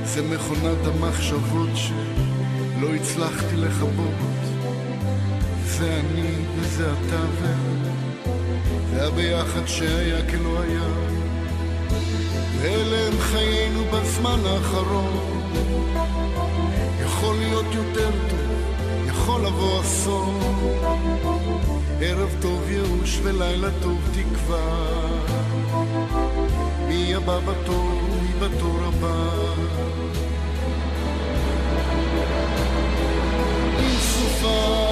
זה 0.03 0.21
מכונת 0.21 0.77
המחשבות 0.85 1.69
שלא 1.75 2.95
הצלחתי 2.95 3.55
לכבות. 3.55 4.39
זה 5.65 5.99
אני 5.99 6.31
וזה 6.55 6.91
אתה 6.91 7.23
וזה 7.41 9.07
הביחד 9.07 9.67
שהיה 9.67 10.29
כלא 10.29 10.62
היה. 10.62 10.89
ואלה 12.62 13.07
הם 13.07 13.19
חיינו 13.19 13.83
בזמן 13.83 14.39
האחרון. 14.45 15.39
יכול 17.19 17.36
להיות 17.36 17.65
יותר 17.73 18.10
טוב, 18.29 18.49
יכול 19.08 19.41
לבוא 19.45 19.82
אסון. 19.82 20.39
ערב 22.01 22.36
טוב 22.41 22.69
ייאוש 22.69 23.19
ולילה 23.23 23.67
טוב 23.82 24.10
תקווה. 24.12 24.60
מי 26.88 27.15
הבא 27.15 27.39
בתור, 27.39 28.01
מי 28.21 28.47
בתור 28.47 28.79
הבא. 28.84 29.29
אם 33.79 33.95
סופה 33.99 34.89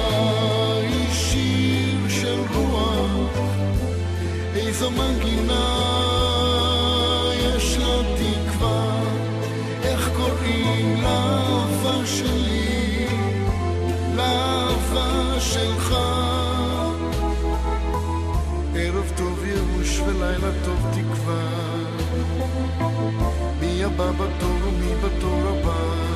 היא 0.80 1.10
שיר 1.12 2.08
של 2.08 2.40
רוח, 2.54 3.38
איזו 4.54 4.90
מנגינה 4.90 6.07
ייאוש 20.38 20.54
ולילה 20.54 20.64
טוב 20.64 20.86
תקווה. 20.92 21.42
מי 23.60 23.84
הבא 23.84 24.10
בתור 24.12 24.56
ומי 24.62 24.94
בתור 25.02 25.40
הבא. 25.48 26.08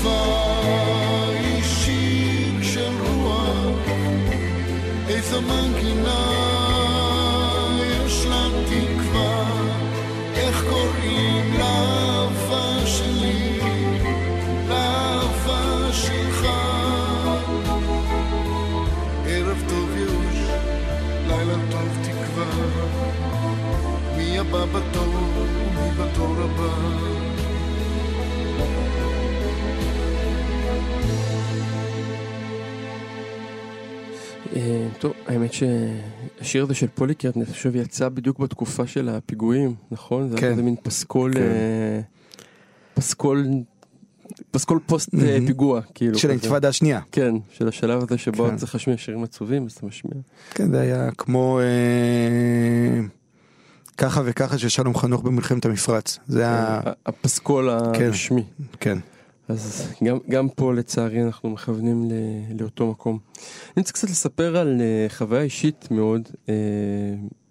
היא 0.05 1.63
שיר 1.63 2.63
של 2.63 2.91
רוח, 3.03 3.89
איזו 5.07 5.41
מנגינה 5.41 6.25
יש 8.05 8.25
לה 8.25 8.47
תקווה, 8.65 9.43
איך 10.35 10.63
קוראים 10.69 11.53
לאהבה 11.59 12.85
שלי, 12.85 13.59
לאהבה 14.69 15.93
שלך. 15.93 16.45
ערב 19.25 19.63
טוב 19.69 19.95
ייאוש, 19.97 20.49
לילה 21.27 21.55
טוב 21.71 21.97
תקווה, 22.03 22.45
מי 24.17 24.39
הבא 24.39 24.65
בתור 24.65 25.13
ומי 25.35 25.91
בתור 25.97 26.35
הבא. 26.43 27.28
האמת 35.29 35.51
שהשיר 35.53 36.63
הזה 36.63 36.73
של 36.75 36.87
פוליקרט, 36.95 37.37
אני 37.37 37.45
חושב, 37.45 37.75
יצא 37.75 38.09
בדיוק 38.09 38.39
בתקופה 38.39 38.87
של 38.87 39.09
הפיגועים, 39.09 39.75
נכון? 39.91 40.29
זה 40.29 40.37
כן. 40.37 40.43
היה 40.45 40.53
כזה 40.53 40.63
מין 40.63 40.75
פסקול, 40.83 41.33
כן. 41.33 41.39
אה, 41.41 41.99
פסקול, 42.93 43.45
פסקול 44.51 44.79
פוסט 44.85 45.09
אה. 45.15 45.37
פיגוע, 45.47 45.81
כאילו. 45.95 46.17
של. 46.19 46.29
האינתיפאדה 46.29 46.67
השנייה. 46.67 46.99
כן, 47.11 47.35
של 47.51 47.67
השלב 47.67 48.03
הזה 48.03 48.17
שבו 48.17 48.43
כן. 48.43 48.49
אתה 48.49 48.57
צריך 48.57 48.75
להשמיע 48.75 48.97
שירים 48.97 49.23
עצובים, 49.23 49.65
אז 49.65 49.71
אתה 49.71 49.85
משמיע. 49.85 50.21
כן, 50.51 50.71
זה 50.71 50.79
היה 50.79 51.09
כמו 51.17 51.59
אה, 51.59 53.01
ככה 53.97 54.21
וככה 54.25 54.57
של 54.57 54.69
שלום 54.69 54.97
חנוך 54.97 55.21
במלחמת 55.21 55.65
המפרץ. 55.65 56.19
זה 56.27 56.41
היה, 56.41 56.81
ה- 56.85 56.91
הפסקול 57.05 57.69
כן. 57.93 58.05
הרשמי. 58.05 58.43
כן. 58.79 58.97
אז 59.49 59.93
גם, 60.03 60.17
גם 60.29 60.49
פה 60.49 60.73
לצערי 60.73 61.23
אנחנו 61.23 61.49
מכוונים 61.49 62.09
ל, 62.11 62.13
לאותו 62.61 62.87
מקום. 62.87 63.19
אני 63.37 63.81
רוצה 63.81 63.93
קצת 63.93 64.09
לספר 64.09 64.57
על 64.57 64.81
uh, 64.81 65.13
חוויה 65.13 65.41
אישית 65.41 65.87
מאוד 65.91 66.29
uh, 66.31 66.49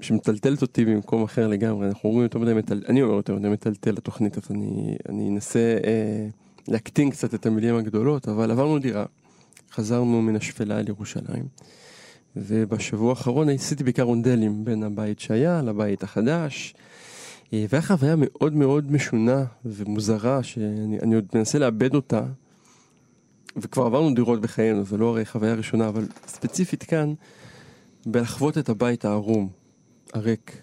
שמטלטלת 0.00 0.62
אותי 0.62 0.84
במקום 0.84 1.22
אחר 1.22 1.48
לגמרי. 1.48 1.88
אנחנו 1.88 2.08
אומרים 2.08 2.22
יותר 2.22 2.38
מדי 2.38 2.54
מטל... 2.54 2.82
אני 2.88 3.02
אומר 3.02 3.14
יותר 3.14 3.34
מדי 3.34 3.48
מטלטל 3.48 3.90
לתוכנית 3.90 4.38
אז 4.38 4.42
אני, 4.50 4.96
אני 5.08 5.28
אנסה 5.28 5.78
uh, 5.80 6.70
להקטין 6.72 7.10
קצת 7.10 7.34
את 7.34 7.46
המילים 7.46 7.76
הגדולות, 7.76 8.28
אבל 8.28 8.50
עברנו 8.50 8.78
דירה, 8.78 9.04
חזרנו 9.72 10.22
מן 10.22 10.36
השפלה 10.36 10.80
אל 10.80 10.88
ירושלים, 10.88 11.44
ובשבוע 12.36 13.10
האחרון 13.10 13.48
עשיתי 13.48 13.84
בעיקר 13.84 14.02
רונדלים 14.02 14.64
בין 14.64 14.82
הבית 14.82 15.20
שהיה 15.20 15.62
לבית 15.62 16.02
החדש. 16.02 16.74
אה, 17.52 17.64
והיה 17.68 17.82
חוויה 17.82 18.14
מאוד 18.16 18.54
מאוד 18.54 18.92
משונה 18.92 19.44
ומוזרה, 19.64 20.42
שאני 20.42 20.98
אני 21.02 21.14
עוד 21.14 21.24
מנסה 21.34 21.58
לאבד 21.58 21.94
אותה, 21.94 22.22
וכבר 23.56 23.86
עברנו 23.86 24.14
דירות 24.14 24.40
בחיינו, 24.40 24.84
זה 24.84 24.96
לא 24.96 25.08
הרי 25.08 25.26
חוויה 25.26 25.54
ראשונה, 25.54 25.88
אבל 25.88 26.06
ספציפית 26.26 26.82
כאן, 26.82 27.14
בלחוות 28.06 28.58
את 28.58 28.68
הבית 28.68 29.04
הערום, 29.04 29.48
הריק. 30.14 30.62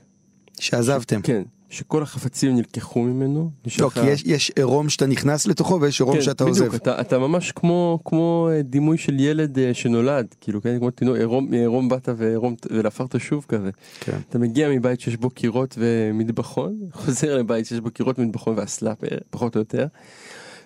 שעזבתם. 0.60 1.22
כן, 1.22 1.44
שכל 1.76 2.04
החפצים 2.04 2.56
נלקחו 2.56 3.02
ממנו. 3.04 3.50
לא, 3.80 3.90
כי 3.90 4.06
יש, 4.06 4.24
יש 4.26 4.52
עירום 4.56 4.90
שאתה 4.90 5.06
נכנס 5.06 5.48
לתוכו 5.48 5.82
ויש 5.82 6.02
עירום 6.02 6.16
כן, 6.16 6.22
שאתה 6.22 6.44
בדיוק, 6.46 6.60
עוזב. 6.60 6.74
אתה, 6.76 7.02
אתה 7.02 7.20
ממש 7.20 7.52
כמו, 7.52 8.00
כמו 8.06 8.50
אה, 8.52 8.62
דימוי 8.62 8.98
של 8.98 9.20
ילד 9.20 9.60
אה, 9.60 9.74
שנולד, 9.74 10.26
כאילו, 10.42 10.62
כן, 10.62 10.80
כמו 10.80 10.92
תינוק, 10.92 11.18
עירום, 11.18 11.48
מעירום 11.50 11.90
באת 11.90 12.10
ועירום- 12.18 12.56
ולעפרת 12.72 13.20
שוב 13.20 13.46
כזה. 13.48 13.70
כן. 14.00 14.18
אתה 14.30 14.40
מגיע 14.40 14.70
מבית 14.70 15.00
שיש 15.00 15.18
בו 15.18 15.30
קירות 15.30 15.76
ומטבחון, 15.78 16.76
חוזר 16.94 17.38
לבית 17.38 17.66
שיש 17.66 17.80
בו 17.80 17.92
קירות, 17.92 18.20
מטבחון 18.20 18.54
ואסלה 18.58 18.96
פ- 18.96 19.04
פחות 19.30 19.56
או 19.56 19.62
יותר. 19.62 19.86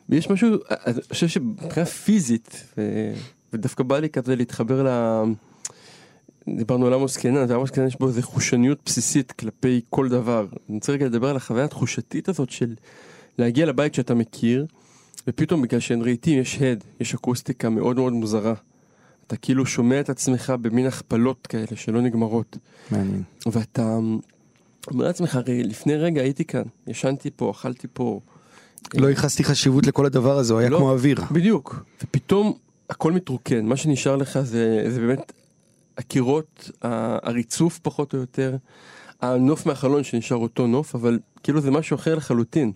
ויש 0.10 0.30
משהו, 0.30 0.50
אני 0.86 1.02
חושב 1.12 1.28
שמבחינה 1.28 1.86
פיזית, 1.86 2.74
ודווקא 3.54 3.84
בא 3.84 4.00
לי 4.00 4.10
כזה 4.10 4.36
להתחבר 4.36 4.84
ל... 4.84 4.90
דיברנו 6.58 6.88
על 6.88 6.94
עמוס 6.94 7.18
קנן, 7.18 7.46
ועמוס 7.48 7.70
קנן 7.70 7.88
יש 7.88 8.00
בו 8.00 8.08
איזה 8.08 8.22
חושניות 8.22 8.80
בסיסית 8.86 9.32
כלפי 9.32 9.82
כל 9.90 10.10
דבר. 10.10 10.46
אני 10.70 10.76
רוצה 10.78 10.92
רגע 10.92 11.06
לדבר 11.06 11.30
על 11.30 11.36
החוויה 11.36 11.66
התחושתית 11.66 12.30
הזאת 12.30 12.50
של 12.50 12.76
להגיע 13.38 13.66
לבית 13.66 13.94
שאתה 13.94 14.14
מכיר, 14.14 14.66
ופתאום 15.28 15.62
בגלל 15.62 15.80
שאין 15.80 16.02
רהיטים 16.02 16.40
יש 16.40 16.62
הד, 16.62 16.84
יש 17.00 17.14
אקוסטיקה 17.14 17.70
מאוד 17.70 17.96
מאוד 17.96 18.14
מוזרה. 18.14 18.54
אתה 19.28 19.36
כאילו 19.36 19.66
שומע 19.66 20.00
את 20.00 20.10
עצמך 20.10 20.54
במין 20.62 20.86
הכפלות 20.86 21.48
כאלה 21.48 21.76
שלא 21.76 22.02
נגמרות. 22.02 22.58
מעניין. 22.92 23.24
ואתה 23.52 24.00
אומר 24.92 25.06
לעצמך, 25.06 25.36
הרי 25.36 25.64
לפני 25.64 25.96
רגע 25.96 26.22
הייתי 26.22 26.46
כאן, 26.46 26.64
ישנתי 26.88 27.30
פה, 27.36 27.52
אכלתי 27.52 27.88
פה. 27.94 28.20
לא 28.94 29.08
ייחסתי 29.08 29.44
חשיבות 29.44 29.88
לכל 29.88 30.06
הדבר 30.06 30.38
הזה, 30.38 30.54
הוא 30.54 30.60
היה 30.60 30.70
לא. 30.70 30.78
כמו 30.78 30.92
אוויר. 30.92 31.22
בדיוק. 31.32 31.84
ופתאום 32.04 32.54
הכל 32.90 33.12
מתרוקן, 33.12 33.66
מה 33.66 33.78
שנשאר 33.78 34.16
לך 34.16 34.40
זה, 34.42 34.86
זה 34.88 35.00
באמת 35.00 35.32
הקירות, 36.00 36.72
הריצוף 37.24 37.80
פחות 37.80 38.14
או 38.14 38.20
יותר, 38.20 38.56
הנוף 39.22 39.66
מהחלון 39.66 40.04
שנשאר 40.04 40.38
אותו 40.38 40.68
נוף, 40.68 40.96
אבל 40.96 41.20
כאילו 41.44 41.62
זה 41.62 41.72
משהו 41.72 41.96
אחר 41.96 42.16
לחלוטין. 42.16 42.72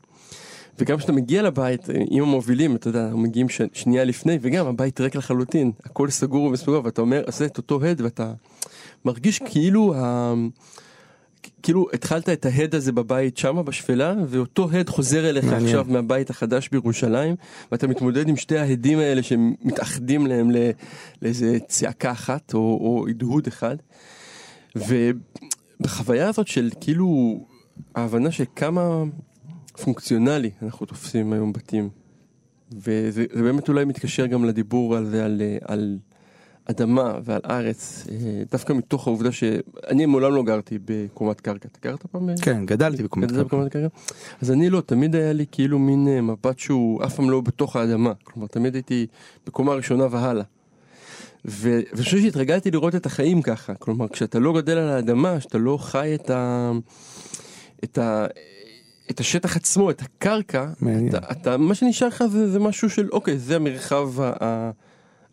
וגם 0.79 0.97
כשאתה 0.97 1.11
מגיע 1.11 1.41
לבית, 1.41 1.81
עם 2.09 2.23
המובילים, 2.23 2.75
אתה 2.75 2.87
יודע, 2.87 3.09
מגיעים 3.15 3.49
ש... 3.49 3.61
שנייה 3.73 4.03
לפני, 4.03 4.37
וגם 4.41 4.67
הבית 4.67 5.01
ריק 5.01 5.15
לחלוטין, 5.15 5.71
הכל 5.83 6.09
סגור 6.09 6.43
ומסוגר, 6.43 6.81
ואתה 6.83 7.01
אומר, 7.01 7.23
עושה 7.25 7.45
את 7.45 7.57
אותו 7.57 7.83
הד, 7.83 8.01
ואתה 8.01 8.33
מרגיש 9.05 9.39
כאילו, 9.39 9.93
ה... 9.95 10.33
כאילו 11.63 11.87
התחלת 11.93 12.29
את 12.29 12.45
ההד 12.45 12.75
הזה 12.75 12.91
בבית 12.91 13.37
שמה 13.37 13.63
בשפלה, 13.63 14.15
ואותו 14.27 14.69
הד 14.71 14.89
חוזר 14.89 15.29
אליך 15.29 15.45
מעניין. 15.45 15.63
עכשיו 15.63 15.85
מהבית 15.89 16.29
החדש 16.29 16.69
בירושלים, 16.69 17.35
ואתה 17.71 17.87
מתמודד 17.87 18.27
עם 18.27 18.35
שתי 18.35 18.57
ההדים 18.57 18.99
האלה 18.99 19.23
שמתאחדים 19.23 20.27
להם 20.27 20.51
ל... 20.51 20.57
לאיזה 21.21 21.57
צעקה 21.67 22.11
אחת, 22.11 22.53
או, 22.53 22.59
או 22.59 23.05
הדהוד 23.09 23.47
אחד. 23.47 23.75
ובחוויה 24.75 26.29
הזאת 26.29 26.47
של 26.47 26.69
כאילו 26.81 27.39
ההבנה 27.95 28.31
שכמה 28.31 29.03
פונקציונלי 29.83 30.51
אנחנו 30.61 30.85
תופסים 30.85 31.33
היום 31.33 31.53
בתים. 31.53 31.89
וזה 32.71 33.25
זה 33.33 33.41
באמת 33.43 33.69
אולי 33.69 33.85
מתקשר 33.85 34.25
גם 34.25 34.45
לדיבור 34.45 34.95
על 34.95 35.05
זה, 35.05 35.25
על, 35.25 35.41
על 35.67 35.97
אדמה 36.65 37.17
ועל 37.23 37.41
ארץ, 37.49 38.07
אה, 38.11 38.43
דווקא 38.51 38.73
מתוך 38.73 39.07
העובדה 39.07 39.31
שאני 39.31 40.05
מעולם 40.05 40.35
לא 40.35 40.43
גרתי 40.43 40.79
בקומת 40.85 41.41
קרקע. 41.41 41.67
אתה 41.71 41.79
גרת 41.89 42.05
פעם? 42.05 42.29
כן, 42.41 42.65
גדלתי 42.65 43.03
בקומת 43.03 43.29
קרקע. 43.29 43.43
בקומת 43.43 43.71
קרקע? 43.71 43.87
אז 44.41 44.51
אני 44.51 44.69
לא, 44.69 44.81
תמיד 44.81 45.15
היה 45.15 45.33
לי 45.33 45.45
כאילו 45.51 45.79
מין 45.79 46.07
אה, 46.07 46.21
מבט 46.21 46.59
שהוא 46.59 47.03
אף 47.03 47.15
פעם 47.15 47.29
לא 47.29 47.41
בתוך 47.41 47.75
האדמה. 47.75 48.11
כלומר, 48.23 48.47
תמיד 48.47 48.75
הייתי 48.75 49.07
בקומה 49.47 49.73
ראשונה 49.73 50.07
והלאה. 50.11 50.45
ואני 51.45 51.83
חושב 52.03 52.21
שהתרגלתי 52.21 52.71
לראות 52.71 52.95
את 52.95 53.05
החיים 53.05 53.41
ככה. 53.41 53.75
כלומר, 53.75 54.07
כשאתה 54.07 54.39
לא 54.39 54.53
גדל 54.53 54.77
על 54.77 54.89
האדמה, 54.89 55.39
שאתה 55.39 55.57
לא 55.57 55.77
חי 55.81 56.15
את 56.15 56.29
ה... 56.29 56.71
את 57.83 57.97
ה... 57.97 58.25
את 59.11 59.19
השטח 59.19 59.55
עצמו, 59.55 59.89
את 59.89 60.01
הקרקע, 60.01 60.65
מעניין. 60.81 61.15
אתה, 61.15 61.31
אתה, 61.31 61.57
מה 61.57 61.75
שנשאר 61.75 62.07
לך 62.07 62.23
זה, 62.25 62.51
זה 62.51 62.59
משהו 62.59 62.89
של, 62.89 63.09
אוקיי, 63.11 63.37
זה 63.37 63.55
המרחב 63.55 64.21
ה, 64.21 64.33
ה, 64.43 64.71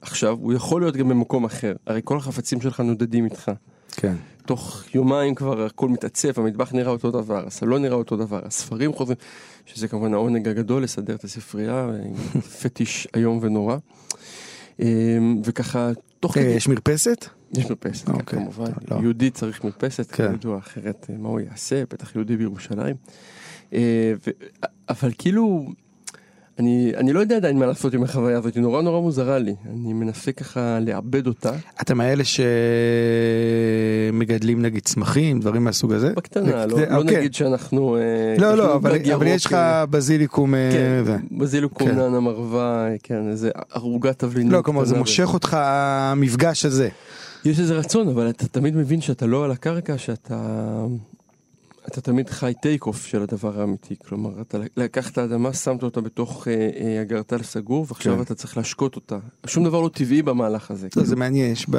עכשיו, 0.01 0.36
הוא 0.40 0.53
יכול 0.53 0.80
להיות 0.80 0.96
גם 0.96 1.09
במקום 1.09 1.44
אחר. 1.44 1.72
הרי 1.86 2.01
כל 2.05 2.16
החפצים 2.16 2.61
שלך 2.61 2.80
נודדים 2.80 3.24
איתך. 3.24 3.51
כן. 3.92 4.14
תוך 4.46 4.84
יומיים 4.94 5.34
כבר 5.34 5.64
הכל 5.64 5.88
מתעצב, 5.88 6.40
המטבח 6.40 6.72
נראה 6.72 6.92
אותו 6.92 7.11
דבר, 7.11 7.46
הסלון 7.46 7.82
נראה 7.82 7.96
אותו 7.96 8.16
דבר, 8.16 8.40
הספרים 8.44 8.92
חוזרים, 8.92 9.18
שזה 9.66 9.88
כמובן 9.88 10.14
העונג 10.14 10.48
הגדול 10.48 10.82
לסדר 10.82 11.14
את 11.14 11.24
הספרייה, 11.24 11.88
פטיש 12.62 13.09
איום 13.16 13.38
ונורא. 13.42 13.76
אמ, 14.80 15.42
וככה, 15.44 15.90
תוך 16.20 16.36
אה, 16.36 16.42
כדי, 16.42 16.53
יש 16.53 16.68
מרפסת? 16.68 17.26
יש 17.53 17.70
מרפסת, 17.70 18.07
כן, 18.07 18.12
אוקיי, 18.12 18.38
כמובן, 18.38 18.70
לא. 18.90 18.96
יהודי 19.03 19.30
צריך 19.30 19.64
מרפסת, 19.64 20.11
כן. 20.11 20.32
כידוע, 20.32 20.59
אחרת 20.59 21.07
אה, 21.11 21.18
מה 21.18 21.28
הוא 21.28 21.40
יעשה, 21.40 21.82
בטח 21.90 22.14
יהודי 22.16 22.36
בירושלים. 22.36 22.96
אה, 23.72 24.12
אבל 24.88 25.11
כאילו, 25.18 25.68
אני, 26.61 26.92
אני 26.96 27.12
לא 27.12 27.20
יודע 27.20 27.36
עדיין 27.36 27.58
מה 27.58 27.66
לעשות 27.66 27.94
עם 27.94 28.02
החוויה 28.02 28.38
הזאת, 28.38 28.54
היא 28.54 28.62
נורא 28.62 28.82
נורא 28.82 29.00
מוזרה 29.00 29.38
לי, 29.38 29.54
אני 29.72 29.92
מנסה 29.92 30.32
ככה 30.32 30.78
לעבד 30.80 31.26
אותה. 31.26 31.50
אתה 31.80 31.94
מאלה 31.94 32.22
שמגדלים 34.11 34.62
נגיד 34.62 34.82
צמחים, 34.82 35.40
דברים 35.40 35.64
מהסוג 35.64 35.92
הזה? 35.92 36.12
בקטנה, 36.16 36.66
לא, 36.66 36.78
לא 36.90 36.96
אוקיי. 36.96 37.16
נגיד 37.16 37.34
שאנחנו... 37.34 37.96
אה, 37.96 38.00
לא, 38.38 38.54
לא, 38.54 38.74
אבל 38.74 39.11
אבל 39.14 39.26
יש 39.26 39.46
לך 39.46 39.52
אה, 39.52 39.86
בזיליקום, 39.86 40.54
אה, 40.54 40.70
כן, 40.72 41.04
זה. 41.04 41.16
בזיליקום 41.38 41.88
כן. 41.88 41.96
נענה 41.96 42.20
מרווה, 42.20 42.88
כן, 43.02 43.28
איזה 43.30 43.50
ערוגת 43.72 44.18
תבלינים. 44.18 44.52
לא, 44.52 44.62
כלומר 44.62 44.84
זה 44.84 44.94
ו- 44.94 44.98
מושך 44.98 45.34
אותך 45.34 45.56
המפגש 45.61 46.64
הזה. 46.64 46.88
יש 47.44 47.61
איזה 47.61 47.74
רצון, 47.74 48.08
אבל 48.08 48.30
אתה 48.30 48.48
תמיד 48.48 48.76
מבין 48.76 49.00
שאתה 49.00 49.26
לא 49.26 49.44
על 49.44 49.50
הקרקע, 49.50 49.98
שאתה... 49.98 50.36
אתה 51.89 52.01
תמיד 52.01 52.31
חי 52.31 52.53
טייק 52.62 52.87
אוף 52.87 53.07
של 53.07 53.22
הדבר 53.22 53.61
האמיתי, 53.61 53.95
כלומר, 54.09 54.41
אתה 54.41 54.59
לקח 54.76 55.11
את 55.11 55.18
האדמה, 55.18 55.53
שמת 55.53 55.83
אותה 55.83 56.01
בתוך 56.01 56.49
אה, 56.49 56.53
אה, 56.53 57.03
אגרטל 57.03 57.43
סגור, 57.43 57.87
ועכשיו 57.89 58.16
כן. 58.16 58.22
אתה 58.22 58.35
צריך 58.35 58.57
להשקות 58.57 58.97
אותה. 58.97 59.18
שום 59.47 59.64
דבר 59.64 59.81
לא 59.81 59.89
טבעי 59.89 60.22
במהלך 60.22 60.70
הזה. 60.70 60.87
לא, 60.87 60.91
כאילו. 60.91 61.07
זה 61.07 61.16
מעניין, 61.16 61.53
יש 61.53 61.66
ב... 61.70 61.76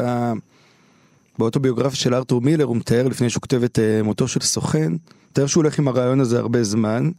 באוטוביוגרפיה 1.39 1.95
של 1.95 2.13
ארתור 2.13 2.41
מילר 2.41 2.65
הוא 2.65 2.77
מתאר 2.77 3.07
לפני 3.07 3.29
שהוא 3.29 3.41
כותב 3.41 3.63
את 3.63 3.79
אה, 3.79 4.03
מותו 4.03 4.27
של 4.27 4.39
סוכן, 4.39 4.93
מתאר 5.31 5.47
שהוא 5.47 5.63
הולך 5.63 5.79
עם 5.79 5.87
הרעיון 5.87 6.19
הזה 6.19 6.39
הרבה 6.39 6.63
זמן, 6.63 7.11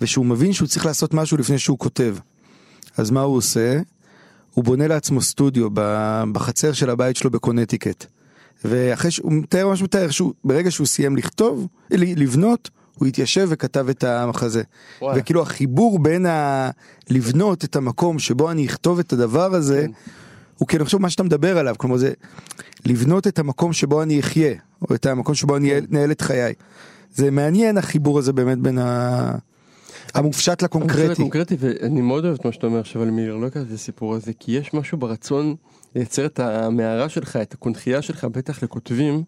ושהוא 0.00 0.26
מבין 0.26 0.52
שהוא 0.52 0.68
צריך 0.68 0.86
לעשות 0.86 1.14
משהו 1.14 1.36
לפני 1.36 1.58
שהוא 1.58 1.78
כותב. 1.78 2.16
אז 2.96 3.10
מה 3.10 3.20
הוא 3.20 3.36
עושה? 3.36 3.80
הוא 4.54 4.64
בונה 4.64 4.86
לעצמו 4.86 5.22
סטודיו 5.22 5.68
בחצר 6.32 6.72
של 6.72 6.90
הבית 6.90 7.16
שלו 7.16 7.30
בקונטיקט. 7.30 8.06
ואחרי 8.64 9.10
שהוא 9.10 9.32
מתאר 9.32 9.68
ממש 9.68 9.82
מתאר 9.82 10.10
שהוא 10.10 10.32
ברגע 10.44 10.70
שהוא 10.70 10.86
סיים 10.86 11.16
לכתוב, 11.16 11.66
לבנות, 11.90 12.70
הוא 12.98 13.08
התיישב 13.08 13.46
וכתב 13.50 13.88
את 13.88 14.04
המחזה. 14.04 14.62
וואי. 15.02 15.20
וכאילו 15.20 15.42
החיבור 15.42 15.98
בין 15.98 16.26
ה... 16.26 16.70
לבנות 17.10 17.64
את 17.64 17.76
המקום 17.76 18.18
שבו 18.18 18.50
אני 18.50 18.66
אכתוב 18.66 18.98
את 18.98 19.12
הדבר 19.12 19.54
הזה, 19.54 19.86
כן. 19.86 19.92
הוא 20.58 20.68
כאילו 20.68 20.84
עכשיו 20.84 21.00
מה 21.00 21.10
שאתה 21.10 21.22
מדבר 21.22 21.58
עליו, 21.58 21.74
כלומר 21.78 21.96
זה 21.96 22.12
לבנות 22.86 23.26
את 23.26 23.38
המקום 23.38 23.72
שבו 23.72 24.02
אני 24.02 24.20
אחיה, 24.20 24.54
או 24.88 24.94
את 24.94 25.06
המקום 25.06 25.34
שבו 25.34 25.56
אני 25.56 25.70
כן. 25.70 25.84
אנהל 25.92 26.10
את 26.10 26.20
חיי. 26.20 26.54
זה 27.14 27.30
מעניין 27.30 27.78
החיבור 27.78 28.18
הזה 28.18 28.32
באמת 28.32 28.58
בין 28.58 28.78
ה... 28.78 29.32
המופשט 30.14 30.62
לקונקרטי. 30.62 31.14
קונקרטי, 31.14 31.56
ואני 31.58 32.00
מאוד 32.00 32.24
אוהב 32.24 32.34
את 32.34 32.44
מה 32.44 32.52
שאתה 32.52 32.66
אומר 32.66 32.80
עכשיו 32.80 33.02
על 33.02 33.10
מילר, 33.10 33.36
לא 33.36 33.46
הכרתי 33.46 33.68
את 33.68 33.74
הסיפור 33.74 34.14
הזה, 34.14 34.32
כי 34.38 34.52
יש 34.52 34.74
משהו 34.74 34.98
ברצון 34.98 35.54
לייצר 35.94 36.26
את 36.26 36.40
המערה 36.40 37.08
שלך, 37.08 37.36
את 37.36 37.54
הקונכייה 37.54 38.02
שלך, 38.02 38.24
בטח 38.24 38.62
לכותבים, 38.62 39.22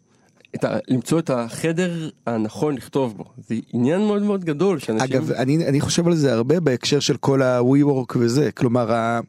את 0.54 0.64
ה, 0.64 0.76
למצוא 0.88 1.18
את 1.18 1.30
החדר 1.30 2.10
הנכון 2.26 2.74
לכתוב 2.74 3.16
בו. 3.16 3.24
זה 3.48 3.54
עניין 3.72 4.00
מאוד 4.00 4.22
מאוד 4.22 4.44
גדול, 4.44 4.78
שאנשים... 4.78 5.16
אגב, 5.16 5.32
אני, 5.32 5.66
אני 5.66 5.80
חושב 5.80 6.06
על 6.06 6.14
זה 6.14 6.32
הרבה 6.32 6.60
בהקשר 6.60 7.00
של 7.00 7.16
כל 7.16 7.42
ה-WeWork 7.42 8.16
וזה, 8.18 8.50
כלומר, 8.52 8.92
ה... 8.92 9.20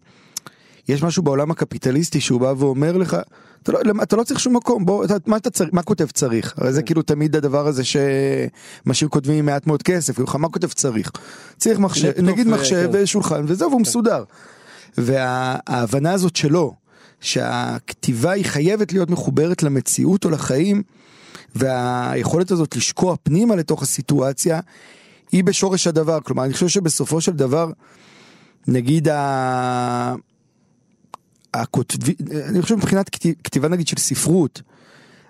יש 0.89 1.03
משהו 1.03 1.23
בעולם 1.23 1.51
הקפיטליסטי 1.51 2.21
שהוא 2.21 2.41
בא 2.41 2.53
ואומר 2.57 2.97
לך, 2.97 3.17
אתה 3.63 3.71
לא, 3.71 3.79
אתה 4.03 4.15
לא 4.15 4.23
צריך 4.23 4.39
שום 4.39 4.55
מקום, 4.55 4.85
בוא, 4.85 5.05
אתה, 5.05 5.13
מה, 5.25 5.37
אתה 5.37 5.49
צריך, 5.49 5.69
מה 5.73 5.83
כותב 5.83 6.05
צריך? 6.05 6.53
הרי 6.57 6.73
זה 6.73 6.83
כאילו 6.83 7.01
תמיד 7.01 7.35
הדבר 7.35 7.67
הזה 7.67 7.83
שמשאיר 7.83 9.09
כותבים 9.09 9.37
עם 9.37 9.45
מעט 9.45 9.67
מאוד 9.67 9.83
כסף, 9.83 10.15
כאילו, 10.15 10.39
מה 10.39 10.49
כותב 10.49 10.67
צריך? 10.67 11.11
צריך 11.57 11.79
מחשב, 11.79 12.11
נגיד 12.21 12.47
מחשב 12.47 12.89
כן. 12.91 13.03
ושולחן 13.03 13.45
וזהו, 13.47 13.69
והוא 13.69 13.81
מסודר. 13.81 14.23
וההבנה 14.97 16.13
הזאת 16.13 16.35
שלו, 16.35 16.73
שהכתיבה 17.21 18.31
היא 18.31 18.45
חייבת 18.45 18.93
להיות 18.93 19.09
מחוברת 19.09 19.63
למציאות 19.63 20.25
או 20.25 20.29
לחיים, 20.29 20.83
והיכולת 21.55 22.51
הזאת 22.51 22.75
לשקוע 22.75 23.15
פנימה 23.23 23.55
לתוך 23.55 23.83
הסיטואציה, 23.83 24.59
היא 25.31 25.43
בשורש 25.43 25.87
הדבר. 25.87 26.19
כלומר, 26.21 26.45
אני 26.45 26.53
חושב 26.53 26.67
שבסופו 26.67 27.21
של 27.21 27.31
דבר, 27.31 27.71
נגיד 28.67 29.07
ה... 29.07 30.15
הכותבי... 31.53 32.15
אני 32.49 32.61
חושב 32.61 32.75
מבחינת 32.75 33.09
כתיב- 33.09 33.35
כתיבה 33.43 33.67
נגיד 33.67 33.87
של 33.87 33.97
ספרות, 33.97 34.61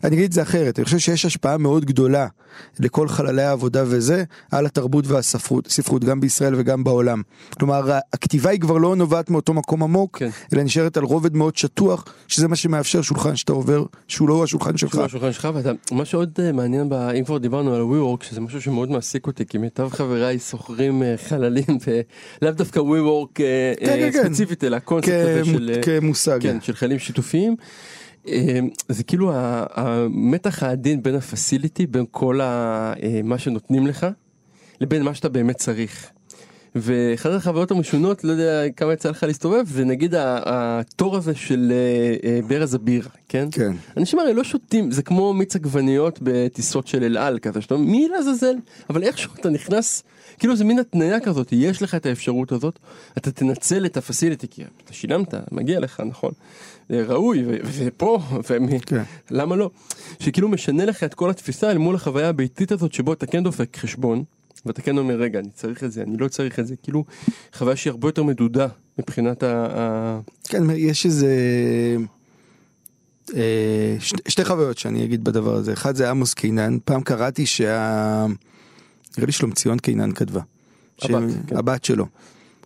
אני 0.05 0.15
אגיד 0.15 0.25
את 0.25 0.31
זה 0.31 0.41
אחרת, 0.41 0.79
אני 0.79 0.85
חושב 0.85 0.97
שיש 0.97 1.25
השפעה 1.25 1.57
מאוד 1.57 1.85
גדולה 1.85 2.27
לכל 2.79 3.07
חללי 3.07 3.43
העבודה 3.43 3.83
וזה, 3.87 4.23
על 4.51 4.65
התרבות 4.65 5.07
והספרות, 5.07 5.67
ספרות, 5.67 6.03
גם 6.03 6.19
בישראל 6.19 6.53
וגם 6.57 6.83
בעולם. 6.83 7.21
כלומר, 7.59 7.99
הכתיבה 8.13 8.49
היא 8.49 8.59
כבר 8.59 8.77
לא 8.77 8.95
נובעת 8.95 9.29
מאותו 9.29 9.53
מקום 9.53 9.83
עמוק, 9.83 10.17
כן. 10.17 10.29
אלא 10.53 10.63
נשארת 10.63 10.97
על 10.97 11.03
רובד 11.03 11.35
מאוד 11.35 11.55
שטוח, 11.57 12.05
שזה 12.27 12.47
מה 12.47 12.55
שמאפשר 12.55 13.01
שולחן 13.01 13.35
שאתה 13.35 13.53
עובר, 13.53 13.85
שהוא 14.07 14.29
לא 14.29 14.43
השולחן 14.43 14.77
שלך. 14.77 14.91
שהוא 14.91 15.03
השולחן 15.03 15.31
שלך, 15.31 15.47
ואתה, 15.53 15.71
מה 15.91 16.05
שעוד 16.05 16.39
אה, 16.39 16.51
מעניין, 16.51 16.89
ב, 16.89 16.93
אם 16.93 17.23
כבר 17.23 17.37
דיברנו 17.37 17.73
על 17.73 17.81
ה-WeWork, 17.81 18.23
שזה 18.23 18.41
משהו 18.41 18.61
שמאוד 18.61 18.91
מעסיק 18.91 19.27
אותי, 19.27 19.45
כי 19.45 19.57
מיטב 19.57 19.89
חבריי 19.89 20.39
שוכרים 20.39 21.03
אה, 21.03 21.15
חללים, 21.27 21.77
ולאו 22.41 22.51
דווקא 22.51 22.79
WeWork 22.79 23.39
אה, 23.39 23.73
כן, 23.79 23.85
כן, 23.85 24.11
כן. 24.11 24.23
ספציפית, 24.23 24.63
אלא 24.63 24.75
הקונספט 24.75 25.13
הזה 25.13 25.45
של... 25.45 25.71
כמושג. 25.81 26.41
כן, 26.41 26.57
של 26.61 26.73
חיילים 26.73 26.99
שיתופיים. 26.99 27.55
אה, 28.27 28.59
זה 28.89 29.03
כאילו 29.03 29.31
המתח 29.73 30.63
העדין 30.63 31.03
בין 31.03 31.15
הפסיליטי, 31.15 31.87
בין 31.87 32.05
כל 32.11 32.41
ה- 32.41 32.93
אה, 33.03 33.21
מה 33.23 33.37
שנותנים 33.37 33.87
לך, 33.87 34.07
לבין 34.81 35.01
מה 35.03 35.13
שאתה 35.13 35.29
באמת 35.29 35.55
צריך. 35.57 36.09
ואחת 36.77 37.31
החוויות 37.31 37.71
המשונות, 37.71 38.23
לא 38.23 38.31
יודע 38.31 38.69
כמה 38.69 38.93
יצא 38.93 39.09
לך 39.09 39.23
להסתובב, 39.23 39.63
זה 39.67 39.85
נגיד 39.85 40.13
התור 40.17 41.15
הזה 41.17 41.35
של 41.35 41.71
אה, 41.71 42.29
אה, 42.29 42.39
ברז 42.47 42.73
הבירה, 42.73 43.09
כן? 43.29 43.47
כן. 43.51 43.71
אנשים 43.97 44.19
הרי 44.19 44.33
לא 44.33 44.43
שותים, 44.43 44.91
זה 44.91 45.01
כמו 45.03 45.33
מיץ 45.33 45.55
עגבניות 45.55 46.19
בטיסות 46.21 46.87
של 46.87 47.03
אל 47.03 47.17
על 47.17 47.39
כזה, 47.39 47.61
שאתה 47.61 47.73
אומר, 47.73 47.85
מי 47.85 48.07
לעזאזל? 48.07 48.55
אבל 48.89 49.03
איכשהו 49.03 49.31
אתה 49.39 49.49
נכנס, 49.49 50.03
כאילו 50.39 50.55
זה 50.55 50.63
מין 50.63 50.79
התניה 50.79 51.19
כזאת, 51.19 51.47
יש 51.51 51.81
לך 51.81 51.95
את 51.95 52.05
האפשרות 52.05 52.51
הזאת, 52.51 52.79
אתה 53.17 53.31
תנצל 53.31 53.85
את 53.85 53.97
הפסיליטי, 53.97 54.47
כי 54.51 54.63
אתה 54.83 54.93
שילמת, 54.93 55.33
מגיע 55.51 55.79
לך, 55.79 55.99
נכון? 56.05 56.31
זה 56.89 57.03
ראוי, 57.07 57.43
ו- 57.47 57.57
ופה, 57.77 58.19
כן. 58.85 59.03
למה 59.31 59.55
לא? 59.55 59.69
שכאילו 60.19 60.49
משנה 60.49 60.85
לך 60.85 61.03
את 61.03 61.13
כל 61.13 61.29
התפיסה 61.29 61.71
אל 61.71 61.77
מול 61.77 61.95
החוויה 61.95 62.29
הביתית 62.29 62.71
הזאת, 62.71 62.93
שבו 62.93 63.13
אתה 63.13 63.25
כן 63.25 63.43
דופק 63.43 63.77
חשבון, 63.77 64.23
ואתה 64.65 64.81
כן 64.81 64.97
אומר, 64.97 65.15
רגע, 65.15 65.39
אני 65.39 65.49
צריך 65.53 65.83
את 65.83 65.91
זה, 65.91 66.01
אני 66.01 66.17
לא 66.17 66.27
צריך 66.27 66.59
את 66.59 66.67
זה, 66.67 66.75
כאילו, 66.83 67.03
חוויה 67.53 67.75
שהיא 67.75 67.91
הרבה 67.91 68.07
יותר 68.07 68.23
מדודה 68.23 68.67
מבחינת 68.99 69.43
ה... 69.43 70.19
כן, 70.43 70.63
יש 70.75 71.05
איזה... 71.05 71.27
אה, 73.35 73.95
שתי, 73.99 74.21
שתי 74.27 74.45
חוויות 74.45 74.77
שאני 74.77 75.03
אגיד 75.05 75.23
בדבר 75.23 75.55
הזה. 75.55 75.73
אחד 75.73 75.95
זה 75.95 76.09
עמוס 76.09 76.33
קינן, 76.33 76.77
פעם 76.85 77.01
קראתי 77.01 77.45
שה... 77.45 78.25
נראה 79.17 79.25
לי 79.25 79.31
שלומציון 79.31 79.79
קינן 79.79 80.11
כתבה. 80.11 80.41
הבת, 81.01 81.29
ש- 81.31 81.33
כן. 81.47 81.57
הבת 81.57 81.85
שלו. 81.85 82.05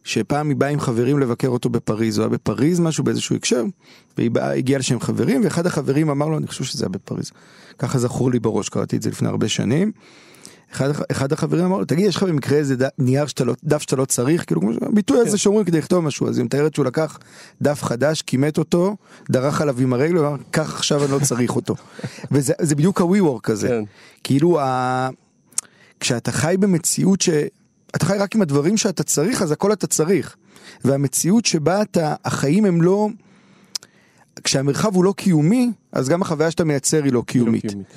שפעם 0.04 0.50
היא 0.50 0.58
באה 0.58 0.70
עם 0.70 0.80
חברים 0.80 1.20
לבקר 1.20 1.48
אותו 1.48 1.70
בפריז, 1.70 2.18
הוא 2.18 2.24
היה 2.24 2.30
בפריז 2.30 2.80
משהו 2.80 3.04
באיזשהו 3.04 3.36
הקשר, 3.36 3.64
והיא 4.18 4.32
באה, 4.32 4.54
הגיעה 4.54 4.80
לשם 4.80 5.00
חברים, 5.00 5.42
ואחד 5.44 5.66
החברים 5.66 6.10
אמר 6.10 6.28
לו, 6.28 6.38
אני 6.38 6.48
חושב 6.48 6.64
שזה 6.64 6.86
היה 6.86 6.90
בפריז, 6.90 7.32
ככה 7.80 8.00
זכור 8.00 8.32
לי 8.32 8.40
בראש, 8.40 8.70
קראתי 8.70 8.96
את 8.96 9.02
זה 9.02 9.10
לפני 9.10 9.28
הרבה 9.28 9.48
שנים. 9.48 9.92
אחד, 10.74 10.90
אחד 11.12 11.34
החברים 11.34 11.66
אמר 11.66 11.78
לו, 11.78 11.86
תגיד, 11.86 12.06
יש 12.06 12.16
לך 12.16 12.24
במקרה 12.24 12.58
איזה 12.58 12.76
ד- 12.76 12.90
נייר 12.98 13.28
שאתה 13.28 13.44
לא, 13.44 13.54
דף 13.64 13.82
שאתה 13.82 13.96
לא 13.96 14.06
צריך, 14.06 14.46
כאילו, 14.46 14.62
כמו 14.62 14.72
הביטוי 14.82 15.20
הזה 15.20 15.38
שאומרים 15.38 15.66
כדי 15.66 15.78
לכתוב 15.78 16.04
משהו, 16.04 16.28
אז 16.30 16.38
היא 16.38 16.46
מתארת 16.46 16.76
שהוא 16.76 16.86
לקח 16.86 17.20
דף 17.62 17.84
חדש, 17.84 18.22
כימת 18.22 18.58
אותו, 18.58 18.96
דרך 19.30 19.62
עליו 19.62 19.80
עם 19.80 19.94
הרגל, 19.94 20.18
ואמר, 20.18 20.38
קח 20.52 20.74
עכשיו 20.76 21.04
אני 21.04 21.12
לא 21.12 21.20
צריך 21.24 21.56
אותו. 21.56 21.76
וזה 22.32 22.54
זה 22.62 22.76
בדיוק 22.76 23.02
ה-WeWork 23.02 23.52
הזה. 23.52 23.68
כן. 23.68 23.84
כאילו, 24.24 24.60
ה... 24.60 25.10
כשאתה 26.00 26.32
חי 26.32 26.56
במציאות 26.60 27.22
ש... 27.22 27.30
אתה 27.96 28.06
חי 28.06 28.18
רק 28.18 28.36
עם 28.36 28.42
הדברים 28.42 28.78
שאתה 28.78 29.04
צריך, 29.04 29.42
אז 29.42 29.52
הכל 29.52 29.74
אתה 29.74 29.88
צריך. 29.88 30.36
והמציאות 30.84 31.46
שבה 31.46 31.82
אתה, 31.82 32.16
החיים 32.26 32.66
הם 32.66 32.82
לא... 32.82 33.08
כשהמרחב 34.44 34.96
הוא 34.96 35.04
לא 35.04 35.14
קיומי, 35.18 35.72
אז 35.92 36.10
גם 36.10 36.22
החוויה 36.22 36.52
שאתה 36.52 36.64
מייצר 36.64 37.04
היא 37.04 37.14
לא 37.14 37.24
קיומית. 37.28 37.62
קיומית. 37.62 37.88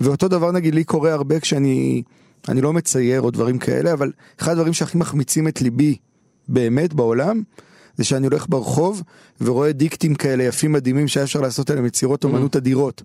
ואותו 0.00 0.28
דבר 0.28 0.52
נגיד 0.52 0.74
לי 0.74 0.84
קורה 0.84 1.12
הרבה 1.12 1.40
כשאני 1.40 2.02
אני 2.48 2.60
לא 2.60 2.72
מצייר 2.72 3.20
או 3.20 3.30
דברים 3.30 3.58
כאלה, 3.58 3.92
אבל 3.92 4.12
אחד 4.40 4.52
הדברים 4.52 4.72
שהכי 4.72 4.98
מחמיצים 4.98 5.48
את 5.48 5.62
ליבי 5.62 5.96
באמת 6.48 6.94
בעולם, 6.94 7.42
זה 7.96 8.04
שאני 8.04 8.26
הולך 8.26 8.46
ברחוב 8.48 9.02
ורואה 9.40 9.72
דיקטים 9.72 10.14
כאלה 10.14 10.44
יפים 10.44 10.72
מדהימים 10.72 11.08
שהיה 11.08 11.24
אפשר 11.24 11.40
לעשות 11.40 11.70
עליהם 11.70 11.86
יצירות 11.86 12.24
אומנות 12.24 12.56
אדירות. 12.56 13.02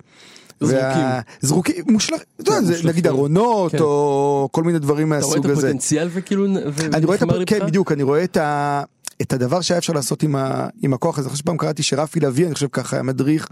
זרוקים. 0.62 1.06
זרוקים, 1.42 1.76
מושלך, 1.88 2.22
אתה 2.42 2.52
יודע, 2.52 2.62
זה 2.62 2.68
מושלכים. 2.72 2.90
נגיד 2.90 3.08
ארונות 3.08 3.72
כן. 3.72 3.80
או 3.80 4.50
כל 4.52 4.64
מיני 4.64 4.80
דברים 4.80 5.14
אתה 5.14 5.26
רואה 5.26 5.38
את 5.38 5.38
מהסוג 5.40 5.52
הזה. 5.52 5.68
הפוטנציאל 5.68 6.10
וכאילו... 6.14 6.46
אני 6.94 7.06
רואה 7.06 7.18
את 7.18 7.22
ונכמר 7.22 7.42
הפ... 7.42 7.48
כן? 7.50 7.60
בדיוק 7.66 7.92
אני 7.92 8.04
רואה 8.04 8.24
את, 8.24 8.38
ה... 8.38 8.84
את 9.22 9.34
הדבר 9.34 9.62
שהיה 9.62 9.78
אפשר 9.78 9.94
לעשות 9.94 10.24
עם, 10.24 10.36
ה... 10.36 10.68
עם 10.82 10.94
הכוח 10.94 11.20
הזה. 11.20 11.28
אני 11.28 11.32
חושב 11.32 11.44
שפעם 11.44 11.58
קראתי 11.58 11.84
שרפי 11.84 12.20
לביא 12.20 12.46
אני 12.46 12.54
חושב 12.54 12.68
ככה 12.72 12.96
היה 12.96 13.04
מדריך 13.04 13.48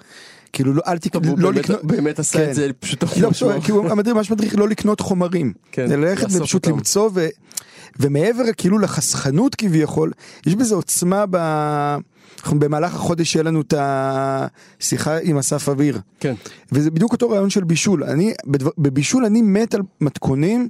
כאילו 0.54 0.74
לא 0.74 0.82
אל 0.88 0.97
תק... 0.97 1.14
טוב, 1.14 1.28
הוא 1.28 1.39
לא 1.39 1.52
באמת- 1.52 1.64
לקנות. 1.64 1.86
באמת 1.86 2.20
עשה 2.20 2.38
כן. 2.39 2.49
את 2.49 2.56
זה 2.56 2.68
פשוט 2.80 3.04
לא, 3.18 3.30
פשוט, 3.30 3.52
כי 3.64 3.72
הוא 3.72 3.89
המדריך 3.89 4.16
ממש 4.16 4.32
מדריך 4.32 4.56
לא 4.58 4.70
לקנות 4.70 4.99
חומרים, 4.99 5.54
כן, 5.72 5.89
ללכת 5.89 6.28
ופשוט 6.32 6.66
אותם. 6.66 6.78
למצוא 6.78 7.10
ו... 7.14 7.28
ומעבר 7.99 8.43
כאילו 8.58 8.80
לחסכנות 8.80 9.56
כביכול, 9.56 10.12
יש 10.45 10.56
בזה 10.56 10.76
עוצמה 10.76 11.26
ב... 11.30 11.38
במהלך 12.50 12.96
החודש 12.96 13.36
יהיה 13.36 13.44
לנו 13.44 13.62
את 13.62 13.74
השיחה 13.78 15.18
עם 15.24 15.38
אסף 15.38 15.70
אביר, 15.70 16.00
כן. 16.20 16.34
וזה 16.72 16.92
בדיוק 16.92 17.12
אותו 17.12 17.30
רעיון 17.30 17.50
של 17.50 17.64
בישול. 17.64 18.04
אני, 18.04 18.34
בדבר, 18.46 18.72
בבישול 18.78 19.26
אני 19.26 19.42
מת 19.42 19.76
על 19.76 19.82
מתכונים 20.02 20.70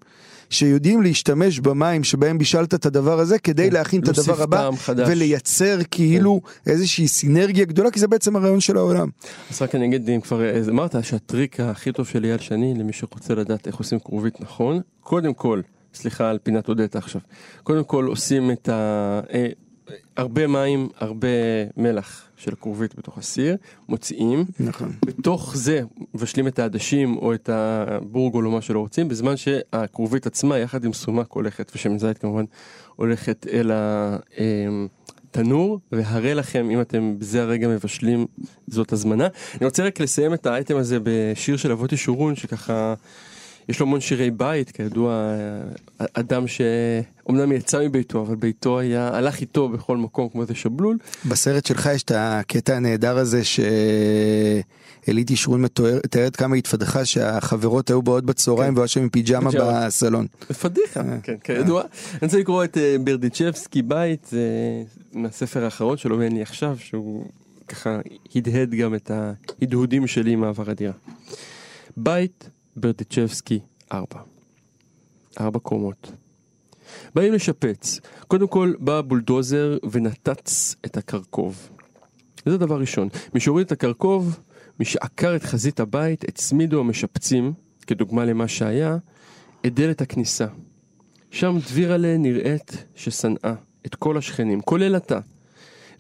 שיודעים 0.52 1.02
להשתמש 1.02 1.60
במים 1.60 2.04
שבהם 2.04 2.38
בישלת 2.38 2.74
את 2.74 2.86
הדבר 2.86 3.20
הזה 3.20 3.40
כדי 3.40 3.68
כן, 3.68 3.74
להכין 3.74 4.02
את 4.02 4.08
הדבר 4.08 4.42
הבא 4.44 4.70
חדש. 4.78 5.10
ולייצר 5.12 5.80
כאילו 5.92 6.42
איזושהי 6.68 7.08
סינרגיה 7.08 7.66
גדולה 7.66 7.92
כי 7.92 8.00
זה 8.00 8.08
בעצם 8.08 8.36
הרעיון 8.36 8.60
של 8.60 8.78
העולם. 8.78 9.10
אז 9.52 9.62
רק 9.62 9.76
אני 9.76 9.86
אגיד, 9.86 10.10
אם 10.10 10.22
כבר 10.22 10.42
אה, 10.42 10.62
אמרת 10.70 10.96
שהטריק 11.04 11.60
הכי 11.60 11.92
טוב 11.92 12.08
של 12.08 12.24
אייל 12.24 12.38
שני, 12.38 12.74
למי 12.78 12.94
שרוצה 12.94 13.36
לדעת 13.36 13.68
איך 13.68 13.76
עושים 13.76 14.00
כרובית 14.00 14.42
נכון, 14.42 14.82
קודם 15.02 15.34
כל, 15.34 15.62
סליחה 15.94 16.30
על 16.30 16.38
פינת 16.44 16.68
הודית 16.68 16.96
עכשיו, 16.96 17.22
קודם 17.64 17.84
כל 17.84 18.06
עושים 18.06 18.52
את 18.52 18.70
ה... 18.70 19.20
הרבה 20.18 20.48
מים, 20.48 20.90
הרבה 20.98 21.28
מלח 21.78 22.24
של 22.38 22.54
הכרובית 22.54 22.96
בתוך 22.96 23.18
הסיר, 23.18 23.58
מוציאים, 23.90 24.46
נכון. 24.60 24.92
בתוך 25.06 25.58
זה 25.58 25.82
מבשלים 26.14 26.48
את 26.48 26.60
העדשים 26.60 27.18
או 27.18 27.34
את 27.34 27.50
הבורגול 27.50 28.46
או 28.46 28.52
מה 28.52 28.62
שלא 28.62 28.80
רוצים, 28.80 29.08
בזמן 29.08 29.38
שהכרובית 29.38 30.28
עצמה 30.28 30.58
יחד 30.58 30.86
עם 30.86 30.94
סומק 30.94 31.32
הולכת, 31.32 31.72
ושמן 31.76 31.98
זית 31.98 32.18
כמובן, 32.18 32.46
הולכת 32.96 33.48
אל 33.54 33.72
התנור, 33.74 35.80
והרי 35.92 36.34
לכם 36.34 36.70
אם 36.70 36.82
אתם 36.82 37.20
בזה 37.20 37.42
הרגע 37.42 37.68
מבשלים, 37.68 38.26
זאת 38.68 38.94
הזמנה. 38.94 39.28
אני 39.58 39.66
רוצה 39.66 39.84
רק 39.84 40.00
לסיים 40.00 40.34
את 40.34 40.46
האייטם 40.46 40.78
הזה 40.78 40.98
בשיר 41.04 41.58
של 41.58 41.72
אבות 41.72 41.94
ישורון, 41.94 42.36
שככה... 42.36 42.94
יש 43.72 43.80
לו 43.80 43.86
המון 43.86 44.02
שירי 44.02 44.32
בית, 44.32 44.72
כידוע, 44.72 45.14
אה, 46.02 46.06
אדם 46.14 46.48
שאומנם 46.48 47.52
יצא 47.52 47.80
מביתו, 47.86 48.22
אבל 48.22 48.36
ביתו 48.36 48.80
היה, 48.80 49.08
הלך 49.08 49.42
איתו 49.42 49.70
בכל 49.70 49.98
מקום 49.98 50.30
כמו 50.30 50.42
איזה 50.42 50.56
שבלול. 50.56 50.98
בסרט 51.26 51.66
שלך 51.66 51.90
יש 51.94 52.04
את 52.04 52.12
הקטע 52.16 52.76
הנהדר 52.76 53.18
הזה 53.18 53.42
שאלית 53.44 55.32
ישרון 55.32 55.62
מתארת 55.62 56.36
כמה 56.36 56.56
היא 56.56 56.60
התפתחה 56.60 57.06
שהחברות 57.06 57.90
היו 57.90 58.02
באות 58.02 58.26
בצהריים 58.26 58.72
כן. 58.72 58.78
והוא 58.78 58.84
יושב 58.84 59.02
עם 59.02 59.10
פיג'מה. 59.10 59.50
בסלון. 59.52 60.28
פדיחה, 60.62 61.02
כן, 61.24 61.36
כידוע. 61.44 61.82
אני 61.82 62.20
רוצה 62.22 62.38
לקרוא 62.38 62.64
את 62.64 62.78
אה, 62.78 62.96
ברדיצ'בסקי 63.04 63.82
בית, 63.82 64.28
זה 64.32 64.48
מהספר 65.14 65.64
האחרון 65.64 65.98
שלו 65.98 66.20
ואין 66.20 66.36
לי 66.36 66.42
עכשיו, 66.42 66.78
שהוא 66.80 67.26
ככה 67.68 68.00
הדהד 68.36 68.76
גם 68.76 68.96
את 68.96 69.12
ההדהודים 69.12 70.08
שלי 70.08 70.36
מעבר 70.36 70.70
הדירה. 70.70 70.94
בית 71.98 72.50
ברדיצ'בסקי 72.76 73.60
4. 73.92 74.20
ארבע 75.40 75.60
קומות. 75.60 76.12
באים 77.16 77.34
לשפץ. 77.34 78.00
קודם 78.28 78.48
כל 78.48 78.74
בא 78.80 78.98
הבולדוזר 78.98 79.78
ונתץ 79.92 80.76
את 80.86 80.98
הקרקוב. 80.98 81.70
זה 82.46 82.58
דבר 82.58 82.80
ראשון. 82.80 83.10
מי 83.34 83.40
שהוריד 83.40 83.66
את 83.66 83.72
הקרקוב, 83.72 84.40
מי 84.80 84.86
שעקר 84.86 85.36
את 85.36 85.44
חזית 85.44 85.80
הבית, 85.80 86.24
הצמידו 86.24 86.80
המשפצים, 86.80 87.54
כדוגמה 87.88 88.26
למה 88.26 88.48
שהיה, 88.48 88.98
את 89.66 89.74
דלת 89.74 90.02
הכניסה. 90.02 90.48
שם 91.32 91.58
דבירלה 91.68 92.18
נראית 92.18 92.86
ששנאה 92.96 93.54
את 93.86 93.96
כל 93.96 94.18
השכנים, 94.18 94.62
כולל 94.62 94.98
אתה. 94.98 95.20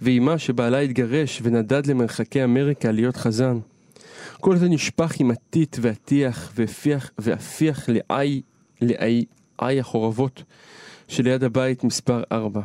ואימה 0.02 0.38
שבעלה 0.38 0.80
התגרש 0.80 1.40
ונדד 1.44 1.86
למרחקי 1.86 2.44
אמריקה 2.44 2.92
להיות 2.92 3.18
חזן. 3.18 3.60
כל 4.42 4.58
זה 4.58 4.70
נשפך 4.70 5.20
עם 5.20 5.32
הטיט 5.32 5.78
והטיח 5.82 6.54
והפיח, 6.56 7.12
והפיח 7.18 7.90
לאי, 7.90 8.42
לאי, 8.82 9.26
אי 9.62 9.80
החורבות 9.80 10.44
שליד 11.08 11.44
הבית 11.44 11.84
מספר 11.84 12.24
4. 12.32 12.62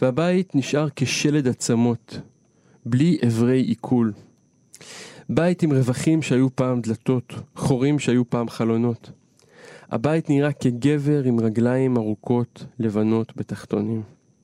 והבית 0.00 0.54
נשאר 0.54 0.88
כשלד 0.96 1.48
עצמות, 1.48 2.20
בלי 2.84 3.18
אברי 3.26 3.60
עיכול. 3.60 4.12
בית 5.28 5.62
עם 5.62 5.72
רווחים 5.72 6.22
שהיו 6.22 6.56
פעם 6.56 6.80
דלתות, 6.80 7.34
חורים 7.56 7.98
שהיו 7.98 8.30
פעם 8.30 8.48
חלונות. 8.48 9.10
הבית 9.90 10.30
נראה 10.30 10.52
כגבר 10.52 11.22
עם 11.24 11.40
רגליים 11.40 11.96
ארוכות, 11.96 12.66
לבנות 12.78 13.36
בתחתונים. 13.36 14.02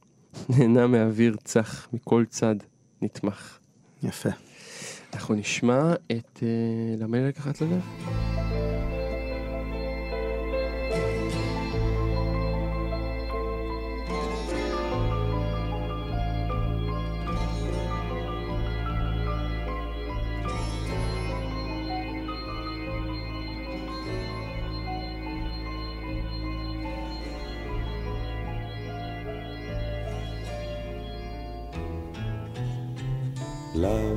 נהנה 0.48 0.86
מאוויר 0.86 1.36
צח 1.44 1.88
מכל 1.92 2.24
צד, 2.28 2.56
נתמך. 3.02 3.58
יפה. 4.02 4.30
אנחנו 5.14 5.34
נשמע 5.34 5.92
את... 6.12 6.42
למה 6.98 7.16
לי 7.16 7.28
לקחת 7.28 7.60
לדף? 7.60 8.31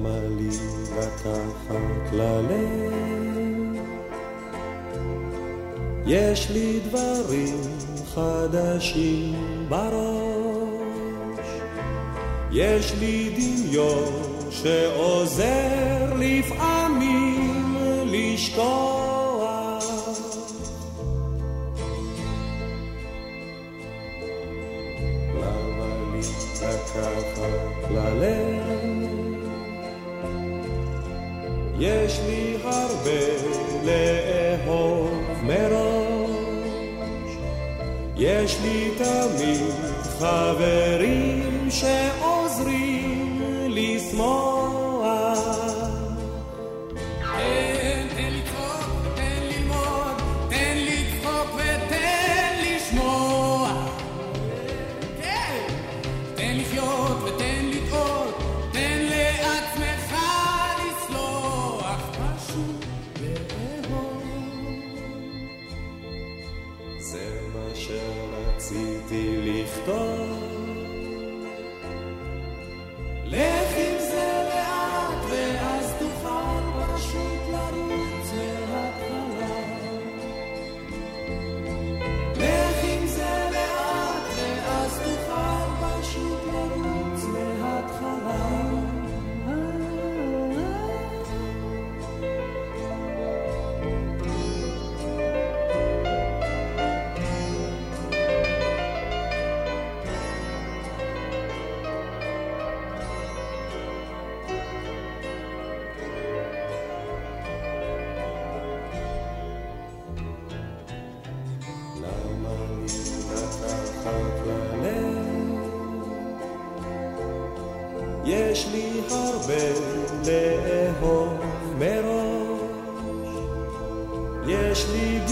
למה 0.06 0.28
לי 0.38 0.50
לקחת 0.98 2.14
ללב? 2.14 3.76
יש 6.06 6.52
לי 6.52 6.80
דברים 6.80 7.62
חדשים 8.16 9.36
בראש, 9.70 11.48
יש 12.52 12.94
לי 13.00 13.30
דמיון 13.38 14.14
שעוזר 14.52 16.14
לפעמים 16.20 17.76
לשכוח. 18.06 19.15
לי 33.06 33.12
הרבה 33.12 33.96
לאהוב 34.66 35.10
מראש, 35.44 36.30
יש 38.16 38.58
לי 38.62 38.92
תמיד 38.98 39.72
חברים 40.20 41.68
שעוזרים 41.70 42.25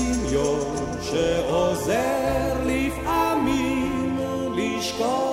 דמיון 0.03 0.75
שעוזר 1.01 2.53
לפעמים 2.65 4.17
לשכוח. 4.55 5.32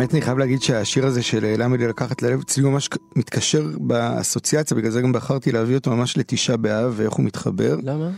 האמת 0.00 0.14
אני 0.14 0.22
חייב 0.22 0.38
להגיד 0.38 0.62
שהשיר 0.62 1.06
הזה 1.06 1.22
של 1.22 1.54
למה 1.58 1.76
לי 1.76 1.88
לקחת 1.88 2.22
ללב 2.22 2.40
אצלי 2.40 2.62
ממש 2.62 2.88
מתקשר 3.16 3.66
באסוציאציה 3.80 4.76
בגלל 4.76 4.90
זה 4.90 5.00
גם 5.00 5.12
בחרתי 5.12 5.52
להביא 5.52 5.74
אותו 5.74 5.90
ממש 5.90 6.16
לתשעה 6.16 6.56
באב 6.56 6.92
ואיך 6.96 7.12
הוא 7.12 7.24
מתחבר. 7.24 7.76
למה? 7.82 8.10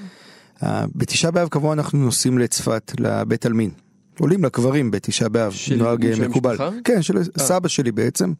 אה, 0.62 0.84
בתשעה 0.94 1.30
באב 1.30 1.48
קבוע 1.48 1.72
אנחנו 1.72 1.98
נוסעים 1.98 2.38
לצפת 2.38 2.92
לבית 2.98 3.46
עלמין. 3.46 3.70
עולים 4.18 4.44
לקברים 4.44 4.90
בתשעה 4.90 5.28
באב, 5.28 5.54
נוהג 5.76 6.06
אה, 6.06 6.16
של 6.16 6.28
מקובל. 6.28 6.50
המשפחה? 6.50 6.70
כן, 6.84 7.02
של 7.02 7.18
סבא 7.38 7.68
שלי 7.68 7.92
בעצם. 7.92 8.32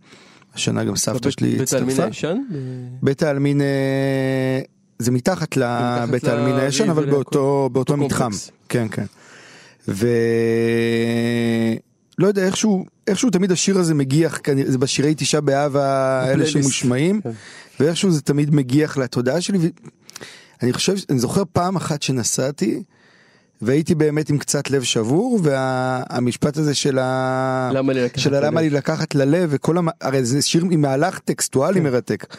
השנה 0.55 0.84
גם 0.84 0.97
סבתא 0.97 1.30
שלי 1.30 1.57
בית 1.57 1.72
העלמין 1.72 1.91
הצטרפה. 1.91 2.07
הישן? 2.07 2.36
בית 3.03 3.22
העלמין 3.22 3.61
אה, 3.61 4.61
זה 4.99 5.11
מתחת 5.11 5.57
לבית 5.57 6.24
העלמין 6.24 6.55
הישן 6.55 6.91
אבל 6.91 7.11
באותו 7.11 7.68
באותו 7.72 7.93
אותו 7.93 8.05
מתחם. 8.05 8.30
כן 8.68 8.86
כן. 8.91 9.05
לא 12.21 12.27
יודע 12.27 12.47
איכשהו 12.47 12.87
איכשהו 13.07 13.31
תמיד 13.31 13.53
השיר 13.53 13.79
הזה 13.79 13.95
מגיח 13.95 14.41
כנראה 14.43 14.71
זה 14.71 14.79
בשירי 14.79 15.14
תשעה 15.16 15.41
באב 15.41 15.77
האלה. 15.77 16.47
שמושמעים 16.47 17.21
כן. 17.21 17.31
ואיכשהו 17.81 18.11
זה 18.11 18.21
תמיד 18.21 18.55
מגיח 18.55 18.99
לתודעה 18.99 19.41
שלי. 19.41 19.59
אני 20.62 20.73
חושב 20.73 20.95
אני 21.11 21.18
זוכר 21.18 21.43
פעם 21.53 21.77
אחת 21.77 22.03
שנסעתי. 22.03 22.83
והייתי 23.62 23.95
באמת 23.95 24.31
עם 24.31 24.39
קצת 24.39 24.71
לב 24.71 24.83
שבור 24.83 25.41
והמשפט 25.43 26.57
הזה 26.57 26.75
של 26.75 26.99
ה... 26.99 27.71
למה 27.75 27.93
לי 27.93 28.05
לקחת 28.05 28.18
של? 28.18 28.45
למה 28.45 28.61
לי 28.61 28.71
לקחת 28.71 29.14
ללב 29.14 29.49
וכל 29.53 29.79
המ... 29.79 29.89
הרי 30.01 30.25
זה 30.25 30.43
שיר 30.43 30.64
עם 30.71 30.81
מהלך 30.81 31.18
טקסטואלי 31.18 31.81
מרתק. 31.81 32.27
אז, 32.31 32.37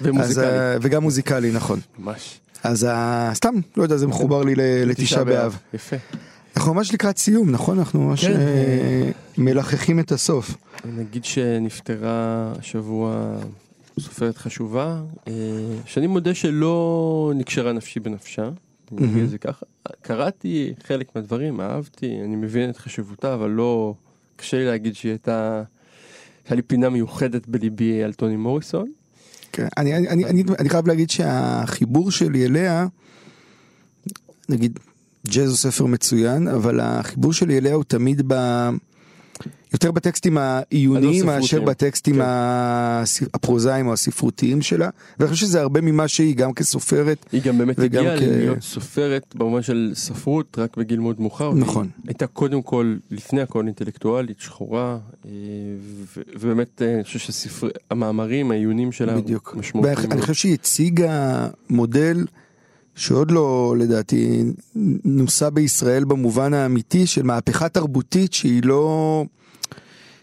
ומוזיקלי. 0.00 0.46
אה, 0.46 0.76
וגם 0.82 1.02
מוזיקלי 1.02 1.50
נכון. 1.52 1.80
ממש. 1.98 2.40
אז 2.62 2.84
אה, 2.84 3.30
סתם 3.34 3.54
לא 3.76 3.82
יודע 3.82 3.96
זה 3.96 4.06
מחובר 4.06 4.42
לי 4.42 4.54
לתשעה 4.86 5.24
באב. 5.24 5.58
יפה. 5.74 5.96
אנחנו 6.56 6.74
ממש 6.74 6.94
לקראת 6.94 7.18
סיום 7.18 7.50
נכון 7.50 7.78
אנחנו 7.78 8.00
ממש 8.00 8.24
כן. 8.24 8.36
אה, 8.36 9.10
מלחכים 9.38 10.00
את 10.00 10.12
הסוף. 10.12 10.56
נגיד 10.84 11.24
שנפטרה 11.24 12.52
השבוע 12.58 13.36
סופרת 14.00 14.36
חשובה, 14.36 15.02
אה, 15.28 15.32
שאני 15.86 16.06
מודה 16.06 16.34
שלא 16.34 17.32
נקשרה 17.34 17.72
נפשי 17.72 18.00
בנפשה, 18.00 18.50
אני 18.92 19.06
אגיד 19.06 19.22
את 19.22 19.30
זה 19.30 19.38
ככה. 19.38 19.66
קראתי 20.02 20.74
חלק 20.86 21.16
מהדברים, 21.16 21.60
אהבתי, 21.60 22.20
אני 22.24 22.36
מבין 22.36 22.70
את 22.70 22.76
חשיבותה, 22.76 23.34
אבל 23.34 23.50
לא... 23.50 23.94
קשה 24.36 24.56
לי 24.56 24.64
להגיד 24.64 24.94
שהיא 24.94 25.10
הייתה... 25.10 25.62
היה 26.48 26.56
לי 26.56 26.62
פינה 26.62 26.88
מיוחדת 26.88 27.46
בליבי 27.46 28.02
על 28.02 28.12
טוני 28.12 28.36
מוריסון. 28.36 28.92
כן, 29.52 29.66
אני, 29.76 29.96
אני, 29.96 30.08
אני, 30.08 30.24
אני, 30.24 30.44
אני 30.58 30.68
חייב 30.68 30.88
להגיד 30.88 31.10
שהחיבור 31.10 32.10
שלי 32.10 32.46
אליה, 32.46 32.86
נגיד 34.48 34.78
ג'אז 35.28 35.48
הוא 35.48 35.56
ספר 35.56 35.86
מצוין, 35.86 36.48
אבל 36.48 36.80
החיבור 36.80 37.32
שלי 37.32 37.58
אליה 37.58 37.74
הוא 37.74 37.84
תמיד 37.84 38.22
ב... 38.26 38.34
יותר 39.72 39.90
בטקסטים 39.92 40.38
העיוניים 40.38 41.28
הלא 41.28 41.34
מאשר 41.36 41.46
ספרותיים. 41.46 41.64
בטקסטים 41.66 42.14
כן. 42.14 42.20
הפרוזאיים 43.34 43.86
או 43.86 43.92
הספרותיים 43.92 44.62
שלה, 44.62 44.88
ואני 45.18 45.30
חושב 45.30 45.46
שזה 45.46 45.60
הרבה 45.60 45.80
ממה 45.80 46.08
שהיא 46.08 46.36
גם 46.36 46.52
כסופרת. 46.52 47.26
היא 47.32 47.42
גם 47.42 47.58
באמת 47.58 47.78
הגיעה 47.78 48.16
כ- 48.18 48.20
להיות 48.20 48.62
סופרת 48.62 49.34
במובן 49.34 49.62
של 49.62 49.92
ספרות 49.94 50.58
רק 50.58 50.76
בגיל 50.76 51.00
מאוד 51.00 51.20
מאוחר. 51.20 51.54
נכון. 51.54 51.88
הייתה 52.06 52.26
קודם 52.26 52.62
כל, 52.62 52.96
לפני 53.10 53.42
הכל 53.42 53.66
אינטלקטואלית, 53.66 54.40
שחורה, 54.40 54.98
אה, 55.26 55.30
ובאמת 56.40 56.82
אה, 56.82 56.94
אני 56.94 57.04
חושב 57.04 57.18
שהמאמרים, 57.18 58.50
העיונים 58.50 58.92
שלה 58.92 59.16
בדיוק. 59.16 59.54
משמעותיים. 59.58 59.96
ואני. 60.10 60.20
חושב 60.20 60.34
שהיא 60.34 60.54
הציגה 60.54 61.48
מודל 61.70 62.24
שעוד 62.94 63.30
לא 63.30 63.74
לדעתי 63.78 64.44
נוסה 65.04 65.50
בישראל 65.50 66.04
במובן 66.04 66.54
האמיתי 66.54 67.06
של 67.06 67.22
מהפכה 67.22 67.68
תרבותית 67.68 68.32
שהיא 68.32 68.62
לא... 68.64 69.24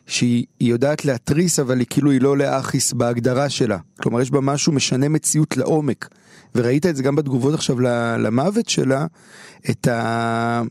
שהיא 0.07 0.45
היא 0.59 0.69
יודעת 0.69 1.05
להתריס 1.05 1.59
אבל 1.59 1.79
היא 1.79 1.87
כאילו 1.89 2.11
היא 2.11 2.21
לא 2.21 2.37
להכעיס 2.37 2.93
בהגדרה 2.93 3.49
שלה. 3.49 3.77
כלומר 4.01 4.21
יש 4.21 4.31
בה 4.31 4.41
משהו 4.41 4.73
משנה 4.73 5.09
מציאות 5.09 5.57
לעומק. 5.57 6.07
וראית 6.55 6.85
את 6.85 6.95
זה 6.95 7.03
גם 7.03 7.15
בתגובות 7.15 7.53
עכשיו 7.53 7.79
למוות 8.19 8.69
שלה, 8.69 9.05
את 9.69 9.87
ה... 9.87 10.61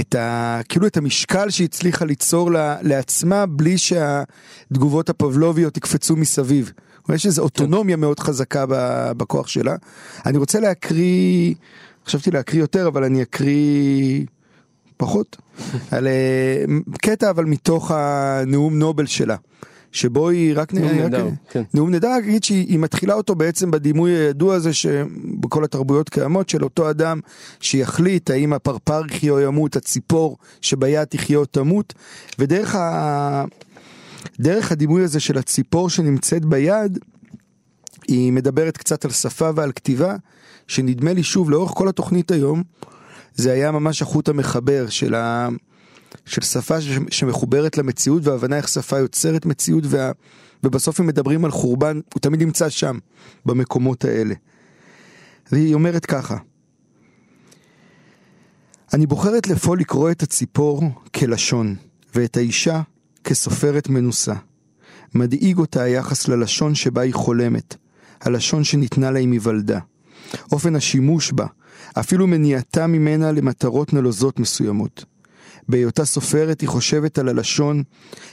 את 0.00 0.14
ה... 0.14 0.60
כאילו 0.68 0.86
את 0.86 0.96
המשקל 0.96 1.50
שהיא 1.50 1.64
הצליחה 1.64 2.04
ליצור 2.04 2.50
לה, 2.50 2.76
לעצמה 2.82 3.46
בלי 3.46 3.78
שהתגובות 3.78 5.10
הפבלוביות 5.10 5.76
יקפצו 5.76 6.16
מסביב. 6.16 6.72
יש 7.14 7.26
איזו 7.26 7.42
אוטונומיה 7.42 7.96
מאוד 7.96 8.20
חזקה 8.20 8.64
בכוח 9.16 9.48
שלה. 9.48 9.76
אני 10.26 10.38
רוצה 10.38 10.60
להקריא, 10.60 11.54
חשבתי 12.06 12.30
להקריא 12.30 12.60
יותר 12.62 12.88
אבל 12.88 13.04
אני 13.04 13.22
אקריא 13.22 14.24
פחות. 14.96 15.36
על 15.90 16.06
אה, 16.06 16.64
קטע 17.02 17.30
אבל 17.30 17.44
מתוך 17.44 17.90
הנאום 17.94 18.78
נובל 18.78 19.06
שלה. 19.06 19.36
שבו 19.92 20.28
היא 20.28 20.52
רק 20.56 20.74
נאום 20.74 20.88
רק- 20.88 20.94
נהדר, 20.94 21.28
כן. 21.50 21.62
נאום 21.74 21.90
נהדר, 21.90 22.08
רק 22.10 22.24
אגיד 22.24 22.44
שהיא 22.44 22.66
היא 22.68 22.78
מתחילה 22.78 23.14
אותו 23.14 23.34
בעצם 23.34 23.70
בדימוי 23.70 24.10
הידוע 24.10 24.54
הזה 24.54 24.72
שבכל 24.72 25.64
התרבויות 25.64 26.08
קיימות 26.08 26.48
של 26.48 26.64
אותו 26.64 26.90
אדם 26.90 27.20
שיחליט 27.60 28.30
האם 28.30 28.52
הפרפר 28.52 29.02
יחיה 29.06 29.32
או 29.32 29.40
ימות, 29.40 29.76
הציפור 29.76 30.36
שביד 30.60 31.04
תחיה 31.04 31.38
או 31.38 31.44
תמות, 31.44 31.94
ודרך 32.38 32.74
ה... 32.74 33.44
דרך 34.40 34.72
הדימוי 34.72 35.04
הזה 35.04 35.20
של 35.20 35.38
הציפור 35.38 35.90
שנמצאת 35.90 36.44
ביד, 36.44 36.98
היא 38.08 38.32
מדברת 38.32 38.76
קצת 38.76 39.04
על 39.04 39.10
שפה 39.10 39.50
ועל 39.54 39.72
כתיבה, 39.72 40.16
שנדמה 40.66 41.12
לי 41.12 41.22
שוב 41.22 41.50
לאורך 41.50 41.70
כל 41.70 41.88
התוכנית 41.88 42.30
היום, 42.30 42.62
זה 43.34 43.52
היה 43.52 43.70
ממש 43.70 44.02
החוט 44.02 44.28
המחבר 44.28 44.88
של, 44.88 45.14
ה... 45.14 45.48
של 46.24 46.42
שפה 46.42 46.80
ש... 46.80 46.88
שמחוברת 47.10 47.78
למציאות 47.78 48.26
והבנה 48.26 48.56
איך 48.56 48.68
שפה 48.68 48.98
יוצרת 48.98 49.46
מציאות 49.46 49.84
וה... 49.86 50.12
ובסוף 50.64 51.00
הם 51.00 51.06
מדברים 51.06 51.44
על 51.44 51.50
חורבן, 51.50 52.00
הוא 52.14 52.20
תמיד 52.20 52.42
נמצא 52.42 52.68
שם, 52.68 52.98
במקומות 53.46 54.04
האלה. 54.04 54.34
והיא 55.52 55.74
אומרת 55.74 56.06
ככה: 56.06 56.36
אני 58.94 59.06
בוחרת 59.06 59.46
לפעול 59.46 59.80
לקרוא 59.80 60.10
את 60.10 60.22
הציפור 60.22 60.82
כלשון, 61.14 61.76
ואת 62.14 62.36
האישה 62.36 62.82
כסופרת 63.28 63.88
מנוסה. 63.88 64.34
מדאיג 65.14 65.58
אותה 65.58 65.82
היחס 65.82 66.28
ללשון 66.28 66.74
שבה 66.74 67.02
היא 67.02 67.14
חולמת, 67.14 67.76
הלשון 68.20 68.64
שניתנה 68.64 69.10
לה 69.10 69.18
עם 69.18 69.32
היוולדה. 69.32 69.78
אופן 70.52 70.76
השימוש 70.76 71.32
בה, 71.32 71.46
אפילו 71.98 72.26
מניעתה 72.26 72.86
ממנה 72.86 73.32
למטרות 73.32 73.92
נלוזות 73.92 74.40
מסוימות. 74.40 75.04
בהיותה 75.68 76.04
סופרת 76.04 76.60
היא 76.60 76.68
חושבת 76.68 77.18
על 77.18 77.28
הלשון 77.28 77.82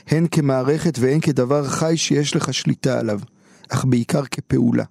הן 0.06 0.26
כמערכת 0.30 0.98
והן 0.98 1.20
כדבר 1.20 1.68
חי 1.68 1.96
שיש 1.96 2.36
לך 2.36 2.54
שליטה 2.54 2.98
עליו, 2.98 3.20
אך 3.68 3.84
בעיקר 3.84 4.22
כפעולה, 4.30 4.84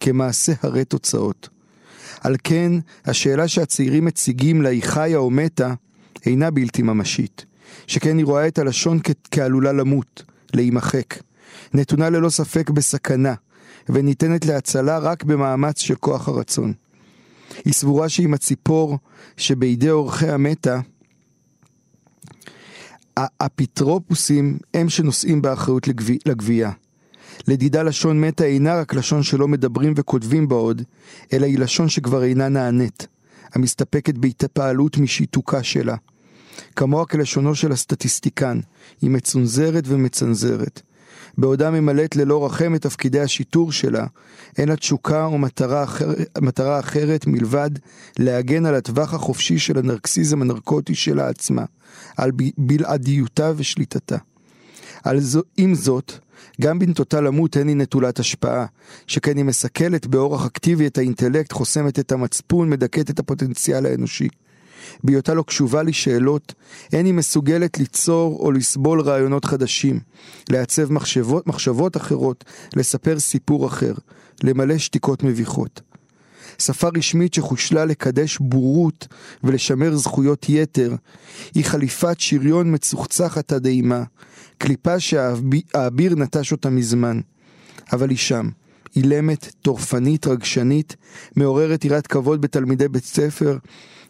כמעשה 0.00 0.52
הרי 0.62 0.84
תוצאות. 0.84 1.48
על 2.20 2.36
כן, 2.44 2.72
השאלה 3.04 3.48
שהצעירים 3.48 4.04
מציגים 4.04 4.62
לה 4.62 4.68
היא 4.68 4.82
חיה 4.82 5.16
או 5.16 5.30
מתה, 5.30 5.74
אינה 6.26 6.50
בלתי 6.50 6.82
ממשית. 6.82 7.51
שכן 7.86 8.18
היא 8.18 8.26
רואה 8.26 8.48
את 8.48 8.58
הלשון 8.58 8.98
כעלולה 9.30 9.72
למות, 9.72 10.22
להימחק. 10.54 11.14
נתונה 11.74 12.10
ללא 12.10 12.30
ספק 12.30 12.70
בסכנה, 12.70 13.34
וניתנת 13.88 14.46
להצלה 14.46 14.98
רק 14.98 15.24
במאמץ 15.24 15.78
של 15.78 15.94
כוח 15.94 16.28
הרצון. 16.28 16.72
היא 17.64 17.72
סבורה 17.72 18.08
שעם 18.08 18.34
הציפור 18.34 18.98
שבידי 19.36 19.90
אורחי 19.90 20.30
המתה, 20.30 20.80
האפיטרופוסים 23.16 24.58
הם 24.74 24.88
שנושאים 24.88 25.42
באחריות 25.42 25.88
לגבי- 25.88 26.18
לגבייה. 26.26 26.70
לדידה 27.48 27.82
לשון 27.82 28.20
מתה 28.20 28.44
אינה 28.44 28.74
רק 28.80 28.94
לשון 28.94 29.22
שלא 29.22 29.48
מדברים 29.48 29.92
וכותבים 29.96 30.48
בה 30.48 30.56
עוד, 30.56 30.82
אלא 31.32 31.46
היא 31.46 31.58
לשון 31.58 31.88
שכבר 31.88 32.22
אינה 32.24 32.48
נענית, 32.48 33.06
המסתפקת 33.54 34.14
בהתפעלות 34.14 34.98
משיתוקה 34.98 35.62
שלה. 35.62 35.96
כמוה 36.76 37.06
כלשונו 37.06 37.54
של 37.54 37.72
הסטטיסטיקן, 37.72 38.60
היא 39.02 39.10
מצונזרת 39.10 39.84
ומצנזרת. 39.86 40.82
בעודה 41.38 41.70
ממלאת 41.70 42.16
ללא 42.16 42.46
רחם 42.46 42.74
את 42.74 42.82
תפקידי 42.82 43.20
השיטור 43.20 43.72
שלה, 43.72 44.06
אין 44.58 44.68
לה 44.68 44.76
תשוקה 44.76 45.24
או 45.24 45.38
מטרה, 45.38 45.84
אחר, 45.84 46.10
מטרה 46.40 46.80
אחרת 46.80 47.26
מלבד 47.26 47.70
להגן 48.18 48.66
על 48.66 48.74
הטווח 48.74 49.14
החופשי 49.14 49.58
של 49.58 49.78
הנרקסיזם 49.78 50.42
הנרקוטי 50.42 50.94
שלה 50.94 51.28
עצמה, 51.28 51.64
על 52.16 52.30
ב- 52.30 52.50
בלעדיותה 52.58 53.52
ושליטתה. 53.56 54.16
על 55.04 55.20
זו, 55.20 55.42
עם 55.56 55.74
זאת, 55.74 56.12
גם 56.60 56.78
בנטותה 56.78 57.20
למות 57.20 57.56
אין 57.56 57.68
היא 57.68 57.76
נטולת 57.76 58.18
השפעה, 58.18 58.66
שכן 59.06 59.36
היא 59.36 59.44
מסכלת 59.44 60.06
באורח 60.06 60.46
אקטיבי 60.46 60.86
את 60.86 60.98
האינטלקט, 60.98 61.52
חוסמת 61.52 61.98
את 61.98 62.12
המצפון, 62.12 62.70
מדכאת 62.70 63.10
את 63.10 63.18
הפוטנציאל 63.18 63.86
האנושי. 63.86 64.28
בהיותה 65.04 65.34
לא 65.34 65.42
קשובה 65.42 65.82
לשאלות, 65.82 66.54
אין 66.92 67.06
היא 67.06 67.14
מסוגלת 67.14 67.78
ליצור 67.78 68.38
או 68.40 68.52
לסבול 68.52 69.00
רעיונות 69.00 69.44
חדשים, 69.44 70.00
לעצב 70.50 70.92
מחשבות, 70.92 71.46
מחשבות 71.46 71.96
אחרות, 71.96 72.44
לספר 72.76 73.18
סיפור 73.18 73.66
אחר, 73.66 73.94
למלא 74.42 74.78
שתיקות 74.78 75.22
מביכות. 75.22 75.80
שפה 76.58 76.88
רשמית 76.96 77.34
שחושלה 77.34 77.84
לקדש 77.84 78.38
בורות 78.40 79.08
ולשמר 79.44 79.96
זכויות 79.96 80.46
יתר, 80.48 80.94
היא 81.54 81.64
חליפת 81.64 82.20
שריון 82.20 82.74
מצוחצחת 82.74 83.52
עד 83.52 83.66
אימה, 83.66 84.02
קליפה 84.58 85.00
שהאביר 85.00 86.14
נטש 86.14 86.52
אותה 86.52 86.70
מזמן. 86.70 87.20
אבל 87.92 88.10
היא 88.10 88.18
שם, 88.18 88.48
אילמת, 88.96 89.52
טורפנית, 89.62 90.26
רגשנית, 90.26 90.96
מעוררת 91.36 91.84
יראת 91.84 92.06
כבוד 92.06 92.40
בתלמידי 92.40 92.88
בית 92.88 93.04
ספר, 93.04 93.58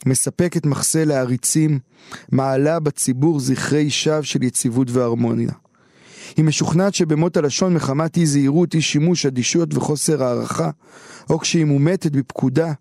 מספקת 0.07 0.67
מחסה 0.67 1.05
לעריצים, 1.05 1.79
מעלה 2.33 2.81
בציבור 2.81 3.41
זכרי 3.41 3.91
שווא 3.91 4.23
של 4.23 4.43
יציבות 4.43 4.91
והרמוניה. 4.91 5.53
היא 6.37 6.45
משוכנעת 6.45 6.95
שבמות 6.95 7.37
הלשון 7.37 7.75
מחמת 7.75 8.17
אי 8.17 8.27
זהירות, 8.27 8.75
אי 8.75 8.83
שימוש, 8.83 9.27
אדישות 9.27 9.75
וחוסר 9.75 10.25
הערכה, 10.25 10.71
או 11.31 11.39
כשהיא 11.39 11.65
מומתת 11.65 12.13
בפקודה, 12.13 12.73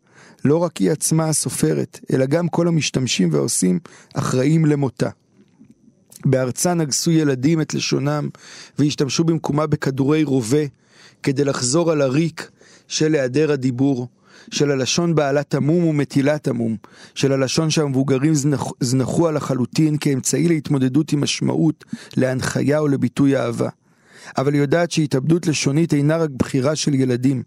לא 0.45 0.57
רק 0.57 0.77
היא 0.77 0.91
עצמה 0.91 1.29
הסופרת, 1.29 1.99
אלא 2.13 2.25
גם 2.25 2.47
כל 2.47 2.67
המשתמשים 2.67 3.29
והעושים 3.31 3.79
אחראים 4.13 4.65
למותה. 4.65 5.09
בארצה 6.25 6.73
נגסו 6.73 7.11
ילדים 7.11 7.61
את 7.61 7.73
לשונם 7.73 8.29
והשתמשו 8.79 9.23
במקומה 9.23 9.67
בכדורי 9.67 10.23
רובה 10.23 10.65
כדי 11.23 11.43
לחזור 11.43 11.91
על 11.91 12.01
הריק 12.01 12.51
של 12.87 13.13
היעדר 13.13 13.51
הדיבור, 13.51 14.07
של 14.51 14.71
הלשון 14.71 15.15
בעלת 15.15 15.53
המום 15.53 15.83
ומטילת 15.83 16.47
המום, 16.47 16.77
של 17.15 17.31
הלשון 17.31 17.69
שהמבוגרים 17.69 18.33
זנח, 18.33 18.63
זנחוה 18.79 19.31
לחלוטין 19.31 19.97
כאמצעי 19.97 20.47
להתמודדות 20.47 21.11
עם 21.11 21.21
משמעות, 21.21 21.85
להנחיה 22.17 22.79
או 22.79 22.87
לביטוי 22.87 23.37
אהבה. 23.37 23.69
אבל 24.37 24.53
היא 24.53 24.61
יודעת 24.61 24.91
שהתאבדות 24.91 25.47
לשונית 25.47 25.93
אינה 25.93 26.17
רק 26.17 26.29
בחירה 26.29 26.75
של 26.75 26.93
ילדים, 26.93 27.43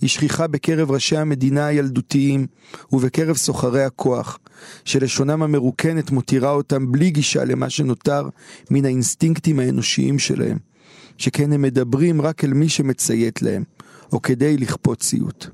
היא 0.00 0.08
שכיחה 0.08 0.46
בקרב 0.46 0.90
ראשי 0.90 1.16
המדינה 1.16 1.66
הילדותיים 1.66 2.46
ובקרב 2.92 3.36
סוחרי 3.36 3.84
הכוח, 3.84 4.38
שלשונם 4.84 5.42
המרוקנת 5.42 6.10
מותירה 6.10 6.50
אותם 6.50 6.92
בלי 6.92 7.10
גישה 7.10 7.44
למה 7.44 7.70
שנותר 7.70 8.28
מן 8.70 8.84
האינסטינקטים 8.84 9.58
האנושיים 9.58 10.18
שלהם, 10.18 10.58
שכן 11.18 11.52
הם 11.52 11.62
מדברים 11.62 12.22
רק 12.22 12.44
אל 12.44 12.52
מי 12.52 12.68
שמציית 12.68 13.42
להם, 13.42 13.64
או 14.12 14.22
כדי 14.22 14.56
לכפות 14.56 14.98
ציות. 14.98 15.48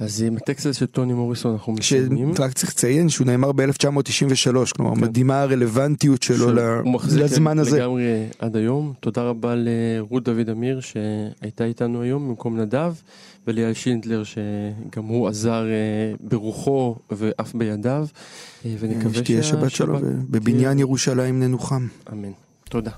אז 0.00 0.22
עם 0.22 0.36
הטקסט 0.36 0.66
הזה 0.66 0.78
של 0.78 0.86
טוני 0.86 1.12
מוריסון 1.12 1.52
אנחנו 1.52 1.72
מסיימים. 1.72 2.36
שרק 2.36 2.52
צריך 2.52 2.70
לציין 2.72 3.08
שהוא 3.08 3.26
נאמר 3.26 3.52
ב-1993, 3.52 4.74
כלומר 4.76 4.94
כן. 4.94 5.00
מדהימה 5.00 5.42
הרלוונטיות 5.42 6.22
שלו 6.22 6.46
מחזיק 6.84 7.22
לזמן 7.22 7.58
הזה. 7.58 7.78
לגמרי 7.78 8.26
עד 8.38 8.56
היום. 8.56 8.92
תודה 9.00 9.22
רבה 9.22 9.54
לרות 9.56 10.24
דוד 10.24 10.48
אמיר 10.50 10.80
שהייתה 10.80 11.64
איתנו 11.64 12.02
היום 12.02 12.28
במקום 12.28 12.60
נדב, 12.60 12.94
וליאל 13.46 13.72
שינדלר 13.72 14.22
שגם 14.24 15.04
הוא 15.04 15.28
עזר 15.28 15.64
אה, 15.66 16.14
ברוחו 16.28 16.96
ואף 17.10 17.54
בידיו. 17.54 18.06
אה, 18.64 18.74
ונקווה 18.78 19.14
שתהיה 19.14 19.42
שבת 19.42 19.70
שלום, 19.70 20.00
תהיה- 20.44 20.72
ירושלים 20.78 21.40
ננוחם. 21.40 21.86
אמן. 22.12 22.30
תודה. 22.68 22.90